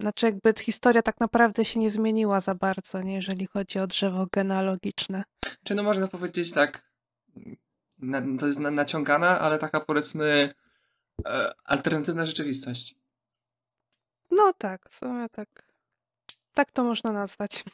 [0.00, 4.26] Znaczy, jakby historia tak naprawdę się nie zmieniła za bardzo, nie, jeżeli chodzi o drzewo
[4.32, 5.24] genealogiczne.
[5.64, 6.90] Czy no można powiedzieć tak,
[7.98, 10.52] na, to jest na, naciągana, ale taka powiedzmy
[11.26, 12.94] e, alternatywna rzeczywistość.
[14.30, 15.68] No tak, w sumie tak.
[16.54, 17.64] Tak to można nazwać.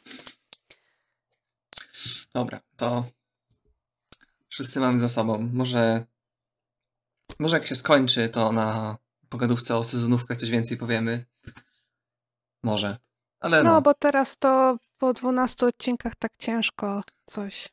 [2.33, 3.05] Dobra, to
[4.49, 5.49] wszyscy mamy za sobą.
[5.53, 6.05] Może,
[7.39, 8.97] może jak się skończy, to na
[9.35, 11.25] pogadówce o sezonówkach coś więcej powiemy.
[12.63, 12.97] Może.
[13.39, 13.73] Ale no.
[13.73, 17.69] no, bo teraz to po 12 odcinkach tak ciężko coś.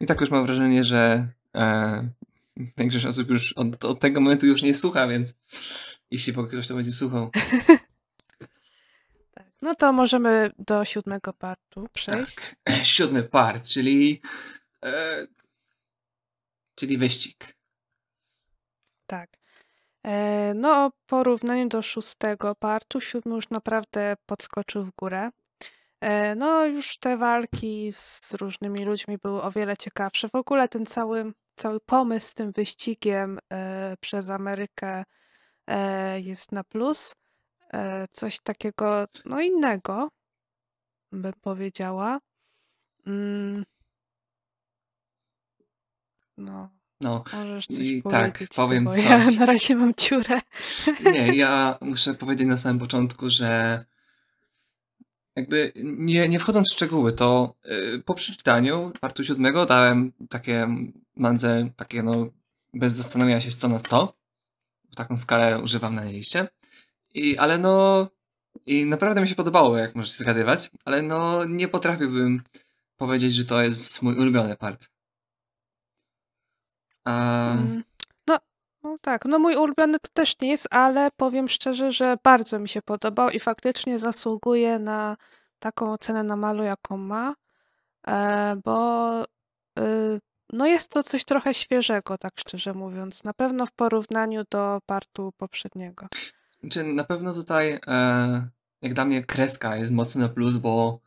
[0.00, 2.08] I tak już mam wrażenie, że e,
[2.76, 5.34] większość osób już od, od, tego momentu już nie słucha, więc
[6.10, 7.30] jeśli ktoś to będzie słuchał.
[9.34, 9.46] tak.
[9.62, 12.36] No to możemy do siódmego partu przejść.
[12.64, 12.84] Tak.
[12.96, 14.20] Siódmy part, czyli
[14.84, 15.26] e,
[16.74, 17.56] czyli wyścig.
[19.06, 19.41] Tak.
[20.06, 25.30] E, no, w porównaniu do szóstego partu, siódmy już naprawdę podskoczył w górę.
[26.00, 30.28] E, no, już te walki z różnymi ludźmi były o wiele ciekawsze.
[30.28, 35.04] W ogóle ten cały, cały pomysł z tym wyścigiem e, przez Amerykę
[36.16, 37.14] jest na plus.
[38.10, 40.08] Coś takiego, no innego,
[41.12, 42.18] bym powiedziała.
[43.06, 43.64] Mm.
[46.36, 46.70] No,
[47.02, 49.04] no, Możesz coś i tak, powiem coś.
[49.04, 50.40] Ja na razie mam ciurę.
[51.12, 53.84] Nie, ja muszę powiedzieć na samym początku, że
[55.36, 60.68] jakby nie, nie wchodząc w szczegóły, to yy, po przeczytaniu partu siódmego dałem takie
[61.16, 62.26] mandze, takie no
[62.74, 64.16] bez zastanowienia się 100 na 100.
[64.90, 66.48] W taką skalę używam na liście.
[67.14, 68.06] I, ale no
[68.66, 72.42] i naprawdę mi się podobało, jak możecie zgadywać, ale no nie potrafiłbym
[72.96, 74.88] powiedzieć, że to jest mój ulubiony part.
[77.04, 77.82] Mm.
[78.26, 78.38] No,
[78.82, 82.68] No tak, no mój ulubiony to też nie jest, ale powiem szczerze, że bardzo mi
[82.68, 85.16] się podobał i faktycznie zasługuje na
[85.58, 87.34] taką ocenę na malu, jaką ma,
[88.06, 89.22] e, bo
[89.78, 90.20] y,
[90.52, 93.24] no jest to coś trochę świeżego, tak szczerze mówiąc.
[93.24, 96.06] Na pewno w porównaniu do partu poprzedniego.
[96.70, 98.48] Czy na pewno tutaj, e,
[98.82, 101.00] jak dla mnie, kreska jest mocny na plus, bo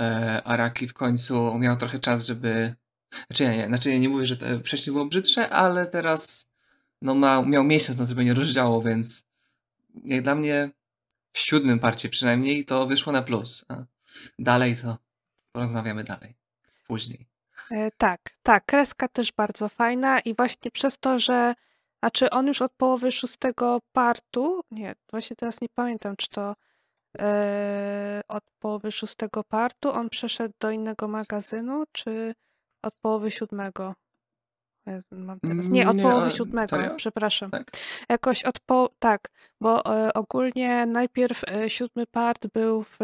[0.00, 2.74] e, Araki w końcu miał trochę czas, żeby.
[3.26, 6.50] Znaczy ja nie, znaczy ja nie mówię, że wcześniej było brzydsze, ale teraz
[7.02, 9.24] no ma, miał miesiąc na zrobienie rozdziału, więc
[10.04, 10.70] jak dla mnie
[11.32, 13.64] w siódmym parcie przynajmniej to wyszło na plus.
[13.68, 13.84] A
[14.38, 14.98] dalej to
[15.52, 16.34] porozmawiamy dalej.
[16.86, 17.26] Później.
[17.70, 21.54] E, tak, tak, kreska też bardzo fajna i właśnie przez to, że
[21.98, 26.56] znaczy on już od połowy szóstego partu, nie, właśnie teraz nie pamiętam, czy to
[27.18, 32.34] e, od połowy szóstego partu on przeszedł do innego magazynu, czy
[32.82, 33.94] od połowy siódmego?
[34.86, 35.68] Jezu, Mam teraz.
[35.68, 36.96] Nie, od Nie, połowy siódmego, serio?
[36.96, 37.50] przepraszam.
[37.50, 37.70] Tak.
[38.08, 38.90] Jakoś od po...
[38.98, 39.28] Tak,
[39.60, 42.98] bo e, ogólnie najpierw e, siódmy part był w,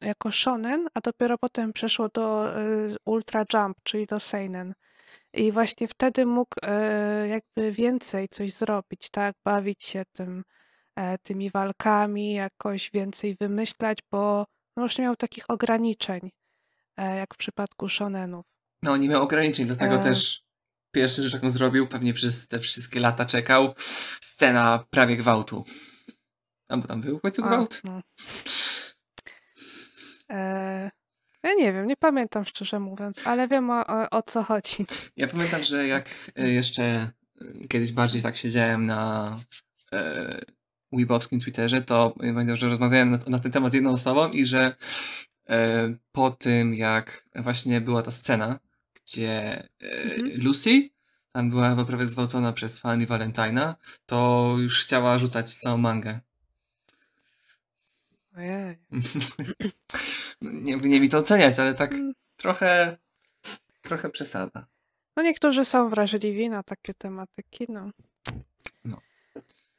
[0.00, 2.60] jako shonen, a dopiero potem przeszło do e,
[3.04, 4.74] Ultra Jump, czyli do seinen.
[5.32, 6.54] I właśnie wtedy mógł
[7.28, 9.36] jakby więcej coś zrobić, tak?
[9.44, 10.44] Bawić się tym,
[11.22, 16.30] tymi walkami, jakoś więcej wymyślać, bo no już nie miał takich ograniczeń,
[16.96, 18.46] jak w przypadku shonenów.
[18.82, 20.02] No, nie miał ograniczeń, dlatego E.
[20.02, 20.42] też
[20.94, 23.74] pierwszy rzecz, jaką zrobił, pewnie przez te wszystkie lata czekał,
[24.20, 25.64] scena prawie gwałtu.
[26.68, 27.80] A bo tam był w końcu gwałt?
[27.84, 28.00] no.
[30.30, 30.90] E,
[31.42, 34.86] ja nie wiem, nie pamiętam szczerze mówiąc, ale wiem o, o, o co chodzi.
[35.16, 37.10] Ja pamiętam, że jak e, jeszcze e,
[37.68, 39.36] kiedyś bardziej tak siedziałem na
[39.92, 40.40] e,
[40.92, 44.60] weebowskim Twitterze, to pamiętam, że rozmawiałem na, na ten temat z jedną osobą i że
[44.60, 44.74] e,
[46.12, 48.60] po tym, jak właśnie była ta scena,
[48.94, 50.40] gdzie e, Mhm.
[50.44, 50.90] Lucy
[51.32, 56.20] tam była chyba prawie zwałcona przez Fanny Valentina, to już chciała rzucać całą mangę.
[58.36, 58.78] Ojej.
[60.42, 62.96] nie, nie mi to oceniać, ale tak Mm, trochę,
[63.82, 64.66] trochę przesada.
[65.16, 67.90] No niektórzy są wrażliwi na takie tematyki, no.
[68.84, 69.00] No.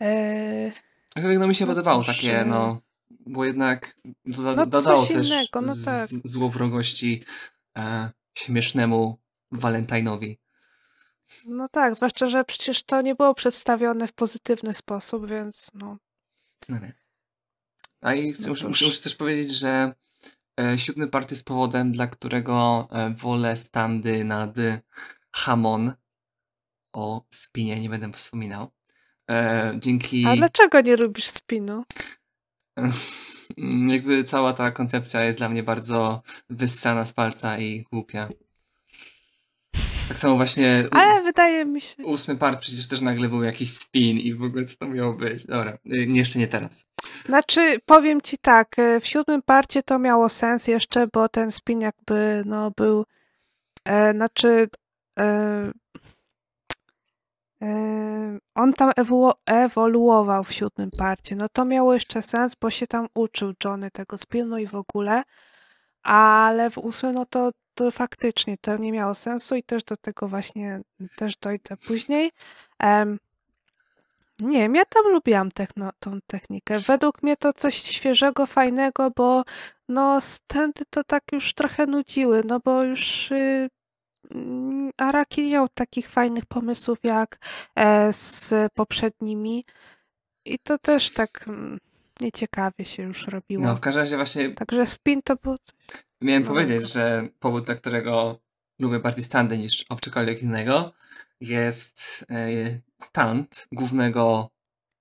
[0.01, 0.71] E,
[1.15, 2.81] Aczkolwiek no mi się No podobało cóż, takie, e, no,
[3.25, 3.95] bo jednak
[4.25, 6.07] doda, No dodało też innego, no z, tak.
[6.23, 7.23] złowrogości
[7.77, 9.19] e, śmiesznemu
[9.53, 10.37] Valentine'owi.
[11.47, 15.97] no tak, zwłaszcza, że przecież to nie było przedstawione w pozytywny sposób, więc no.
[16.69, 16.93] No nie.
[18.01, 19.93] A i chcę, No muszę, muszę, muszę też powiedzieć, że
[20.59, 24.55] e, siódmy part jest powodem, dla którego e, wolę standy nad
[25.35, 25.93] Hamon
[26.93, 28.71] o spinie, nie będę wspominał.
[29.29, 31.83] E, dzięki A dlaczego nie lubisz spinu?
[33.93, 38.29] Jakby cała ta koncepcja jest dla mnie bardzo wyssana z palca i głupia.
[40.07, 42.03] Tak samo właśnie Ale wydaje mi się.
[42.03, 45.45] ósmy part przecież też nagle był jakiś spin i w ogóle co to miało być.
[45.45, 46.85] Dobra, y, jeszcze nie teraz.
[47.25, 51.81] Znaczy, powiem ci tak, e, w siódmym parcie to miało sens jeszcze, bo ten spin
[51.81, 53.05] jakby, no, był,
[53.85, 54.67] e, znaczy,
[55.19, 55.71] e,
[58.55, 63.07] on tam ewolu- ewoluował w siódmym parcie, no to miało jeszcze sens, bo się tam
[63.13, 65.23] uczył Johnny tego spinu i w ogóle,
[66.03, 70.27] ale w ósmym, no to, to faktycznie to nie miało sensu i też do tego
[70.27, 70.81] właśnie
[71.15, 72.31] też dojdę później.
[72.79, 73.17] Em,
[74.39, 76.79] nie wiem, ja tam lubiłam techno, tą technikę.
[76.79, 79.43] Według mnie to coś świeżego, fajnego, bo
[79.89, 83.69] no stędy to tak już trochę nudziły, no bo już y,
[84.97, 87.39] Araki nie miał takich fajnych pomysłów jak
[87.75, 89.65] e, z poprzednimi
[90.45, 91.79] i to też tak mm,
[92.21, 93.63] nieciekawie się już robiło.
[93.63, 95.55] No, w każdym razie właśnie Także spin to był
[96.21, 96.61] miałem nowego.
[96.61, 98.39] powiedzieć, że powód, dla którego
[98.79, 100.93] lubię bardziej standy niż obczykolwiek innego,
[101.41, 104.49] jest e, stand głównego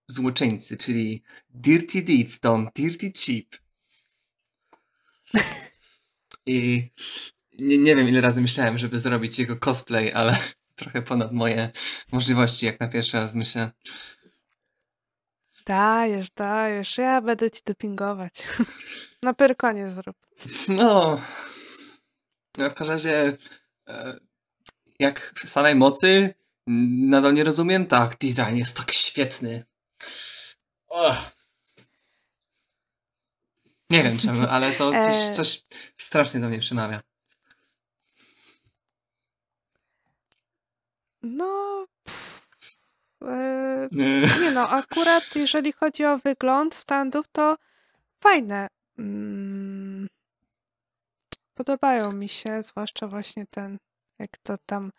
[0.08, 3.46] złoczyńcy, czyli Dirty Deeds, Don't Dirty Cheap.
[6.46, 6.90] I
[7.60, 10.38] nie, nie wiem, ile razy myślałem, żeby zrobić jego cosplay, ale
[10.76, 11.70] trochę ponad moje
[12.12, 13.72] możliwości, jak na pierwszy raz myślę.
[15.66, 18.32] Dajesz, dajesz, ja będę ci dopingować.
[19.22, 20.16] Na Pyrkonie zrób.
[20.68, 21.20] No,
[22.58, 23.36] no w każdym razie,
[23.88, 24.16] e,
[24.98, 26.34] jak w samej mocy,
[27.10, 27.86] nadal nie rozumiem.
[27.86, 29.64] Tak, design jest tak świetny.
[33.90, 35.30] Nie wiem czemu, ale to coś, E.
[35.30, 35.64] coś
[35.96, 37.00] strasznie do mnie przemawia.
[41.22, 42.48] No, pff,
[43.24, 44.20] e, Nie.
[44.20, 47.56] nie no, akurat jeżeli chodzi o wygląd standów, to
[48.22, 48.68] fajne.
[48.98, 50.08] Mm,
[51.54, 53.78] podobają mi się, zwłaszcza właśnie ten,
[54.18, 54.92] jak to tam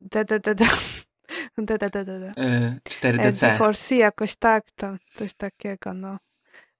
[0.00, 0.64] DDDD.
[1.58, 2.08] DDDD.
[2.08, 3.58] e, E, 4DC.
[3.58, 6.18] D4C jakoś tak, tam coś takiego, no.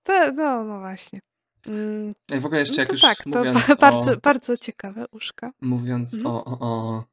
[0.03, 1.21] To, no, no właśnie.
[1.69, 5.05] Mm, I w ogóle jeszcze no jak już tak, to ba- bardzo, o, bardzo ciekawe
[5.11, 5.51] uszka.
[5.61, 6.35] mówiąc Mhm.
[6.35, 7.05] o, o, o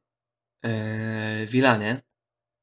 [0.64, 2.02] e, Wilanie,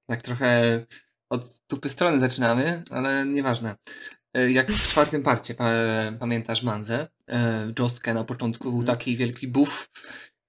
[0.09, 0.85] tak trochę
[1.29, 3.75] od tupy strony zaczynamy, ale nieważne.
[4.33, 5.71] E, Jak w czwartym parcie, pa,
[6.19, 9.89] pamiętasz Manzę, e, Joskę na początku był taki wielki buff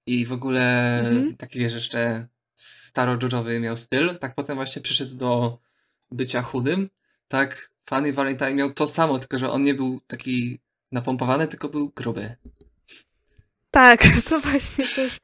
[0.05, 1.37] i w ogóle Mhm.
[1.37, 3.17] taki wiesz jeszcze staro
[3.59, 5.59] miał styl, tak potem właśnie przyszedł do
[6.11, 6.89] bycia chudym,
[7.27, 10.59] tak Fanny Valentine miał to samo, tylko że on nie był taki
[10.91, 12.35] napompowany, tylko był gruby.
[13.73, 15.17] Tak, to właśnie też.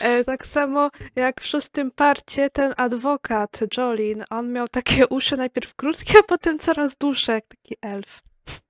[0.00, 5.74] E, tak samo jak w szóstym parcie ten adwokat Jolin, on miał takie uszy najpierw
[5.74, 8.22] krótkie, a potem coraz dłuższe, jak taki elf.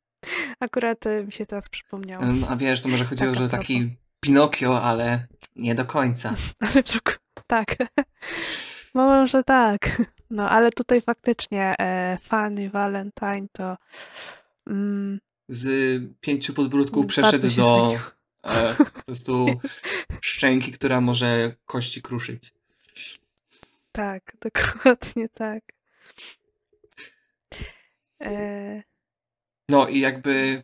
[0.61, 2.25] Akurat e, mi się teraz przypomniało.
[2.49, 5.27] A wiesz, to może chodziło, Tak a że taki Pinokio, ale
[5.57, 6.35] nie do końca.
[6.61, 7.77] Ale w szoku- tak.
[8.95, 10.03] Może tak.
[10.31, 13.77] No, ale tutaj faktycznie e, Fanny Valentine to
[14.67, 15.19] mm,
[15.49, 15.69] Z
[16.21, 18.16] pięciu podbródków bardzo przeszedł się do.
[18.47, 19.61] E, po prostu
[20.21, 22.55] szczęki, która może kości kruszyć.
[23.93, 25.65] Tak, dokładnie tak.
[28.23, 28.83] E,
[29.69, 30.63] No i jakby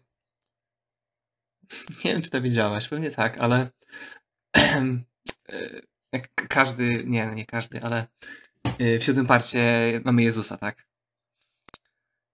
[2.04, 3.70] nie wiem, czy to wiedziałaś, pewnie tak, ale
[6.12, 8.06] jak każdy, nie, nie każdy, ale
[8.78, 9.64] e, w siódmym parcie
[10.04, 10.86] mamy Jezusa, tak?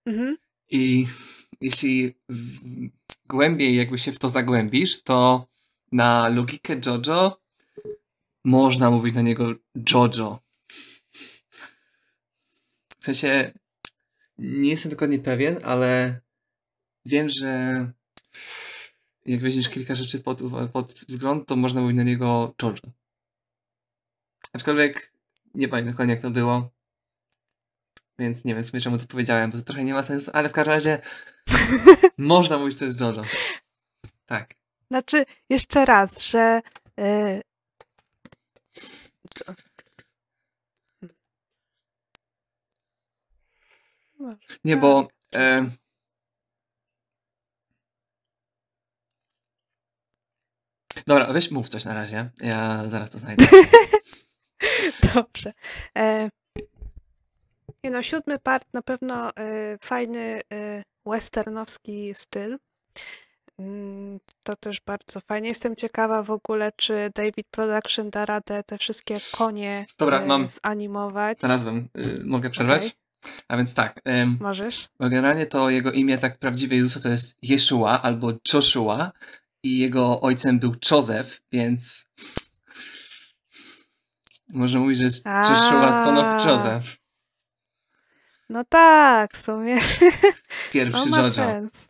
[0.07, 0.37] mhm.
[0.71, 1.07] I
[1.61, 2.15] jeśli
[3.29, 5.47] głębiej jakby się w to zagłębisz, to
[5.93, 7.41] na logikę Jojo
[8.45, 9.55] można mówić na niego
[9.93, 10.41] Jojo.
[13.01, 13.53] W sensie
[14.39, 16.21] nie jestem dokładnie pewien, ale
[17.05, 17.93] wiem, że
[19.27, 20.43] jak weźmiesz kilka rzeczy pod,
[20.73, 22.93] pod wzgląd, to można mówić na niego Jojo.
[24.53, 25.13] Aczkolwiek
[25.55, 26.78] nie pamiętam dokładnie jak to było.
[28.19, 30.49] Więc nie wiem w sumie czemu to powiedziałem, bo to trochę nie ma sensu, ale
[30.49, 30.99] w każdym razie
[32.19, 33.23] można mówić, to jest Jojo.
[34.27, 34.55] Tak.
[34.91, 36.61] Znaczy, jeszcze raz, że
[39.35, 39.55] co-
[44.19, 45.71] Może Nie, bo e,
[51.07, 52.31] Dobra, weź mów coś na razie.
[52.41, 53.47] Ja zaraz to znajdę.
[55.15, 55.53] Dobrze.
[55.97, 56.31] E,
[57.85, 62.59] nie no, siódmy part na pewno e, fajny e, westernowski styl.
[63.59, 65.49] Mm, To też bardzo fajnie.
[65.49, 70.47] Jestem ciekawa w ogóle, czy David Production da radę te wszystkie konie Dobra, e, mam.
[70.49, 71.39] zanimować.
[71.39, 71.89] Znalazłem.
[71.99, 72.83] Y, mogę przerwać?
[72.87, 72.93] Okej.
[73.49, 74.01] A więc tak.
[74.05, 74.89] em, Możesz?
[75.01, 79.13] bo generalnie to jego imię tak prawdziwe Jezusa to jest Jeszua albo Joshua
[79.63, 82.09] i jego ojcem był Joseph, więc
[84.49, 86.47] może mówić, że jest Joshua son of.
[86.47, 86.97] Joseph.
[88.49, 89.77] No tak, w sumie.
[90.69, 91.33] No Pierwszy ma Jojo.
[91.33, 91.89] sens.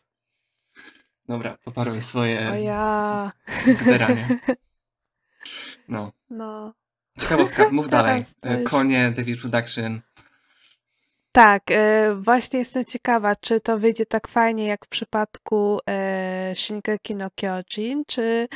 [1.29, 3.33] Dobra, poparuj O swoje ja.
[3.83, 4.29] gderanie.
[5.89, 6.13] No.
[6.31, 6.75] No.
[7.21, 8.23] Ciekawostka, mów dalej.
[8.65, 10.01] Konie, David Production.
[11.33, 17.15] Tak, e, właśnie jestem ciekawa, czy to wyjdzie tak fajnie jak w przypadku e, Shingeki
[17.17, 18.49] no Kyojin, czy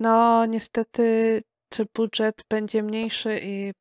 [0.00, 3.72] no niestety, czy budżet będzie mniejszy i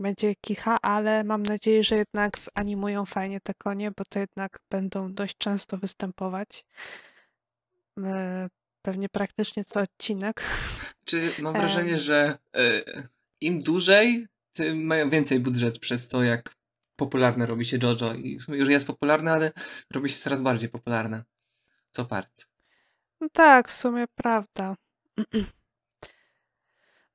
[0.00, 5.14] będzie kicha, ale mam nadzieję, że jednak zanimują fajnie te konie, bo to jednak będą
[5.14, 6.64] dość często występować.
[8.04, 8.48] E,
[8.82, 10.42] Pewnie praktycznie co odcinek.
[11.04, 12.82] Czy mam wrażenie, że e,
[13.40, 16.54] im dłużej, tym mają więcej budżet przez to, jak
[16.96, 18.14] popularne robi się JoJo.
[18.14, 19.52] I już jest popularne, ale
[19.90, 21.24] robi się coraz bardziej popularne.
[21.90, 22.48] Co part.
[23.20, 24.74] No tak, w sumie prawda.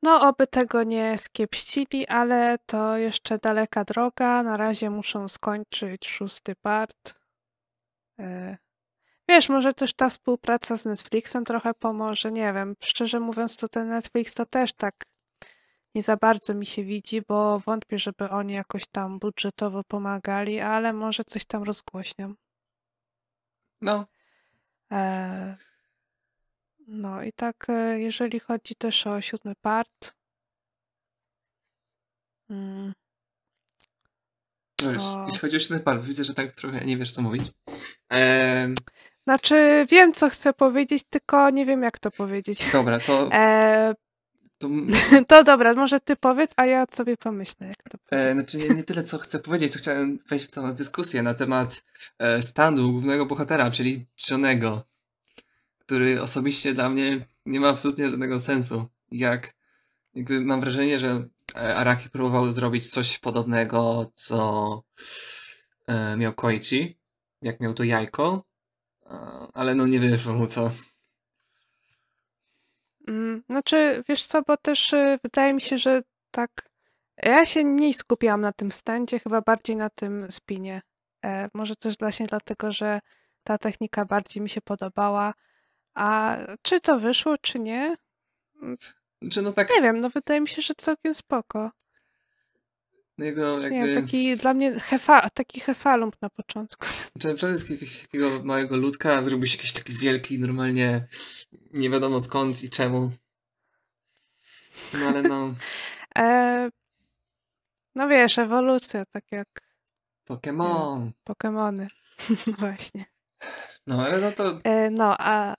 [0.03, 4.43] No, oby tego nie skiepścili, ale to jeszcze daleka droga.
[4.43, 7.19] Na razie muszą skończyć szósty part.
[8.19, 8.57] E,
[9.29, 12.31] Wiesz, może też ta współpraca z Netflixem trochę pomoże.
[12.31, 15.05] Nie wiem, szczerze mówiąc, to ten Netflix to też tak
[15.95, 20.93] nie za bardzo mi się widzi, bo wątpię, żeby oni jakoś tam budżetowo pomagali, ale
[20.93, 22.33] może coś tam rozgłośnią.
[23.81, 24.05] No,
[24.91, 25.55] E,
[26.87, 30.13] No i tak, e, jeżeli chodzi też o siódmy part,
[32.49, 32.93] mm,
[34.83, 37.21] no wiesz, To- jeśli chodzi o ten part, widzę, że tak trochę nie wiesz, co
[37.21, 37.51] mówić.
[38.09, 38.75] Em,
[39.27, 42.71] znaczy wiem, co chcę powiedzieć, tylko nie wiem, jak to powiedzieć.
[42.71, 43.95] dobra, to, E,
[44.57, 44.67] to
[45.27, 48.33] to dobra, może ty powiedz, a ja sobie pomyślę, jak to E, powiedzieć.
[48.33, 51.83] znaczy nie, nie tyle, co chcę powiedzieć, co chciałem wejść w tą dyskusję na temat
[52.19, 54.83] e, stanu głównego bohatera, czyli Johnego,
[55.93, 58.85] który osobiście dla mnie nie ma absolutnie żadnego sensu.
[59.11, 59.53] Jak
[60.13, 64.83] jakby mam wrażenie, że e, Araki próbował zrobić coś podobnego, co
[65.87, 66.99] e, miał Koichi,
[67.41, 68.45] jak miał to jajko,
[69.53, 70.71] ale no nie wyszło mu to.
[73.07, 76.69] Mm, Znaczy, wiesz co, bo też y, wydaje mi się, że tak.
[77.23, 80.81] Ja się mniej skupiłam na tym stędzie, chyba bardziej na tym spinie.
[81.25, 82.99] E, może też właśnie dlatego, że
[83.43, 85.33] ta technika bardziej mi się podobała.
[85.95, 87.95] A czy to wyszło, czy nie?
[89.21, 91.71] Znaczy no tak, Nie wiem, no wydaje mi się, że całkiem spoko.
[93.17, 93.93] no jego Nie jakby...
[93.93, 96.85] wiem, taki dla mnie hefa, taki hefalump na początku.
[97.19, 101.07] Czy na przykład z jakiegoś takiego małego ludka zrobił się jakiś taki wielki, normalnie
[101.73, 103.11] nie wiadomo skąd i czemu.
[104.93, 105.53] No ale no,
[106.17, 106.69] E,
[107.95, 109.47] no wiesz, ewolucja, tak jak
[110.29, 111.11] Pokémon.
[111.23, 111.87] Pokemony.
[112.59, 113.05] Właśnie.
[113.87, 115.55] No ale no to E, no, a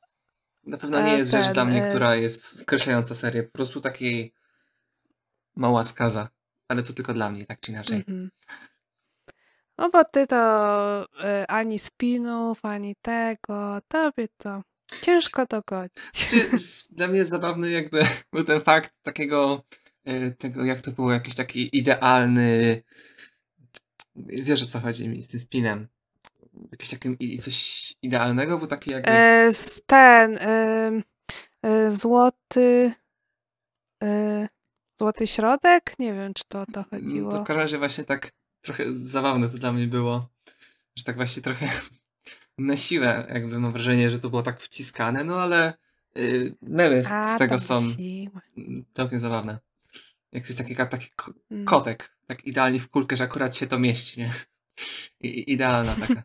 [0.66, 3.42] na pewno nie E, jest rzecz ten, dla mnie, e- która jest skreślająca serię.
[3.42, 4.34] Po prostu takiej
[5.56, 6.28] mała skaza.
[6.68, 7.96] Ale to tylko dla mnie, tak czy inaczej.
[7.96, 8.30] Mhm.
[9.78, 14.62] No bo ty to y, ani spinów, ani tego, tobie to
[15.02, 15.96] ciężko dogodzić.
[16.12, 19.64] Czy z, dla mnie jest zabawny jakby był ten fakt takiego,
[20.04, 22.82] e, tego jak to było, jakiś taki idealny,
[24.16, 25.88] wiesz o co chodzi mi z tym spinem.
[26.72, 29.50] Jakiś taki i- coś idealnego, był taki jakby, E,
[29.86, 31.02] ten y,
[31.66, 32.92] y, złoty
[34.04, 34.48] y,
[34.98, 35.94] złoty środek?
[35.98, 37.32] Nie wiem, czy to o to no, chodziło.
[37.32, 38.30] to w każdym razie właśnie tak
[38.60, 40.28] trochę zabawne to dla mnie było,
[40.96, 41.68] że tak właśnie trochę
[42.58, 45.74] na siłę jakby mam wrażenie, że to było tak wciskane, no ale
[46.18, 47.76] y, memy z, tego są
[48.56, 49.58] mm, całkiem zabawne.
[50.32, 51.08] Jak jest taki, taki
[51.50, 51.64] Mm.
[51.64, 54.30] kotek, tak idealnie w kulkę, że akurat się to mieści, nie?
[55.20, 56.22] I- idealna taka.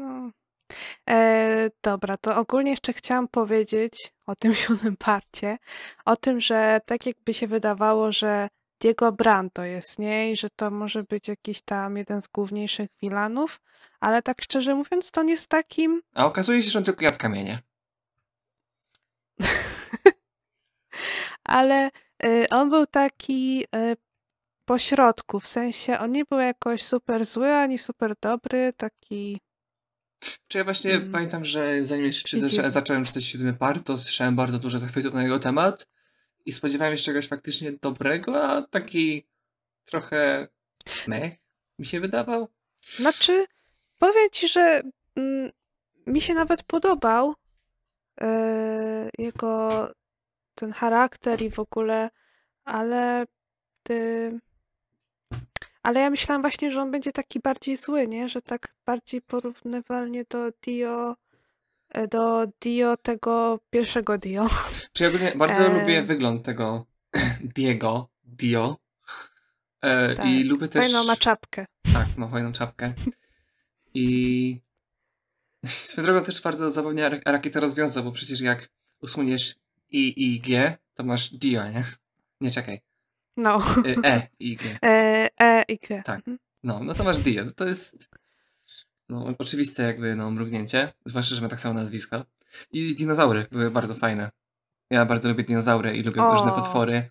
[0.00, 0.30] No.
[1.10, 5.58] E, dobra, to ogólnie jeszcze chciałam powiedzieć o tym siódmym parcie,
[6.04, 8.48] o tym, że tak jakby się wydawało, że
[8.80, 10.32] Diego Brando jest, nie?
[10.32, 13.60] I że to może być jakiś tam jeden z główniejszych wilanów,
[14.00, 17.18] ale tak szczerze mówiąc, to on jest takim, A okazuje się, że on tylko jadł
[17.18, 17.62] kamienie.
[21.44, 21.90] ale
[22.24, 23.96] y, on był taki y,
[24.64, 29.40] pośrodku, w sensie on nie był jakoś super zły, ani super dobry, taki...
[30.48, 31.12] Czy ja właśnie Mm.
[31.12, 35.22] pamiętam, że zanim jeszcze czyta, zacząłem czytać siódmy part, to słyszałem bardzo dużo zachwytów na
[35.22, 35.86] jego temat
[36.46, 39.26] i spodziewałem się czegoś faktycznie dobrego, a taki
[39.84, 40.48] trochę
[41.06, 41.34] mech
[41.78, 42.48] mi się wydawał.
[42.86, 43.46] Znaczy,
[43.98, 44.82] powiem ci, że
[45.16, 45.50] mm,
[46.06, 47.34] mi się nawet podobał
[48.20, 49.88] e, jego
[50.54, 52.10] ten charakter i w ogóle,
[52.64, 53.26] ale
[53.82, 54.40] ty,
[55.82, 58.28] ale ja myślałam właśnie, że on będzie taki bardziej zły, nie?
[58.28, 61.16] Że tak bardziej porównywalnie do Dio,
[61.88, 64.48] e, do Dio tego pierwszego Dio.
[64.92, 65.80] Czy ja ogólnie bardzo E.
[65.80, 66.86] lubię wygląd tego
[67.56, 68.76] Diego, Dio.
[69.80, 70.26] E, Tak.
[70.26, 70.84] I lubię też...
[70.84, 71.66] Fajną ma czapkę.
[71.92, 72.92] Tak, ma fajną czapkę.
[73.94, 74.60] I
[75.66, 77.10] swoją drogą też bardzo zabawnie
[77.52, 78.68] to rozwiązał, bo przecież jak
[79.02, 79.54] usuniesz
[79.90, 81.84] I i G, to masz Dio, nie?
[82.40, 82.80] Nie, czekaj.
[83.36, 83.62] No.
[83.86, 84.78] E, E i G.
[84.84, 86.02] E, e i G.
[86.04, 86.18] Tak.
[86.18, 86.38] Mhm.
[86.62, 87.52] No, no to masz Dio.
[87.52, 88.10] To jest
[89.08, 92.24] no, oczywiste jakby no, mrugnięcie, zwłaszcza, że ma tak samo nazwisko.
[92.72, 94.30] I dinozaury były bardzo fajne.
[94.90, 96.32] Ja bardzo lubię dinozaury i lubię O.
[96.32, 97.08] różne potwory.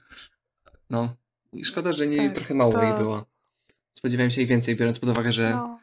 [0.90, 1.16] No.
[1.54, 3.26] I szkoda, że nie Tak, trochę mało to- ich było.
[3.94, 5.80] Spodziewałem się ich więcej, biorąc pod uwagę, że No.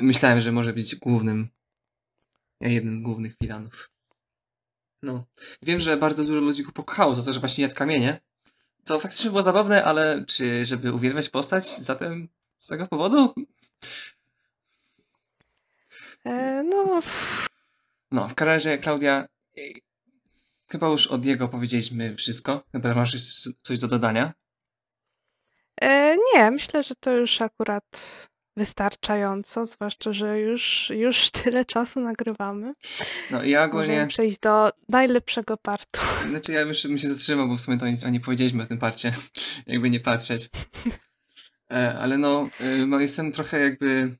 [0.00, 1.48] myślałem, że może być głównym,
[2.60, 3.90] jednym z głównych filanów.
[5.02, 5.24] No.
[5.62, 8.20] Wiem, że bardzo dużo ludzi go pokochało za to, że właśnie jadł kamienie.
[8.82, 12.28] Co faktycznie było zabawne, ale czy żeby uwielbiać postać zatem
[12.58, 13.34] z tego powodu?
[16.24, 17.00] E, no,
[18.10, 19.28] No, w razie, Klaudia,
[19.58, 19.72] y,
[20.70, 22.64] chyba już od jego powiedzieliśmy wszystko.
[22.72, 23.16] Chyba masz
[23.62, 24.32] coś do dodania.
[25.80, 32.74] E, nie, myślę, że to już akurat wystarczająco, zwłaszcza, że już, już tyle czasu nagrywamy.
[33.30, 36.00] No i ja Możemy ogólnie, przejść do najlepszego partu.
[36.30, 38.66] znaczy ja jeszcze bym się zatrzymał, bo w sumie to nic o nie powiedzieliśmy o
[38.66, 39.12] tym parcie,
[39.66, 40.50] jakby nie patrzeć.
[41.72, 44.16] E, ale no, y, no, jestem trochę jakby,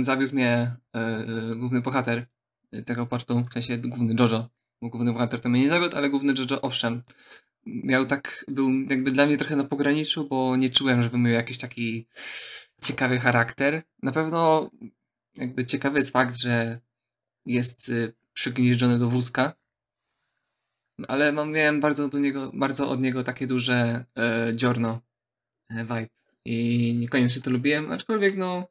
[0.00, 1.26] zawiódł mnie e, e,
[1.56, 2.26] główny bohater
[2.86, 4.48] tego partu, w sensie główny Jojo,
[4.82, 7.02] bo główny bohater to mnie nie zawiódł, ale główny Jojo owszem.
[7.66, 11.58] Miał tak, był jakby dla mnie trochę na pograniczu, bo nie czułem, żeby miał jakiś
[11.58, 12.06] taki
[12.82, 13.82] ciekawy charakter.
[14.02, 14.70] Na pewno
[15.34, 16.80] jakby ciekawy jest fakt, że
[17.46, 19.54] jest y, przygnieżdżony do wózka,
[21.08, 25.00] ale mam, miałem bardzo do niego, bardzo od niego takie duże e, dziorno
[25.68, 26.08] e, vibe
[26.44, 28.68] i niekoniecznie to lubiłem, aczkolwiek no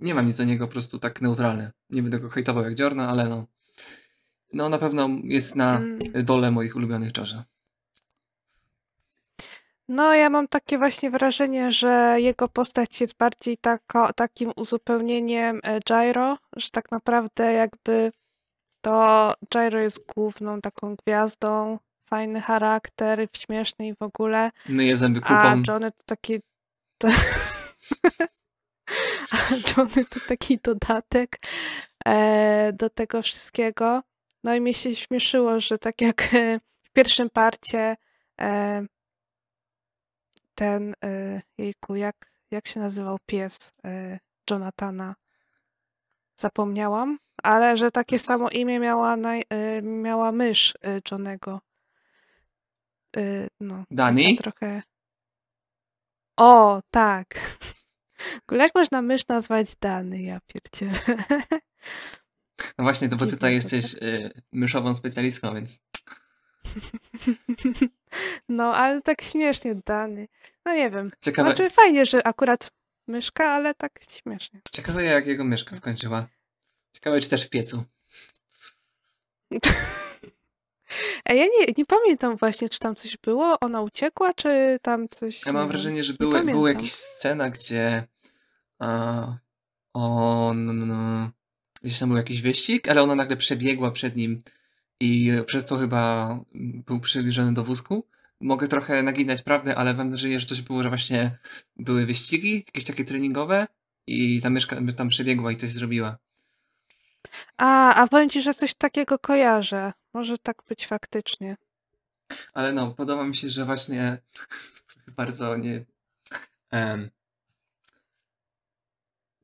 [0.00, 1.72] nie mam nic do niego, po prostu tak neutralne.
[1.90, 3.46] Nie będę go hejtował jak dziorno, ale no
[4.52, 5.98] no na pewno jest na Mm.
[6.24, 7.42] dole moich ulubionych Jojo.
[9.88, 15.80] No, ja mam takie właśnie wrażenie, że jego postać jest bardziej tako, takim uzupełnieniem e,
[15.80, 18.12] Gyro, że tak naprawdę jakby
[18.80, 21.78] to Gyro jest główną taką gwiazdą,
[22.10, 25.62] fajny charakter, śmieszny i w ogóle, Myje zęby a kupą.
[25.68, 26.40] Johnny to taki...
[26.98, 27.08] To...
[29.32, 29.36] a
[29.76, 31.36] Johnny to taki dodatek
[32.06, 34.02] e, do tego wszystkiego.
[34.44, 37.96] No i mnie się śmieszyło, że tak jak e, w pierwszym parcie
[38.40, 38.86] e,
[40.58, 44.18] ten, e, jejku, jak, jak się nazywał pies e,
[44.50, 45.14] Jonathana?
[46.40, 51.60] Zapomniałam, ale że takie samo imię miała, naj, e, miała mysz e, Johnego.
[53.60, 54.36] No, Dani?
[54.36, 54.82] trochę...
[56.36, 57.26] O, tak.
[58.18, 60.22] W ogóle jak można mysz nazwać Dany?
[60.22, 61.16] Ja pierdzielę.
[62.78, 65.80] No właśnie, to bo tutaj jesteś y, myszową specjalistką, więc
[68.48, 70.28] No, ale tak śmiesznie Dany.
[70.64, 71.12] No nie wiem.
[71.20, 72.70] ciekawe, Znaczy fajnie, że akurat
[73.08, 74.60] myszka, ale tak śmiesznie.
[74.72, 76.26] ciekawe jak jego myszka skończyła.
[76.92, 77.84] Ciekawe, czy też w piecu.
[81.24, 85.46] Ej, ja nie, nie pamiętam właśnie, czy tam coś było, ona uciekła, czy tam coś,
[85.46, 88.06] Ja mam wrażenie, że były, była jakaś scena, gdzie
[88.78, 89.36] a,
[89.92, 91.32] on
[91.82, 94.42] gdzieś tam był jakiś wyścig, ale ona nagle przebiegła przed nim
[95.00, 96.40] i przez to chyba
[96.86, 98.04] był przybliżony do wózku.
[98.40, 101.38] Mogę trochę naginać prawdę, ale mam nadzieję, że coś było, że właśnie
[101.76, 103.66] były wyścigi, jakieś takie treningowe
[104.06, 106.18] i ta myszka tam przebiegła i coś zrobiła.
[107.56, 109.92] A, a powiem ci, że coś takiego kojarzę.
[110.14, 111.56] Może tak być faktycznie.
[112.54, 114.18] Ale no, podoba mi się, że właśnie
[115.16, 115.84] bardzo nie
[116.70, 117.10] em,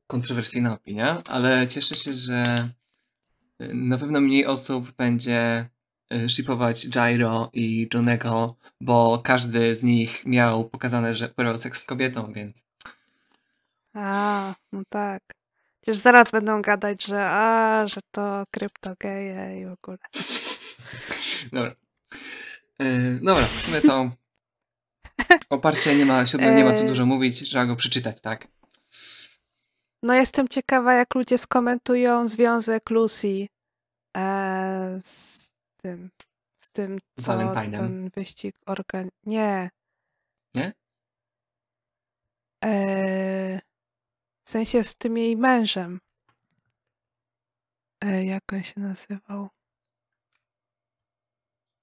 [0.07, 2.69] kontrowersyjna opinia, ale cieszę się, że
[3.59, 5.69] na pewno mniej osób będzie
[6.13, 11.85] y, shipować Gyro i Johnego, bo każdy z nich miał pokazane, że uprawiał seks z
[11.85, 12.65] kobietą, więc
[13.93, 15.21] A, no tak.
[15.81, 19.97] Przecież zaraz będą gadać, że a, że to kryptogeje i w ogóle.
[21.53, 21.75] dobra.
[22.81, 24.11] Y, dobra, w sumie to
[25.49, 26.23] o parcie nie ma,
[26.55, 26.87] nie ma co E.
[26.87, 28.47] dużo mówić, trzeba go przeczytać, tak?
[30.05, 33.47] No jestem ciekawa, jak ludzie skomentują związek Lucy
[34.17, 36.09] e, z tym,
[36.63, 37.33] z tym, co
[37.77, 39.09] ten wyścig organ...
[39.23, 39.69] Nie.
[40.55, 40.73] Nie?
[42.65, 43.59] E,
[44.45, 45.99] w sensie z tym jej mężem.
[48.03, 49.49] E, jak on się nazywał?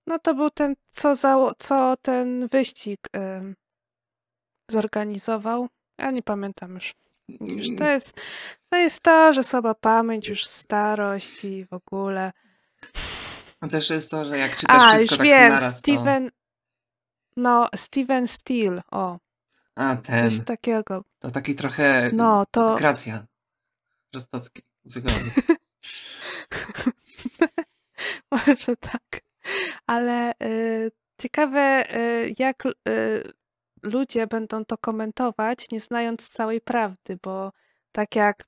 [0.07, 2.99] No to był ten, co, zało- co ten wyścig
[4.71, 5.69] zorganizował.
[5.99, 6.95] Ja nie pamiętam już.
[7.29, 8.21] Już to jest,
[8.69, 12.33] to jest to, że słaba pamięć, już starość i w ogóle.
[13.63, 15.79] No też jest to, że jak czytasz A, wszystko już tak wiem, naraz, to...
[15.79, 16.31] Steven.
[17.37, 19.19] No, Steven Steele, o,
[19.77, 20.45] A, coś ten.
[20.45, 21.05] takiego.
[21.19, 22.75] To taki trochę No, to.
[22.75, 23.27] Gracja.
[24.15, 24.63] Rostocki.
[24.85, 25.13] Zwykle.
[28.31, 29.21] Może tak.
[29.87, 30.91] Ale y,
[31.21, 33.33] ciekawe, y, jak y,
[33.83, 37.53] ludzie będą to komentować, nie znając całej prawdy, bo
[37.93, 38.45] tak jak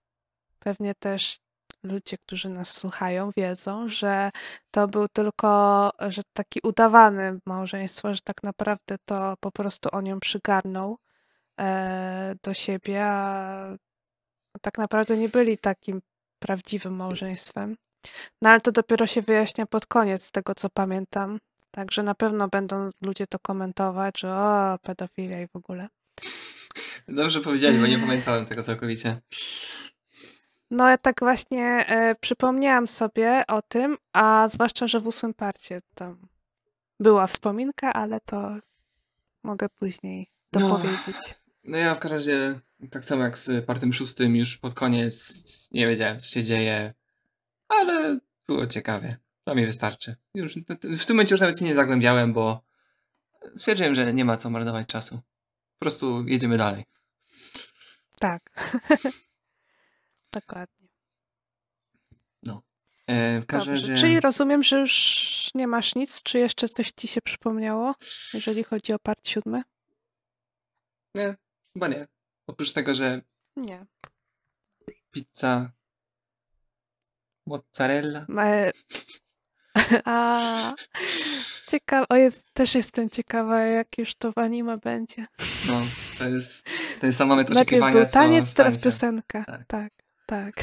[0.59, 1.39] pewnie też
[1.83, 4.31] ludzie, którzy nas słuchają, wiedzą, że
[4.71, 10.21] to był tylko, że taki udawany małżeństwo, że tak naprawdę to po prostu on ją
[10.21, 10.99] przygarnął
[11.61, 13.77] e, do siebie, a
[14.61, 16.03] tak naprawdę nie byli takim
[16.39, 17.77] prawdziwym małżeństwem.
[18.43, 21.39] No ale to dopiero się wyjaśnia pod koniec, z tego co pamiętam.
[21.75, 25.89] Także na pewno będą ludzie to komentować, że o, pedofilia i w ogóle.
[27.09, 29.21] Dobrze powiedziałeś, bo nie pamiętałem tego całkowicie.
[30.71, 35.79] No ja tak właśnie e, przypomniałam sobie o tym, a zwłaszcza, że w ósmym parcie
[35.95, 36.29] tam
[37.01, 38.57] była wspominka, ale to
[39.43, 40.61] mogę później No.
[40.61, 41.17] dopowiedzieć.
[41.65, 42.61] No ja w każdym razie,
[42.91, 45.33] tak samo jak z partym szóstym, już pod koniec
[45.73, 46.95] nie wiedziałem, co się dzieje,
[47.69, 48.19] ale
[48.49, 49.17] było ciekawie.
[49.45, 50.17] To mi wystarczy.
[50.35, 50.55] Już
[50.99, 52.65] w tym momencie już nawet się nie zagłębiałem, bo
[53.55, 55.17] stwierdziłem, że nie ma co marnować czasu.
[55.79, 56.85] Po prostu jedziemy dalej.
[58.19, 58.71] Tak.
[60.33, 60.85] Dokładnie.
[63.07, 63.95] E, w każdym razie...
[63.95, 67.95] Czyli rozumiem, że już nie masz nic, czy jeszcze coś ci się przypomniało,
[68.35, 69.63] jeżeli chodzi o part siódmy?
[71.15, 71.37] Nie,
[71.73, 72.07] chyba nie.
[72.47, 73.23] Oprócz tego, że
[73.57, 73.87] Nie.
[75.11, 75.73] pizza
[77.47, 78.27] mozzarella.
[78.39, 78.71] E,
[80.05, 80.75] A,
[81.69, 85.27] ciekawa, o jest, też jestem ciekawa, jak już to w anime będzie.
[85.69, 85.81] No,
[86.19, 86.67] to jest
[87.01, 89.45] ten sam moment Najpierw oczekiwania, był taniec, teraz piosenka.
[89.45, 89.67] Tak.
[89.67, 89.93] Tak,
[90.27, 90.55] tak.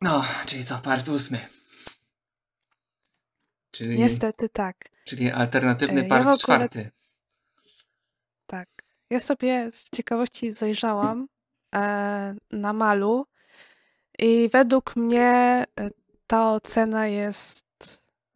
[0.00, 1.38] No, czyli co, part ósmy.
[3.70, 4.76] Czyli, Niestety tak.
[5.04, 6.90] czyli alternatywny E, ja part ogóle- czwarty.
[9.10, 11.28] ja sobie z ciekawości zajrzałam
[11.74, 13.26] e, na malu
[14.18, 15.88] i według mnie e,
[16.26, 17.64] ta ocena jest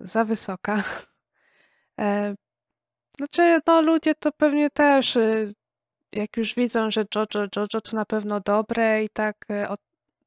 [0.01, 0.83] za wysoka.
[2.01, 2.35] E,
[3.17, 5.53] znaczy, no ludzie to pewnie też, y,
[6.13, 9.67] jak już widzą, że Jojo, Jojo to na pewno dobre i tak, y,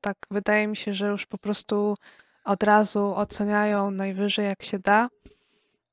[0.02, 1.96] tak wydaje mi się, że już po prostu
[2.44, 5.10] od razu oceniają najwyżej jak się da.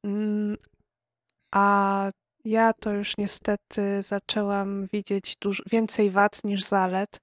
[0.05, 0.57] Mm,
[1.51, 2.11] a
[2.45, 7.21] ja to już niestety zaczęłam widzieć dużo, więcej wad niż zalet.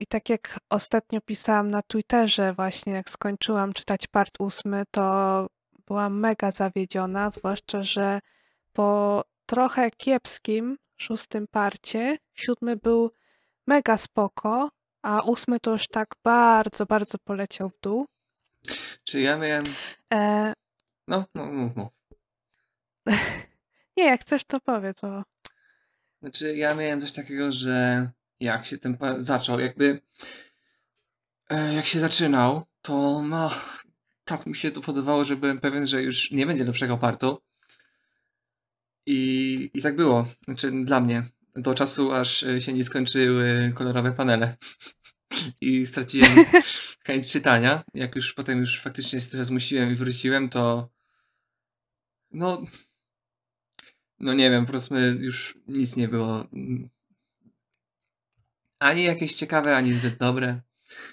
[0.00, 5.46] I tak jak ostatnio pisałam na Twitterze, właśnie jak skończyłam czytać part ósmy, to
[5.86, 8.20] byłam mega zawiedziona, zwłaszcza, że
[8.72, 13.10] po trochę kiepskim szóstym parcie, siódmy był
[13.66, 14.70] mega spoko,
[15.02, 18.06] a ósmy to już tak bardzo, bardzo poleciał w dół.
[19.04, 19.64] Czy ja miałem...
[20.12, 20.52] E...
[21.08, 21.88] No, no, mów, mów.
[23.96, 25.00] Nie, jak chcesz, to powiedz.
[25.00, 25.22] To...
[26.20, 28.10] Znaczy, ja miałem coś takiego, że
[28.40, 30.00] jak się ten zaczął, jakby
[31.50, 33.50] e, jak się zaczynał, to no,
[34.24, 37.42] tak mi się to podobało, że byłem pewien, że już nie będzie lepszego partu.
[39.06, 40.26] I, i tak było.
[40.44, 41.22] Znaczy, dla mnie.
[41.56, 44.56] Do czasu, aż e, się nie skończyły kolorowe panele.
[45.60, 46.32] I straciłem
[47.06, 47.84] chęć czytania.
[47.94, 50.90] Jak już potem już faktycznie się trochę zmusiłem i wróciłem, to
[52.30, 52.64] no
[54.20, 56.46] no nie wiem, po prostu już nic nie było
[58.80, 60.60] ani jakieś ciekawe, ani zbyt dobre.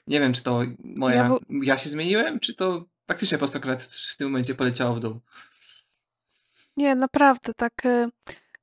[0.08, 1.16] Nie wiem, czy to moja.
[1.16, 1.40] Ja, w...
[1.64, 5.20] ja się zmieniłem, czy to faktycznie po prostu akurat w tym momencie poleciało w dół.
[6.78, 7.86] Nie, naprawdę, tak.
[7.86, 8.10] Y,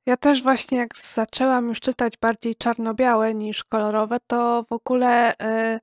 [0.05, 5.79] ja też właśnie jak zaczęłam już czytać bardziej czarno-białe niż kolorowe, to w ogóle y,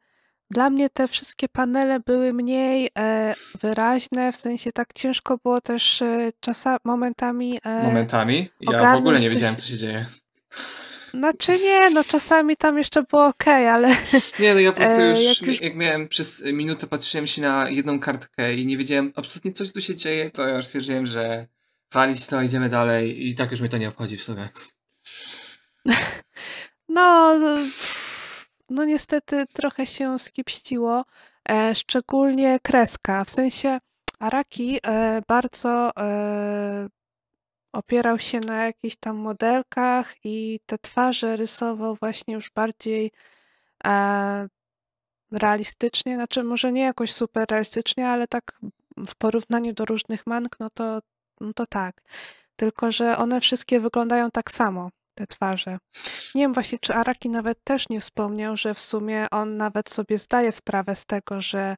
[0.53, 6.03] dla mnie te wszystkie panele były mniej e, wyraźne, w sensie tak ciężko było też
[6.03, 7.59] e, czasami, momentami.
[7.65, 8.49] E, momentami?
[8.61, 10.07] Ja w ogóle nie wiedziałem, co się dzieje.
[11.15, 13.89] Znaczy nie, no czasami tam jeszcze było ok, ale...
[14.41, 15.61] Nie, no ja po prostu e, już, jak, już...
[15.61, 19.81] jak miałem przez minutę, patrzyłem się na jedną kartkę i nie wiedziałem absolutnie, co tu
[19.81, 21.47] się dzieje, to ja już stwierdziłem, że
[21.93, 24.49] walić to, idziemy dalej i tak już mnie to nie obchodzi w sumie.
[26.89, 27.37] No,
[28.71, 31.05] no niestety trochę się skipściło,
[31.49, 33.25] e, szczególnie kreska.
[33.25, 33.79] W sensie
[34.19, 36.89] Araki e, bardzo e,
[37.73, 43.11] opierał się na jakichś tam modelkach i te twarze rysował właśnie już bardziej
[43.87, 44.49] e,
[45.33, 48.61] realistycznie, znaczy może nie jakoś super realistycznie, ale tak
[49.07, 51.01] w porównaniu do różnych mank, no to,
[51.41, 52.03] no to tak.
[52.57, 55.79] Tylko, że one wszystkie wyglądają tak samo te twarze.
[56.35, 60.19] Nie wiem właśnie, czy Araki nawet też nie wspomniał, że w sumie on nawet sobie
[60.19, 61.77] zdaje sprawę z tego, że,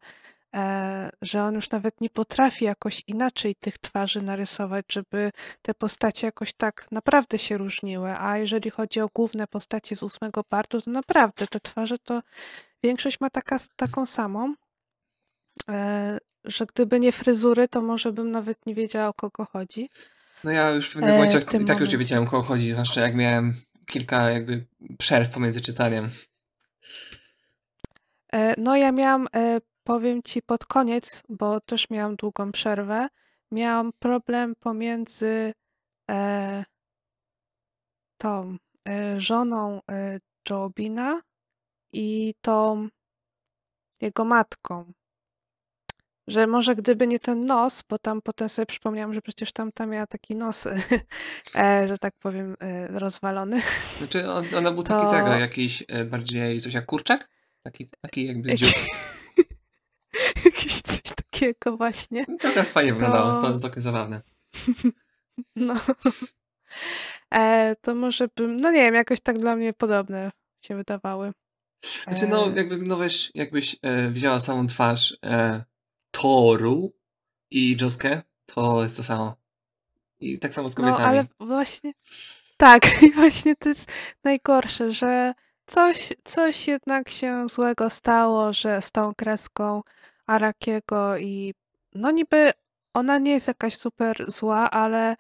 [1.23, 5.31] że on już nawet nie potrafi jakoś inaczej tych twarzy narysować, żeby
[5.63, 8.11] te postacie jakoś tak naprawdę się różniły.
[8.19, 12.23] A jeżeli chodzi o główne postacie z ósmego partu, to naprawdę te twarze to
[12.83, 14.55] większość ma taka, taką samą.
[15.71, 19.89] E, że gdyby nie fryzury, to może bym nawet nie wiedziała o kogo chodzi.
[20.45, 22.73] No ja już w pewnym e, momencie i tak już nie wiedziałem, o kogo chodzi,
[22.73, 23.55] zwłaszcza jak miałem
[23.87, 24.67] kilka jakby
[24.99, 26.09] przerw pomiędzy czytaniem.
[28.33, 33.09] E, no ja miałam, e, powiem ci pod koniec, bo też miałam długą przerwę,
[33.51, 35.53] miałam problem pomiędzy
[36.11, 36.65] e,
[38.19, 38.57] tą
[38.89, 40.19] e, żoną e,
[40.51, 41.21] Jobina
[41.93, 42.89] i tą
[44.01, 44.93] jego matką.
[46.27, 49.91] Że może gdyby nie ten nos, bo tam potem sobie przypomniałam, że przecież tam, tam
[49.91, 50.67] miała taki nos,
[51.57, 53.61] e, że tak powiem, e, rozwalony.
[53.99, 54.99] Znaczy on, ona był to...
[54.99, 57.29] taki tego, jakiś e, bardziej coś jak kurczak?
[57.63, 58.69] Taki, taki jakby dziób.
[60.45, 62.25] Jakiś coś takiego właśnie.
[62.29, 62.99] No, to tak fajnie to...
[62.99, 64.23] wyglądało, to jest całkiem zabawne.
[65.57, 65.81] no.
[67.35, 70.31] E, to może bym, no nie wiem, jakoś tak dla mnie podobne
[70.61, 71.33] się wydawały.
[72.05, 72.57] Znaczy no, e.
[72.57, 75.65] jakby, no wiesz, jakbyś e, wzięła samą twarz e,
[76.11, 76.91] Toru
[77.51, 79.37] i Joskę, to jest to samo.
[80.21, 81.03] I tak samo z kobietami.
[81.03, 81.93] No, ale właśnie,
[82.57, 83.93] tak, i właśnie to jest
[84.25, 85.35] najgorsze, że
[85.67, 89.83] coś, coś jednak się złego stało, że z tą kreską
[90.27, 91.55] Arakiego i
[91.95, 92.51] no niby
[92.95, 95.17] ona nie jest jakaś super zła, ale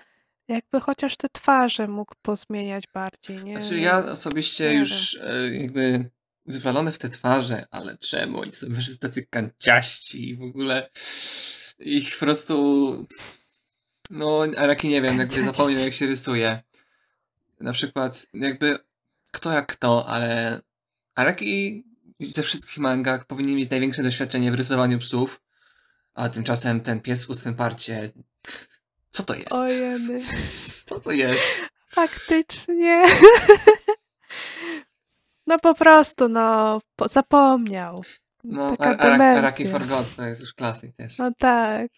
[0.48, 3.62] jakby chociaż te twarze mógł pozmieniać bardziej, nie?
[3.62, 5.62] Znaczy ja osobiście nie już wiem.
[5.62, 6.10] jakby
[6.46, 10.90] wywalone w te twarze, ale czemu oni są wyżej tacy kanciaści i w ogóle
[11.78, 13.06] ich po prostu
[14.10, 16.62] no Araki nie wiem, jakby zapomniał jak się rysuje.
[17.60, 18.78] Na przykład jakby
[19.34, 20.60] kto jak kto, ale
[21.14, 21.84] Araki
[22.20, 25.40] ze wszystkich mangach powinien mieć największe doświadczenie w rysowaniu psów,
[26.14, 28.12] a tymczasem ten pies w ustnym parcie
[29.14, 29.52] co to jest?
[29.52, 30.20] Ojeny.
[30.86, 31.42] Co to jest?
[31.90, 33.04] Faktycznie.
[35.46, 38.04] No po prostu, no, po, zapomniał.
[38.44, 39.68] No, Taka Ar- Araki.
[39.68, 41.18] Forgot to jest już klasyk też.
[41.18, 41.90] No tak.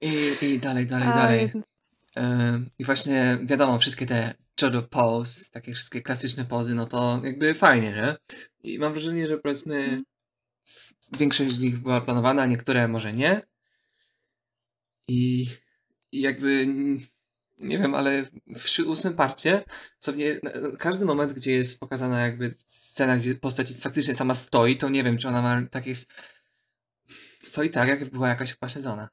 [0.00, 1.52] I, I dalej, dalej, A, dalej.
[2.78, 7.90] I właśnie wiadomo, wszystkie te JoJo pose, takie wszystkie klasyczne pozy, no to jakby fajnie,
[7.90, 8.16] nie?
[8.62, 10.02] I mam wrażenie, że powiedzmy Mhm.
[11.18, 13.40] większość z nich była planowana, niektóre może nie.
[15.08, 15.46] I,
[16.12, 16.66] i jakby
[17.60, 18.24] nie wiem, ale
[18.56, 19.64] w ósmym parcie
[19.98, 24.88] sobie na- każdy moment, gdzie jest pokazana jakby scena, gdzie postać faktycznie sama stoi, to
[24.88, 26.06] nie wiem, czy ona ma takie s-
[27.42, 29.08] stoi tak, jak była jakaś upośledzona.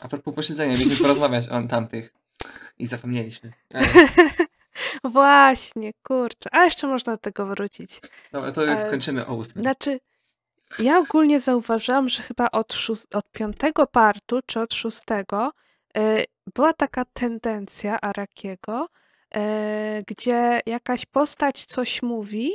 [0.00, 2.12] A propos upośledzenia, mieliśmy porozmawiać o tamtych
[2.78, 3.52] i zapomnieliśmy.
[3.74, 3.86] Ale,
[5.04, 6.48] Właśnie, kurczę.
[6.52, 8.00] A jeszcze można do tego wrócić.
[8.32, 9.62] dobra, to jak E, skończymy o ósmym.
[9.62, 9.98] Znaczy,
[10.78, 15.52] ja ogólnie zauważyłam, że chyba od, szós- od piątego partu, czy od szóstego,
[15.98, 18.88] y, była taka tendencja Arakiego,
[19.36, 19.40] y,
[20.06, 22.52] gdzie jakaś postać coś mówi,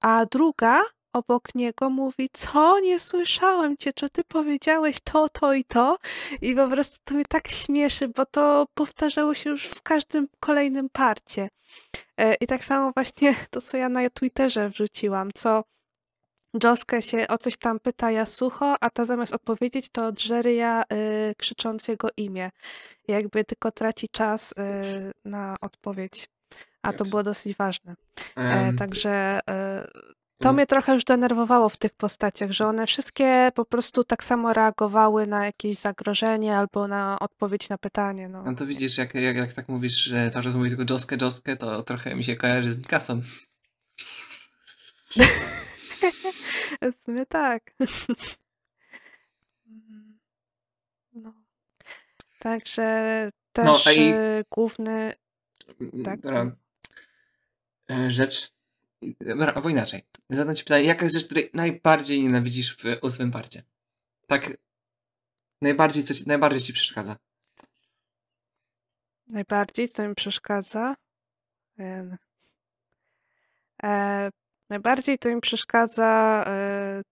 [0.00, 0.82] a druga
[1.12, 5.98] obok niego mówi, co, nie słyszałem cię, czy ty powiedziałeś to, to i to?
[6.42, 10.88] I po prostu to mnie tak śmieszy, bo to powtarzało się już w każdym kolejnym
[10.92, 11.48] parcie.
[12.16, 15.62] E, I tak samo właśnie to, co ja na Twitterze wrzuciłam, co
[16.64, 21.34] Joskę się o coś tam pyta Yasucho, a ta zamiast odpowiedzieć, to drze ryja y,
[21.38, 22.50] krzycząc jego imię.
[23.08, 24.54] Jakby tylko traci czas y,
[25.24, 26.28] na odpowiedź.
[26.82, 27.94] A to było dosyć ważne.
[28.36, 29.86] E, także e,
[30.40, 30.54] to Mm.
[30.56, 35.26] mnie trochę już denerwowało w tych postaciach, że one wszystkie po prostu tak samo reagowały
[35.26, 38.28] na jakieś zagrożenie albo na odpowiedź na pytanie.
[38.28, 38.42] No.
[38.44, 41.56] No to widzisz, jak, jak, jak tak mówisz, że cały czas mówi tylko Joskę, Joskę,
[41.56, 43.20] to trochę mi się kojarzy z Mikasą.
[46.82, 47.74] W sumie tak.
[51.12, 51.32] No.
[52.38, 55.12] Także No, też a i- e, główny.
[56.04, 56.20] Tak?
[56.20, 56.56] Dobra.
[57.90, 58.52] E, Rzecz.
[59.54, 60.02] Albo inaczej.
[60.30, 63.62] Zadam ci pytanie, jaka jest rzecz, której najbardziej nienawidzisz w ósmym parcie?
[64.26, 64.52] Tak.
[65.62, 67.16] Najbardziej, co ci, najbardziej ci przeszkadza.
[69.28, 70.94] Najbardziej, co mi przeszkadza.
[73.82, 74.30] E,
[74.70, 76.44] najbardziej to mi przeszkadza.
[76.46, 77.02] E,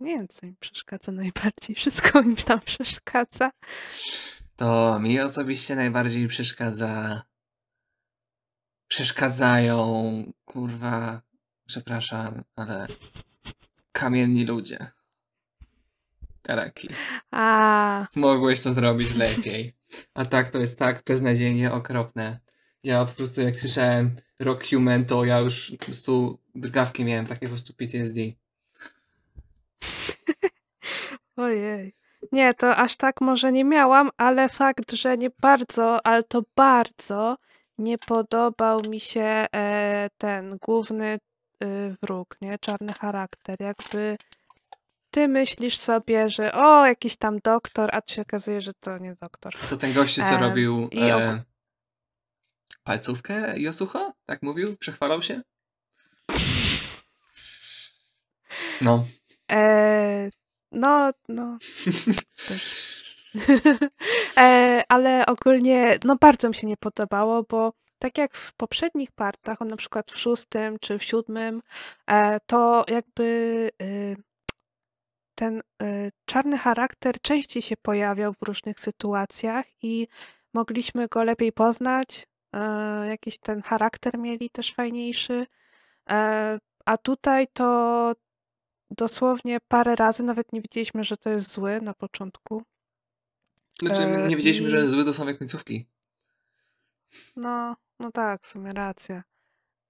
[0.00, 1.76] nie wiem, co mi przeszkadza najbardziej.
[1.76, 3.50] Wszystko mi tam przeszkadza.
[4.56, 7.22] To mi osobiście najbardziej przeszkadza.
[8.92, 11.22] Przeszkadzają, kurwa,
[11.66, 12.86] przepraszam, ale
[13.92, 14.86] kamienni ludzie.
[16.42, 16.88] Karaki.
[17.30, 19.76] A, Mogłeś to zrobić lepiej.
[20.14, 22.40] A tak to jest tak beznadziejnie okropne.
[22.84, 27.46] Ja po prostu jak słyszałem Rock Human, to ja już po prostu drgawki miałem, takie
[27.46, 28.20] po prostu PTSD.
[31.36, 31.94] ojej.
[32.32, 37.36] Nie, to aż tak może nie miałam, ale fakt, że nie bardzo, ale to bardzo
[37.78, 41.18] nie podobał mi się e, ten główny
[41.64, 42.58] y, wróg, nie?
[42.58, 43.60] Czarny charakter.
[43.60, 44.16] Jakby
[45.10, 49.14] ty myślisz sobie, że o, jakiś tam doktor, a tu się okazuje, że to nie
[49.14, 49.54] doktor.
[49.70, 51.42] To ten gościu, co Em, robił e,
[52.84, 54.12] palcówkę Josucha?
[54.26, 54.76] Tak mówił?
[54.76, 55.42] Przechwalał się?
[58.80, 59.04] No.
[59.52, 60.30] E,
[60.72, 61.58] no, no.
[62.48, 62.91] też.
[64.38, 69.62] e, ale ogólnie, no bardzo mi się nie podobało, bo tak jak w poprzednich partach,
[69.62, 71.62] on na przykład w szóstym czy w siódmym,
[72.06, 74.16] e, to jakby y,
[75.34, 80.08] ten y, czarny charakter częściej się pojawiał w różnych sytuacjach i
[80.54, 82.26] mogliśmy go lepiej poznać.
[82.54, 82.58] E,
[83.08, 85.46] jakiś ten charakter mieli też fajniejszy.
[86.86, 88.12] A tutaj to
[88.90, 92.62] dosłownie parę razy nawet nie wiedzieliśmy, że to jest zły na początku.
[93.80, 95.86] Znaczy, E, nie wiedzieliśmy, i- że zły do samej końcówki.
[97.36, 99.22] No, no tak, w sumie racja.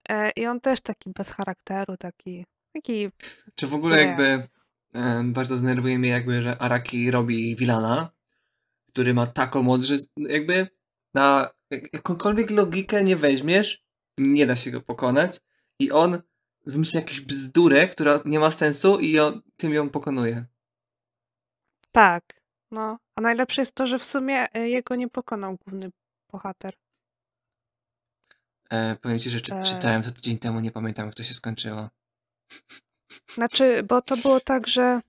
[0.08, 3.10] E, I on też taki bez charakteru, taki, taki
[3.54, 4.02] Czy w ogóle Nie.
[4.02, 4.48] jakby
[4.94, 8.10] e, bardzo denerwuje mnie jakby, że Araki robi Wilana,
[8.88, 10.68] który ma taką moc, że jakby
[11.14, 13.84] na jak- jakąkolwiek logikę nie weźmiesz,
[14.18, 15.40] nie da się go pokonać
[15.78, 16.22] i on
[16.66, 20.46] wymyśli jakąś bzdurę, która nie ma sensu i on, tym ją pokonuje.
[21.92, 22.41] tak.
[22.72, 25.90] No, a najlepsze jest to, że w sumie e, jego nie pokonał główny
[26.32, 26.74] bohater.
[28.70, 29.62] E, powiem ci, że czy, E.
[29.62, 31.88] czytałem to tydzień temu, nie pamiętam jak to się skończyło.
[33.34, 35.00] Znaczy, bo to było tak, że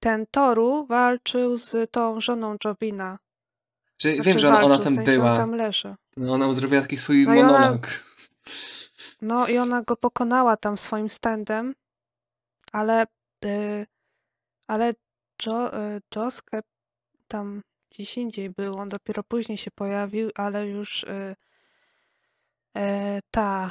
[0.00, 3.18] ten Toru walczył z tą żoną Jobina.
[3.98, 5.30] Że, Znaczy wiem, że ona, ona walczył, w tam sensie była.
[5.30, 5.94] on tam leży.
[6.16, 7.88] No, ona zrobiła taki swój No i ona- monolog.
[9.22, 11.74] No i ona go pokonała tam swoim standem,
[12.72, 13.06] ale,
[13.44, 13.86] y,
[14.66, 14.94] ale
[15.46, 15.70] jo,
[16.16, 16.60] Joskę
[17.28, 18.76] tam gdzieś indziej był.
[18.76, 21.36] On dopiero później się pojawił, ale już y,
[22.76, 23.70] e, ta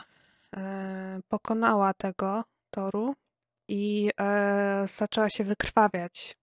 [0.55, 3.15] e, pokonała tego Toru
[3.67, 6.35] i e, zaczęła się wykrwawiać.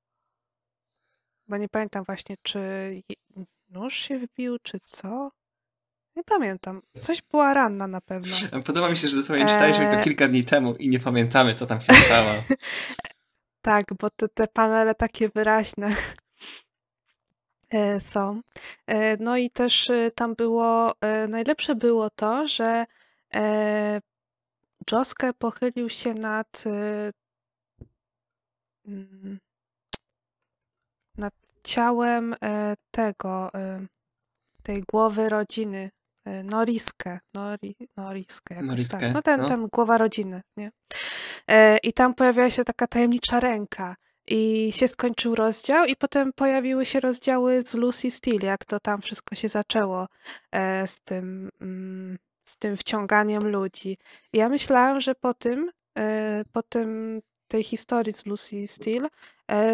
[1.48, 2.60] Bo nie pamiętam właśnie, czy
[3.68, 5.30] nóż się wbił, czy co.
[6.16, 6.82] Nie pamiętam.
[6.98, 8.36] Coś była ranna na pewno.
[8.66, 11.80] Podoba mi się, że dosłownie czytaliśmy to kilka dni temu i nie pamiętamy, co tam
[11.80, 12.30] się stało.
[13.66, 15.90] Tak, bo te, te panele takie wyraźne
[17.70, 18.40] e, są.
[18.86, 20.92] E, No i też e, tam było,
[21.28, 22.86] najlepsze było to, że
[23.34, 24.00] e,
[24.90, 26.64] Josuke pochylił się nad
[28.86, 29.38] mm,
[31.18, 32.36] nad ciałem
[32.90, 33.50] tego,
[34.62, 35.90] tej głowy rodziny,
[36.44, 39.14] Noriskę, Nori, Noriskę jakoś Noriskę, tak.
[39.14, 39.48] No ten, no.
[39.48, 40.70] ten głowa rodziny, nie?
[41.50, 43.96] E, I tam pojawiła się taka tajemnicza ręka.
[44.28, 49.00] I się skończył rozdział, i potem pojawiły się rozdziały z Lucy Steele, jak to tam
[49.00, 50.06] wszystko się zaczęło
[50.52, 53.98] e, z tym, mm, z tym wciąganiem ludzi.
[54.32, 59.10] I ja myślałam, że po tym, e, po tym tej historii z Lucy Steele, e,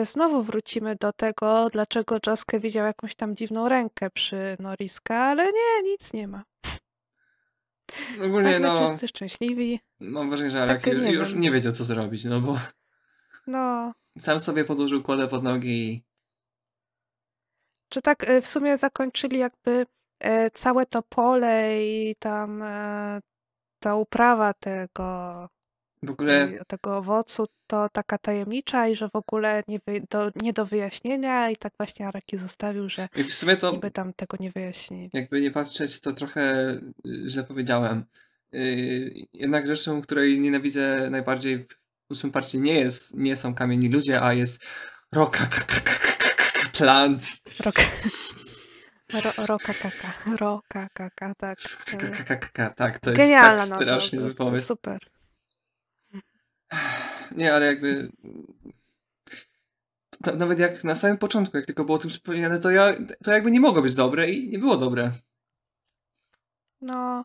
[0.02, 5.82] znowu wrócimy do tego, dlaczego Josuke widział jakąś tam dziwną rękę przy Noriska, ale nie,
[5.90, 6.44] nic nie ma.
[8.26, 9.80] Ogólnie, Nagle no, wszyscy szczęśliwi.
[10.00, 11.40] mam wrażenie, że Takie, nie już wiem.
[11.40, 12.58] nie wiedział, co zrobić, no bo
[13.46, 16.04] No, sam sobie podłożył kładę pod nogi i
[17.88, 19.86] Czy tak y, w sumie zakończyli jakby
[20.20, 23.20] e, całe to pole i tam e,
[23.78, 25.48] ta uprawa tego,
[26.02, 30.52] w ogóle tego owocu to taka tajemnicza i że w ogóle nie, wy, do, nie
[30.52, 34.36] do wyjaśnienia i tak właśnie Araki zostawił, że i w sumie to niby tam tego
[34.40, 35.10] nie wyjaśnili.
[35.12, 36.72] jakby nie patrzeć, to trochę
[37.06, 38.04] y, źle powiedziałem.
[38.52, 41.66] Yy, Jednak rzeczą, której nienawidzę najbardziej w
[42.10, 44.64] ósmym parcie nie jest, nie są kamieni ludzie, a jest
[45.12, 45.38] roka
[46.78, 47.26] plant.
[47.60, 47.74] Rok,
[49.12, 51.58] ro, roka kaka, roka kaka, tak.
[51.86, 54.66] K- e, k- k- k- Tak, to jest tak strasznie pomysł.
[54.66, 54.98] super.
[57.36, 58.10] Nie, ale jakby
[60.22, 62.94] to, nawet jak na samym początku, jak tylko było o tym wspomniane, to ja
[63.24, 65.10] to jakby nie mogło być dobre i nie było dobre.
[66.80, 67.24] No,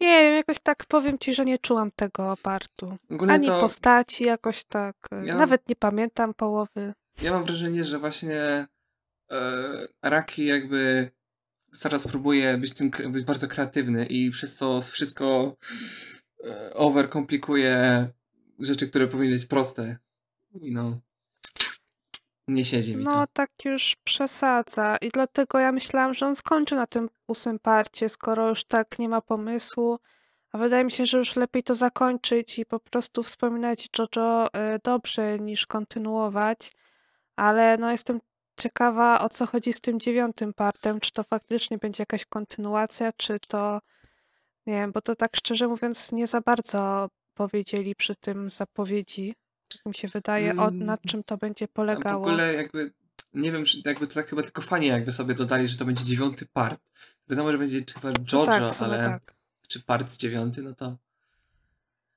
[0.00, 2.96] nie wiem, jakoś tak powiem ci, że nie czułam tego partu.
[3.10, 4.96] Ogólnie Ani to postaci jakoś tak.
[5.24, 6.94] Ja- Nawet nie pamiętam połowy.
[7.22, 8.66] ja mam wrażenie, że właśnie e,
[10.02, 11.10] Araki jakby
[11.72, 15.56] zaraz próbuje być tym być bardzo kreatywny i przez to wszystko
[16.44, 18.08] e, overkomplikuje
[18.58, 19.96] rzeczy, które powinny być proste.
[20.60, 21.00] I no
[22.48, 23.32] nie siedzi mi No, to.
[23.32, 24.96] tak już przesadza.
[24.96, 29.08] I dlatego ja myślałam, że on skończy na tym ósmym parcie, skoro już tak nie
[29.08, 29.98] ma pomysłu.
[30.52, 34.78] A wydaje mi się, że już lepiej to zakończyć i po prostu wspominać JoJo e,
[34.84, 36.72] dobrze niż kontynuować.
[37.36, 38.20] Ale no jestem
[38.60, 41.00] ciekawa, o co chodzi z tym dziewiątym partem.
[41.00, 43.80] Czy to faktycznie będzie jakaś kontynuacja, czy to...
[44.66, 49.34] Nie wiem, bo to tak szczerze mówiąc nie za bardzo powiedzieli przy tym zapowiedzi.
[49.72, 50.84] Tak mi się wydaje, o, Mm.
[50.84, 52.26] nad czym to będzie A w polegało.
[52.26, 52.92] ogóle jakby
[53.34, 56.04] nie wiem, czy jakby to tak chyba tylko fani jakby sobie dodali, że to będzie
[56.04, 56.80] dziewiąty part.
[57.28, 59.34] Wiadomo, że będzie chyba No JoJo, tak, w sumie ale tak.
[59.68, 60.96] czy part dziewiąty, no to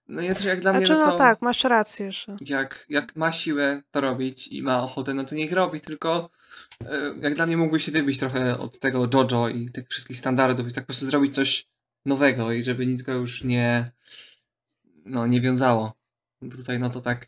[0.07, 2.35] no ja też jak dla mnie, Znaczy, no no to tak, masz rację, że.
[2.41, 6.29] jak, jak ma siłę to robić i ma ochotę, no to niech robi, tylko
[6.85, 10.67] e, jak dla mnie mógłby się wybić trochę od tego JoJo i tych wszystkich standardów
[10.67, 11.67] i tak po prostu zrobić coś
[12.05, 13.91] nowego i żeby nic go już nie
[15.07, 15.93] no nie wiązało.
[16.51, 17.27] Tutaj no to tak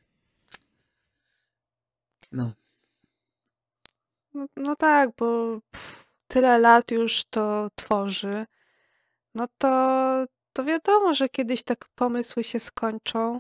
[2.32, 2.52] no.
[4.34, 8.46] No, no tak, bo pff, tyle lat już to tworzy.
[9.36, 13.40] No to, to wiadomo, że kiedyś tak pomysły się skończą.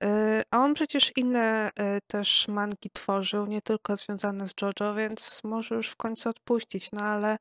[0.00, 0.08] Yy,
[0.50, 5.74] a on przecież inne yy, też mangi tworzył, nie tylko związane z JoJo, więc może
[5.74, 6.92] już w końcu odpuścić.
[6.92, 7.38] No ale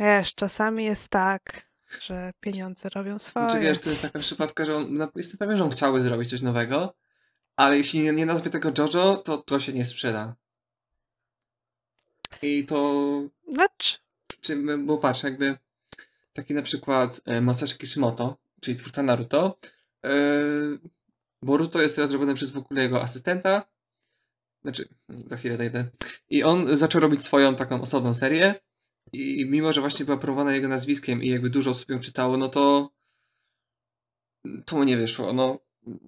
[0.00, 1.65] wiesz, czasami jest tak,
[2.00, 3.60] że pieniądze robią Znaczy swoje.
[3.60, 6.40] wiesz, to jest taka przypadka, że on, no, jestem pewien, że on chciałby zrobić coś
[6.40, 6.94] nowego,
[7.56, 10.34] ale jeśli nie, nie nazwie tego JoJo, to to się nie sprzeda.
[12.42, 13.04] I to,
[13.48, 13.98] Znaczy,
[14.40, 15.56] czy, bo patrz, jakby
[16.32, 19.58] taki na przykład e, Masashi Kishimoto, czyli twórca Naruto,
[20.04, 20.10] e,
[21.42, 23.66] Boruto jest teraz robione przez w ogóle jego asystenta,
[24.62, 25.84] znaczy, za chwilę dojdę,
[26.30, 28.54] i on zaczął robić swoją taką osobną serię
[29.12, 32.48] i mimo, że właśnie była promowana jego nazwiskiem i jakby dużo osób ją czytało, no
[32.48, 32.90] to
[34.64, 35.58] to mu nie wyszło, no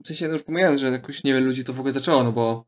[0.04, 2.64] w sensie no już pomijając, że jakoś niewiele ludzi to w ogóle zaczęło, no bo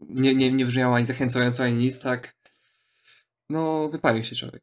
[0.00, 2.34] nie, nie, nie brzmiało ani zachęcająco, ani nic, tak
[3.50, 4.62] no wypalił się człowiek.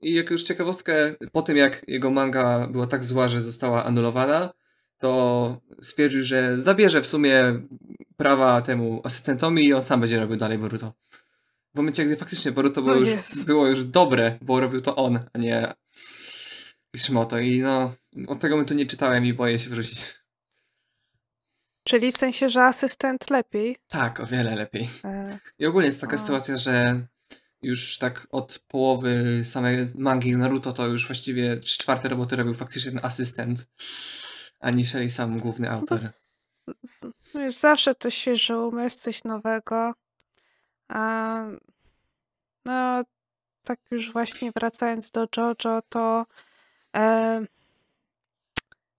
[0.00, 4.52] I jak już ciekawostkę, po tym jak jego manga była tak zła, że została anulowana,
[4.98, 7.60] to stwierdził, że zabierze w sumie
[8.16, 10.92] prawa temu asystentowi i on sam będzie robił dalej Boruto.
[11.74, 15.20] W momencie, gdy faktycznie Boruto było, No już, było już dobre, bo robił to on,
[15.32, 15.74] a nie
[16.94, 17.38] Kishimoto.
[17.38, 17.94] I no,
[18.28, 20.22] od tego momentu nie czytałem i boję się wrzucić.
[21.84, 23.76] Czyli w sensie, że asystent lepiej.
[23.88, 24.88] Tak, o wiele lepiej.
[25.04, 26.18] E, I ogólnie jest taka A.
[26.18, 27.06] sytuacja, że
[27.62, 32.92] już tak od połowy samej mangi Naruto to już właściwie trzy czwarte roboty robił faktycznie
[32.92, 33.66] ten asystent,
[34.60, 35.98] aniżeli sam główny no autor.
[35.98, 36.02] z,
[36.82, 39.94] z, wiesz, zawsze to świeży umysł, coś nowego.
[40.92, 41.44] A,
[42.64, 43.02] no,
[43.64, 46.26] tak już właśnie wracając do JoJo, to
[46.96, 47.40] e,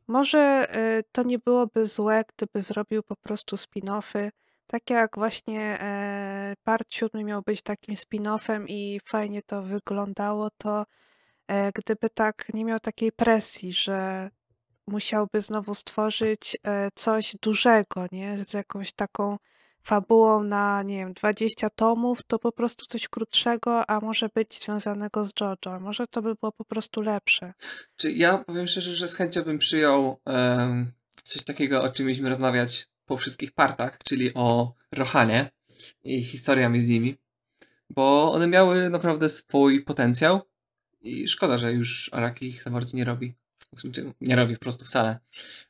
[0.07, 0.39] może
[0.69, 4.31] e, to nie byłoby złe, gdyby zrobił po prostu spin-offy.
[4.67, 10.85] Tak jak właśnie e, part siódmy miał być takim spin-offem i fajnie to wyglądało, to
[11.47, 14.29] e, gdyby tak nie miał takiej presji, że
[14.87, 18.43] musiałby znowu stworzyć e, coś dużego, nie?
[18.43, 19.37] Z jakąś taką
[19.83, 25.25] fabułą na, nie wiem, 20 tomów, to po prostu coś krótszego, a może być związanego
[25.25, 25.79] z JoJo.
[25.79, 27.53] Może to by było po prostu lepsze.
[27.95, 30.91] Czy ja powiem szczerze, że z chęcią bym przyjął em,
[31.23, 35.51] coś takiego, o czym mieliśmy rozmawiać po wszystkich partach, czyli o Rohanie
[36.03, 37.17] i historiami z nimi,
[37.89, 40.41] bo one miały naprawdę swój potencjał
[41.01, 43.35] i szkoda, że już Araki ich za bardzo nie robi.
[43.73, 45.19] Znaczy, Nie robi po prostu wcale.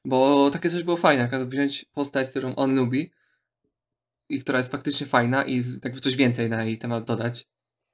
[0.05, 3.11] Bo takie coś było fajne, przykład wziąć postać, którą on lubi
[4.29, 7.45] i która jest faktycznie fajna i jakby coś więcej na jej temat dodać.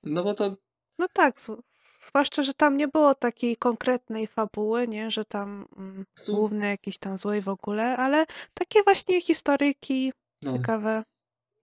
[0.03, 0.57] No bo to
[0.97, 1.61] No tak, zw-
[1.99, 5.11] zwłaszcza, że tam nie było takiej konkretnej fabuły, nie?
[5.11, 10.53] Że tam mm, Su- główny jakiś tam zły w ogóle, ale takie właśnie historyjki no,
[10.53, 11.03] ciekawe.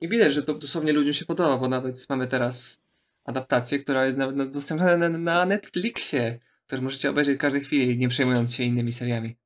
[0.01, 2.81] I widać, że to dosłownie ludziom się podoba, bo nawet mamy teraz
[3.25, 7.99] adaptację, która jest nawet na- dostępna na, na Netflixie, którą możecie obejrzeć w każdej chwili,
[7.99, 9.37] nie przejmując się innymi seriami.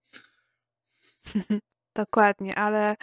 [1.95, 2.97] Dokładnie, ale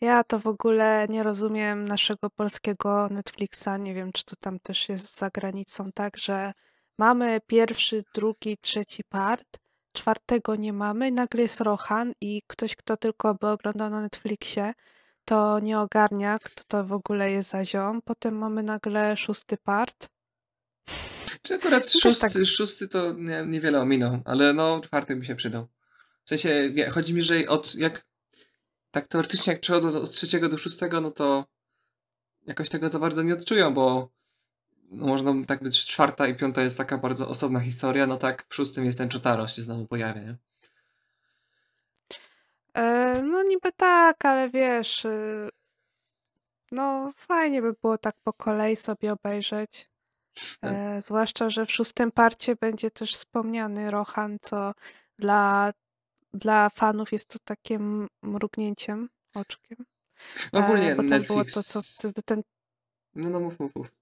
[0.00, 3.68] ja to w ogóle nie rozumiem naszego polskiego Netflixa.
[3.78, 6.52] Nie wiem, czy to tam też jest za granicą, tak, że
[6.98, 9.58] mamy pierwszy, drugi, trzeci part,
[9.92, 14.72] czwartego nie mamy, nagle jest Rohan i ktoś, kto tylko by oglądał na Netflixie,
[15.24, 18.02] to nie ogarnia, kto to w ogóle jest za ziom.
[18.04, 20.08] Potem mamy nagle szósty part.
[21.42, 22.46] Czy akurat też szósty, tak.
[22.46, 25.66] szósty to nie, niewiele ominął, ale no czwarty by się przydał.
[26.24, 28.04] W sensie, wie- chodzi mi, że od jak
[28.96, 31.44] tak teoretycznie jak przechodzą od trzeciego do szóstego, no to
[32.46, 34.10] jakoś tego za bardzo nie odczują, bo
[34.90, 38.54] no można tak być, czwarta i piąta jest taka bardzo osobna historia, no tak w
[38.54, 40.36] szóstym jest ten Chotaro się znowu pojawia, nie?
[42.74, 45.48] E, no niby tak, ale wiesz, y,
[46.72, 49.90] no fajnie by było tak po kolei sobie obejrzeć.
[50.62, 54.72] E, zwłaszcza, że w szóstym parcie będzie też wspomniany Rohan, co
[55.18, 55.72] dla,
[56.34, 59.78] dla fanów jest to takim mrugnięciem oczkiem.
[60.52, 61.26] No ogólnie E, bo Netflix...
[61.26, 62.42] było to, co wtedy ten,
[63.14, 63.92] No, no mów, mów, mów.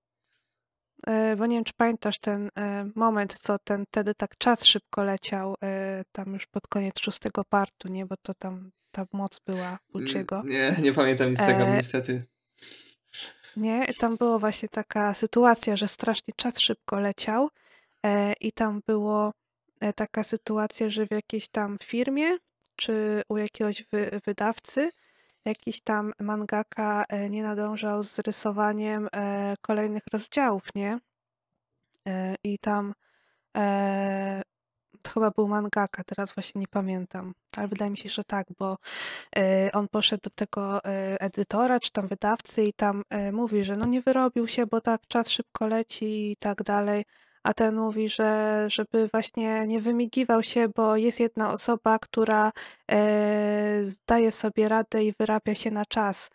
[1.06, 5.04] e, bo nie wiem, czy pamiętasz ten e, moment, co ten wtedy tak czas szybko
[5.04, 8.06] leciał, e, tam już pod koniec szóstego partu, nie?
[8.06, 9.78] Bo to tam ta moc była.
[9.94, 12.22] Mm, Nie, nie pamiętam nic z tego, niestety.
[13.56, 17.48] Nie, tam była właśnie taka sytuacja, że strasznie czas szybko leciał
[18.40, 19.32] i tam było
[19.92, 22.38] taka sytuacja, że w jakiejś tam firmie
[22.76, 24.90] czy u jakiegoś wy, wydawcy
[25.44, 30.98] jakiś tam mangaka e, nie nadążał z rysowaniem e, kolejnych rozdziałów, nie?
[32.08, 32.94] E, I tam
[33.56, 34.42] e,
[35.02, 38.78] to chyba był mangaka, teraz właśnie nie pamiętam, ale wydaje mi się, że tak, bo
[39.36, 43.76] e, on poszedł do tego e, edytora czy tam wydawcy i tam e, mówi, że
[43.76, 47.04] no nie wyrobił się, bo tak czas szybko leci i tak dalej.
[47.44, 52.52] A ten mówi, że żeby właśnie nie wymigiwał się, bo jest jedna osoba, która
[52.90, 56.30] e, zdaje sobie radę i wyrabia się na czas.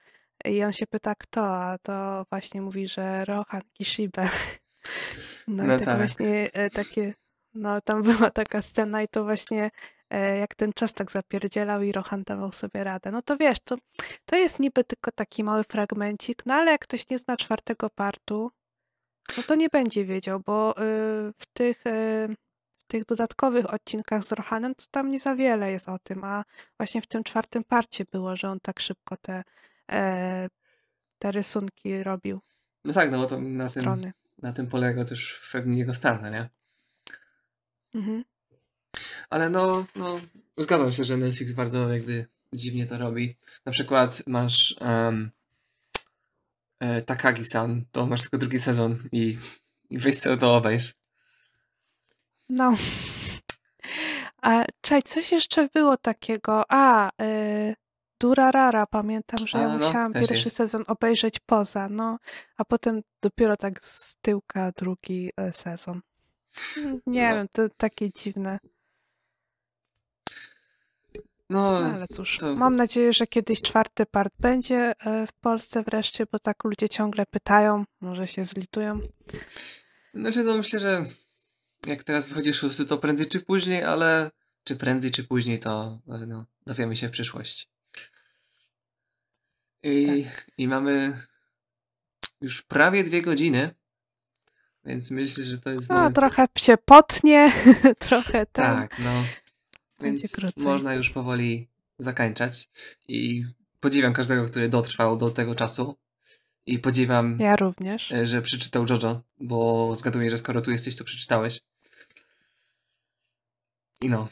[0.45, 1.41] I on się pyta, kto?
[1.45, 4.27] A to właśnie mówi, że Rohan Kishibe.
[5.47, 5.97] No, No i tak tak.
[5.97, 7.13] właśnie e, takie,
[7.53, 9.69] no tam była taka scena i to właśnie
[10.09, 13.11] e, jak ten czas tak zapierdzielał i Rohan dawał sobie radę.
[13.11, 13.75] No to wiesz, to,
[14.25, 18.51] to jest niby tylko taki mały fragmencik, no ale jak ktoś nie zna czwartego partu,
[19.37, 20.75] no to nie będzie wiedział, bo y,
[21.37, 22.35] w tych, y,
[22.79, 26.43] w tych dodatkowych odcinkach z Rohanem to tam nie za wiele jest o tym, a
[26.77, 29.43] właśnie w tym czwartym parcie było, że on tak szybko te,
[29.91, 30.47] e,
[31.19, 32.39] te rysunki robił,
[32.85, 34.11] No tak, no bo to na tym,
[34.41, 36.49] na tym polega też pewnie jego stan, no nie?
[37.93, 38.23] Mhm.
[39.29, 40.21] Ale no, no,
[40.57, 43.37] zgadzam się, że Netflix bardzo jakby dziwnie to robi.
[43.65, 45.31] Na przykład masz um,
[47.05, 49.37] Takagi-san, to masz tylko drugi sezon i,
[49.89, 50.93] i weź sobie to obejrz.
[52.49, 52.73] No.
[54.41, 56.63] A czekaj, coś jeszcze było takiego.
[56.69, 57.75] A, y,
[58.19, 60.55] Durarara pamiętam, że ja A, no, musiałam pierwszy jest.
[60.55, 62.17] sezon obejrzeć poza, no,
[62.57, 66.01] a potem dopiero tak z tyłka drugi e, sezon.
[67.07, 68.59] Nie No, wiem, to takie dziwne.
[71.49, 75.83] No, No ale cóż, to mam nadzieję, że kiedyś czwarty part będzie e, w Polsce
[75.83, 78.99] wreszcie, bo tak ludzie ciągle pytają, może się zlitują.
[80.13, 81.05] znaczy, no myślę, że
[81.87, 84.31] jak teraz wychodzi szósty, to prędzej czy później, ale
[84.63, 87.65] czy prędzej, czy później, to e, no, dowiemy się w przyszłości.
[89.81, 89.91] Tak.
[89.91, 90.25] I,
[90.57, 91.21] I mamy
[92.41, 93.75] już prawie dwie godziny,
[94.85, 96.15] więc myślę, że to jest No, moment.
[96.15, 97.51] trochę się potnie,
[98.07, 99.23] trochę ten, Tak, no.
[100.01, 101.67] Więc można już powoli
[101.97, 102.69] zakończać.
[103.07, 103.45] I
[103.79, 105.95] podziwiam każdego, który dotrwał do tego czasu.
[106.65, 108.11] I podziwiam, Ja również.
[108.11, 111.61] e, że przeczytał Jojo, bo zgaduję, że skoro tu jesteś, to przeczytałeś.
[114.01, 114.27] I no.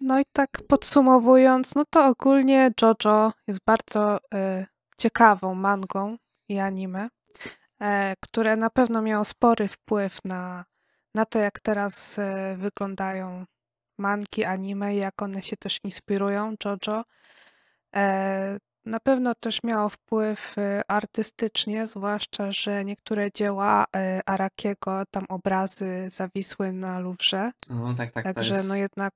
[0.00, 4.66] No i tak podsumowując, no to ogólnie JoJo jest bardzo e,
[4.98, 6.16] ciekawą mangą
[6.48, 7.08] i anime,
[7.80, 10.64] e, które na pewno miało spory wpływ na,
[11.14, 13.44] na to, jak teraz e, wyglądają
[13.98, 17.04] mangi, anime jak one się też inspirują JoJo.
[17.96, 25.24] E, na pewno też miało wpływ e, artystycznie, zwłaszcza, że niektóre dzieła e, Arakiego, tam
[25.28, 29.12] obrazy zawisły na Louvre, no tak, tak, także no jest jednak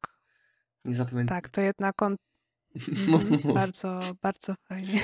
[0.85, 1.41] niezapamiętane.
[1.41, 2.17] tak, to jednak on
[3.31, 3.55] mów.
[3.55, 5.01] bardzo, bardzo fajnie,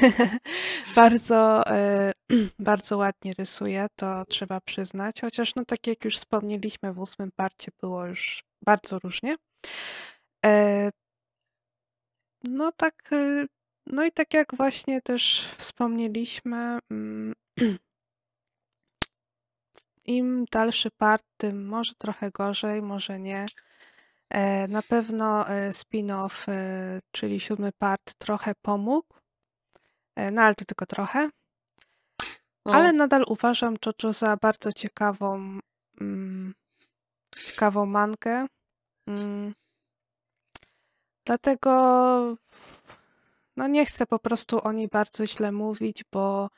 [0.96, 2.12] bardzo, e,
[2.58, 7.70] bardzo ładnie rysuje, to trzeba przyznać, chociaż no tak jak już wspomnieliśmy w ósmym parcie
[7.80, 9.36] było już bardzo różnie.
[10.46, 10.90] E,
[12.44, 13.46] no tak, e,
[13.86, 17.34] no i tak jak właśnie też wspomnieliśmy, mm,
[20.04, 23.46] im dalszy part, tym może trochę gorzej, może nie.
[24.30, 29.14] E, Na pewno e, spin-off, e, czyli siódmy part, trochę pomógł,
[30.16, 31.30] e, no ale to tylko trochę.
[32.64, 35.58] Ale No, nadal uważam JoJo za bardzo ciekawą,
[36.00, 36.54] mm,
[37.36, 38.46] ciekawą mangę.
[39.06, 39.54] Mm,
[41.26, 41.70] Dlatego
[43.56, 46.50] no nie chcę po prostu o niej bardzo źle mówić, bo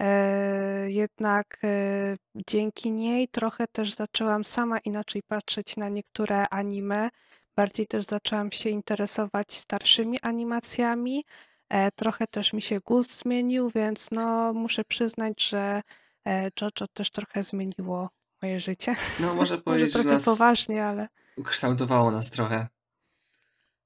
[0.00, 2.16] e, jednak e,
[2.48, 7.10] dzięki niej trochę też zaczęłam sama inaczej patrzeć na niektóre anime.
[7.56, 11.24] Bardziej też zaczęłam się interesować starszymi animacjami.
[11.68, 15.80] E, trochę też mi się gust zmienił, więc no muszę przyznać, że
[16.26, 18.08] e, JoJo też trochę zmieniło
[18.42, 18.94] moje życie.
[19.20, 22.68] no Może powiedzieć, że trochę nas poważnie, ale ukształtowało nas trochę.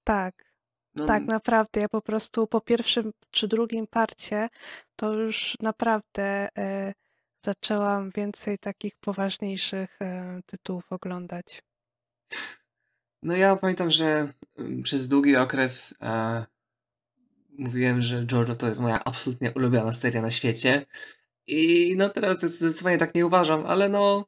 [0.05, 0.55] tak.
[0.94, 1.81] No, Tak, naprawdę.
[1.81, 4.48] Ja po prostu po pierwszym czy drugim parcie
[4.97, 6.94] to już naprawdę e,
[7.44, 11.62] zaczęłam więcej takich poważniejszych e, tytułów oglądać.
[13.22, 14.32] no ja pamiętam, że
[14.82, 16.44] przez długi okres e,
[17.59, 20.86] mówiłem, że Jojo to jest moja absolutnie ulubiona seria na świecie.
[21.47, 24.26] I no teraz zdecydowanie tak nie uważam, ale no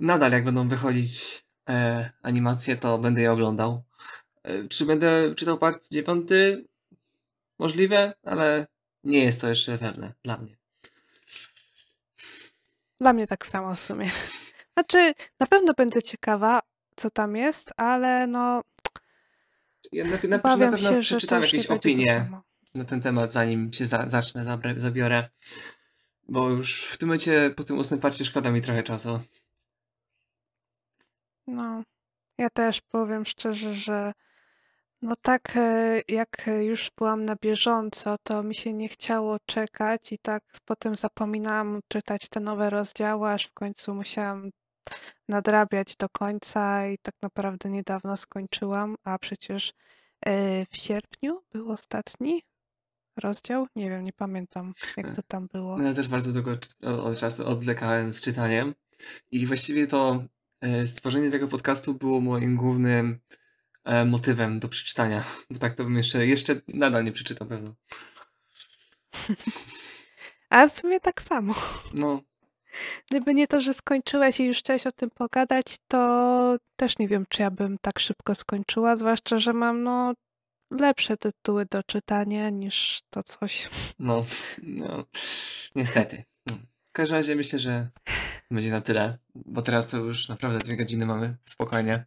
[0.00, 3.82] nadal jak będą wychodzić e, animacje, to będę je oglądał.
[4.42, 6.64] E, czy będę czytał part dziewiąty?
[7.58, 8.66] Możliwe, ale
[9.04, 10.56] nie jest to jeszcze pewne dla mnie.
[13.00, 14.10] Dla mnie tak samo w sumie.
[14.74, 16.60] Znaczy, na pewno będę ciekawa,
[16.96, 18.62] co tam jest, ale no
[19.92, 22.30] Ja na, na, na pewno się, przeczytam jakieś opinie
[22.74, 25.28] na ten temat, zanim się za, zacznę, zabrę, zabiorę.
[26.28, 29.20] Bo już w tym momencie, po tym ósmym parcie, szkoda mi trochę czasu.
[31.50, 31.82] No,
[32.38, 34.12] ja też powiem szczerze, że
[35.02, 40.18] no tak e, jak już byłam na bieżąco, to mi się nie chciało czekać i
[40.18, 44.50] tak potem zapominałam czytać te nowe rozdziały, aż w końcu musiałam
[45.28, 49.72] nadrabiać do końca i tak naprawdę niedawno skończyłam, a przecież
[50.26, 52.42] e, w sierpniu był ostatni
[53.16, 53.66] rozdział?
[53.76, 55.78] Nie wiem, nie pamiętam jak to tam było.
[55.78, 58.74] No ja też bardzo długo od czasu odwlekałem z czytaniem.
[59.30, 60.24] I właściwie to
[60.86, 63.20] stworzenie tego podcastu było moim głównym
[63.84, 65.24] e, motywem do przeczytania.
[65.50, 67.74] Bo tak to bym jeszcze, jeszcze nadal nie przeczytał pewno.
[70.50, 71.54] A w sumie tak samo.
[71.94, 72.22] No,
[73.10, 77.24] Gdyby nie to, że skończyłeś i już chciałeś o tym pogadać, to też nie wiem,
[77.28, 80.14] czy ja bym tak szybko skończyła, zwłaszcza, że mam no
[80.70, 83.68] lepsze tytuły do czytania niż to coś.
[83.98, 84.24] no,
[84.62, 85.04] no,
[85.74, 86.24] niestety.
[86.46, 86.54] No.
[86.88, 87.90] W każdym razie myślę, że
[88.50, 92.04] będzie na tyle, bo teraz to już naprawdę dwie godziny mamy, spokojnie.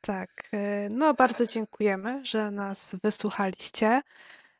[0.00, 4.02] Tak, e, no bardzo dziękujemy, że nas wysłuchaliście.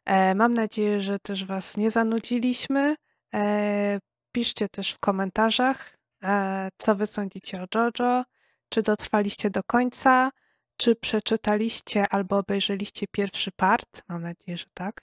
[0.05, 2.97] E, Mam nadzieję, że też Was nie zanudziliśmy.
[3.35, 3.99] E,
[4.33, 8.25] Piszcie też w komentarzach, e, co Wy sądzicie o JoJo,
[8.69, 10.31] czy dotrwaliście do końca,
[10.77, 14.03] czy przeczytaliście albo obejrzeliście pierwszy part.
[14.09, 15.03] Mam nadzieję, że tak.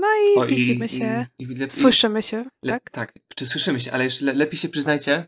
[0.00, 2.90] No i O, i, widzimy i, się, i, lepiej, słyszymy się, le, tak?
[2.90, 5.26] tak, czy słyszymy się, ale jeszcze le, lepiej się przyznajcie,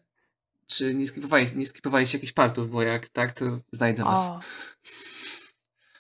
[0.67, 4.27] czy nie skipowali, nie skipowaliście jakichś partów, bo jak tak, to znajdę was.
[4.29, 4.39] O,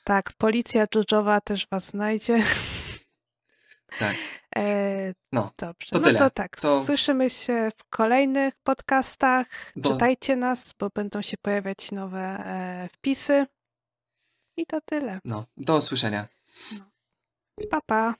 [0.04, 2.42] tak, policja dżdżowa też was znajdzie.
[3.98, 4.16] Tak,
[4.56, 6.18] E, no, dobrze, to no tyle.
[6.18, 9.46] to tak, To- słyszymy się w kolejnych podcastach.
[9.76, 13.46] Do- Czytajcie nas, bo będą się pojawiać nowe e, wpisy.
[14.56, 15.20] I to tyle.
[15.24, 16.28] no, do usłyszenia.
[17.70, 18.14] Pa, pa.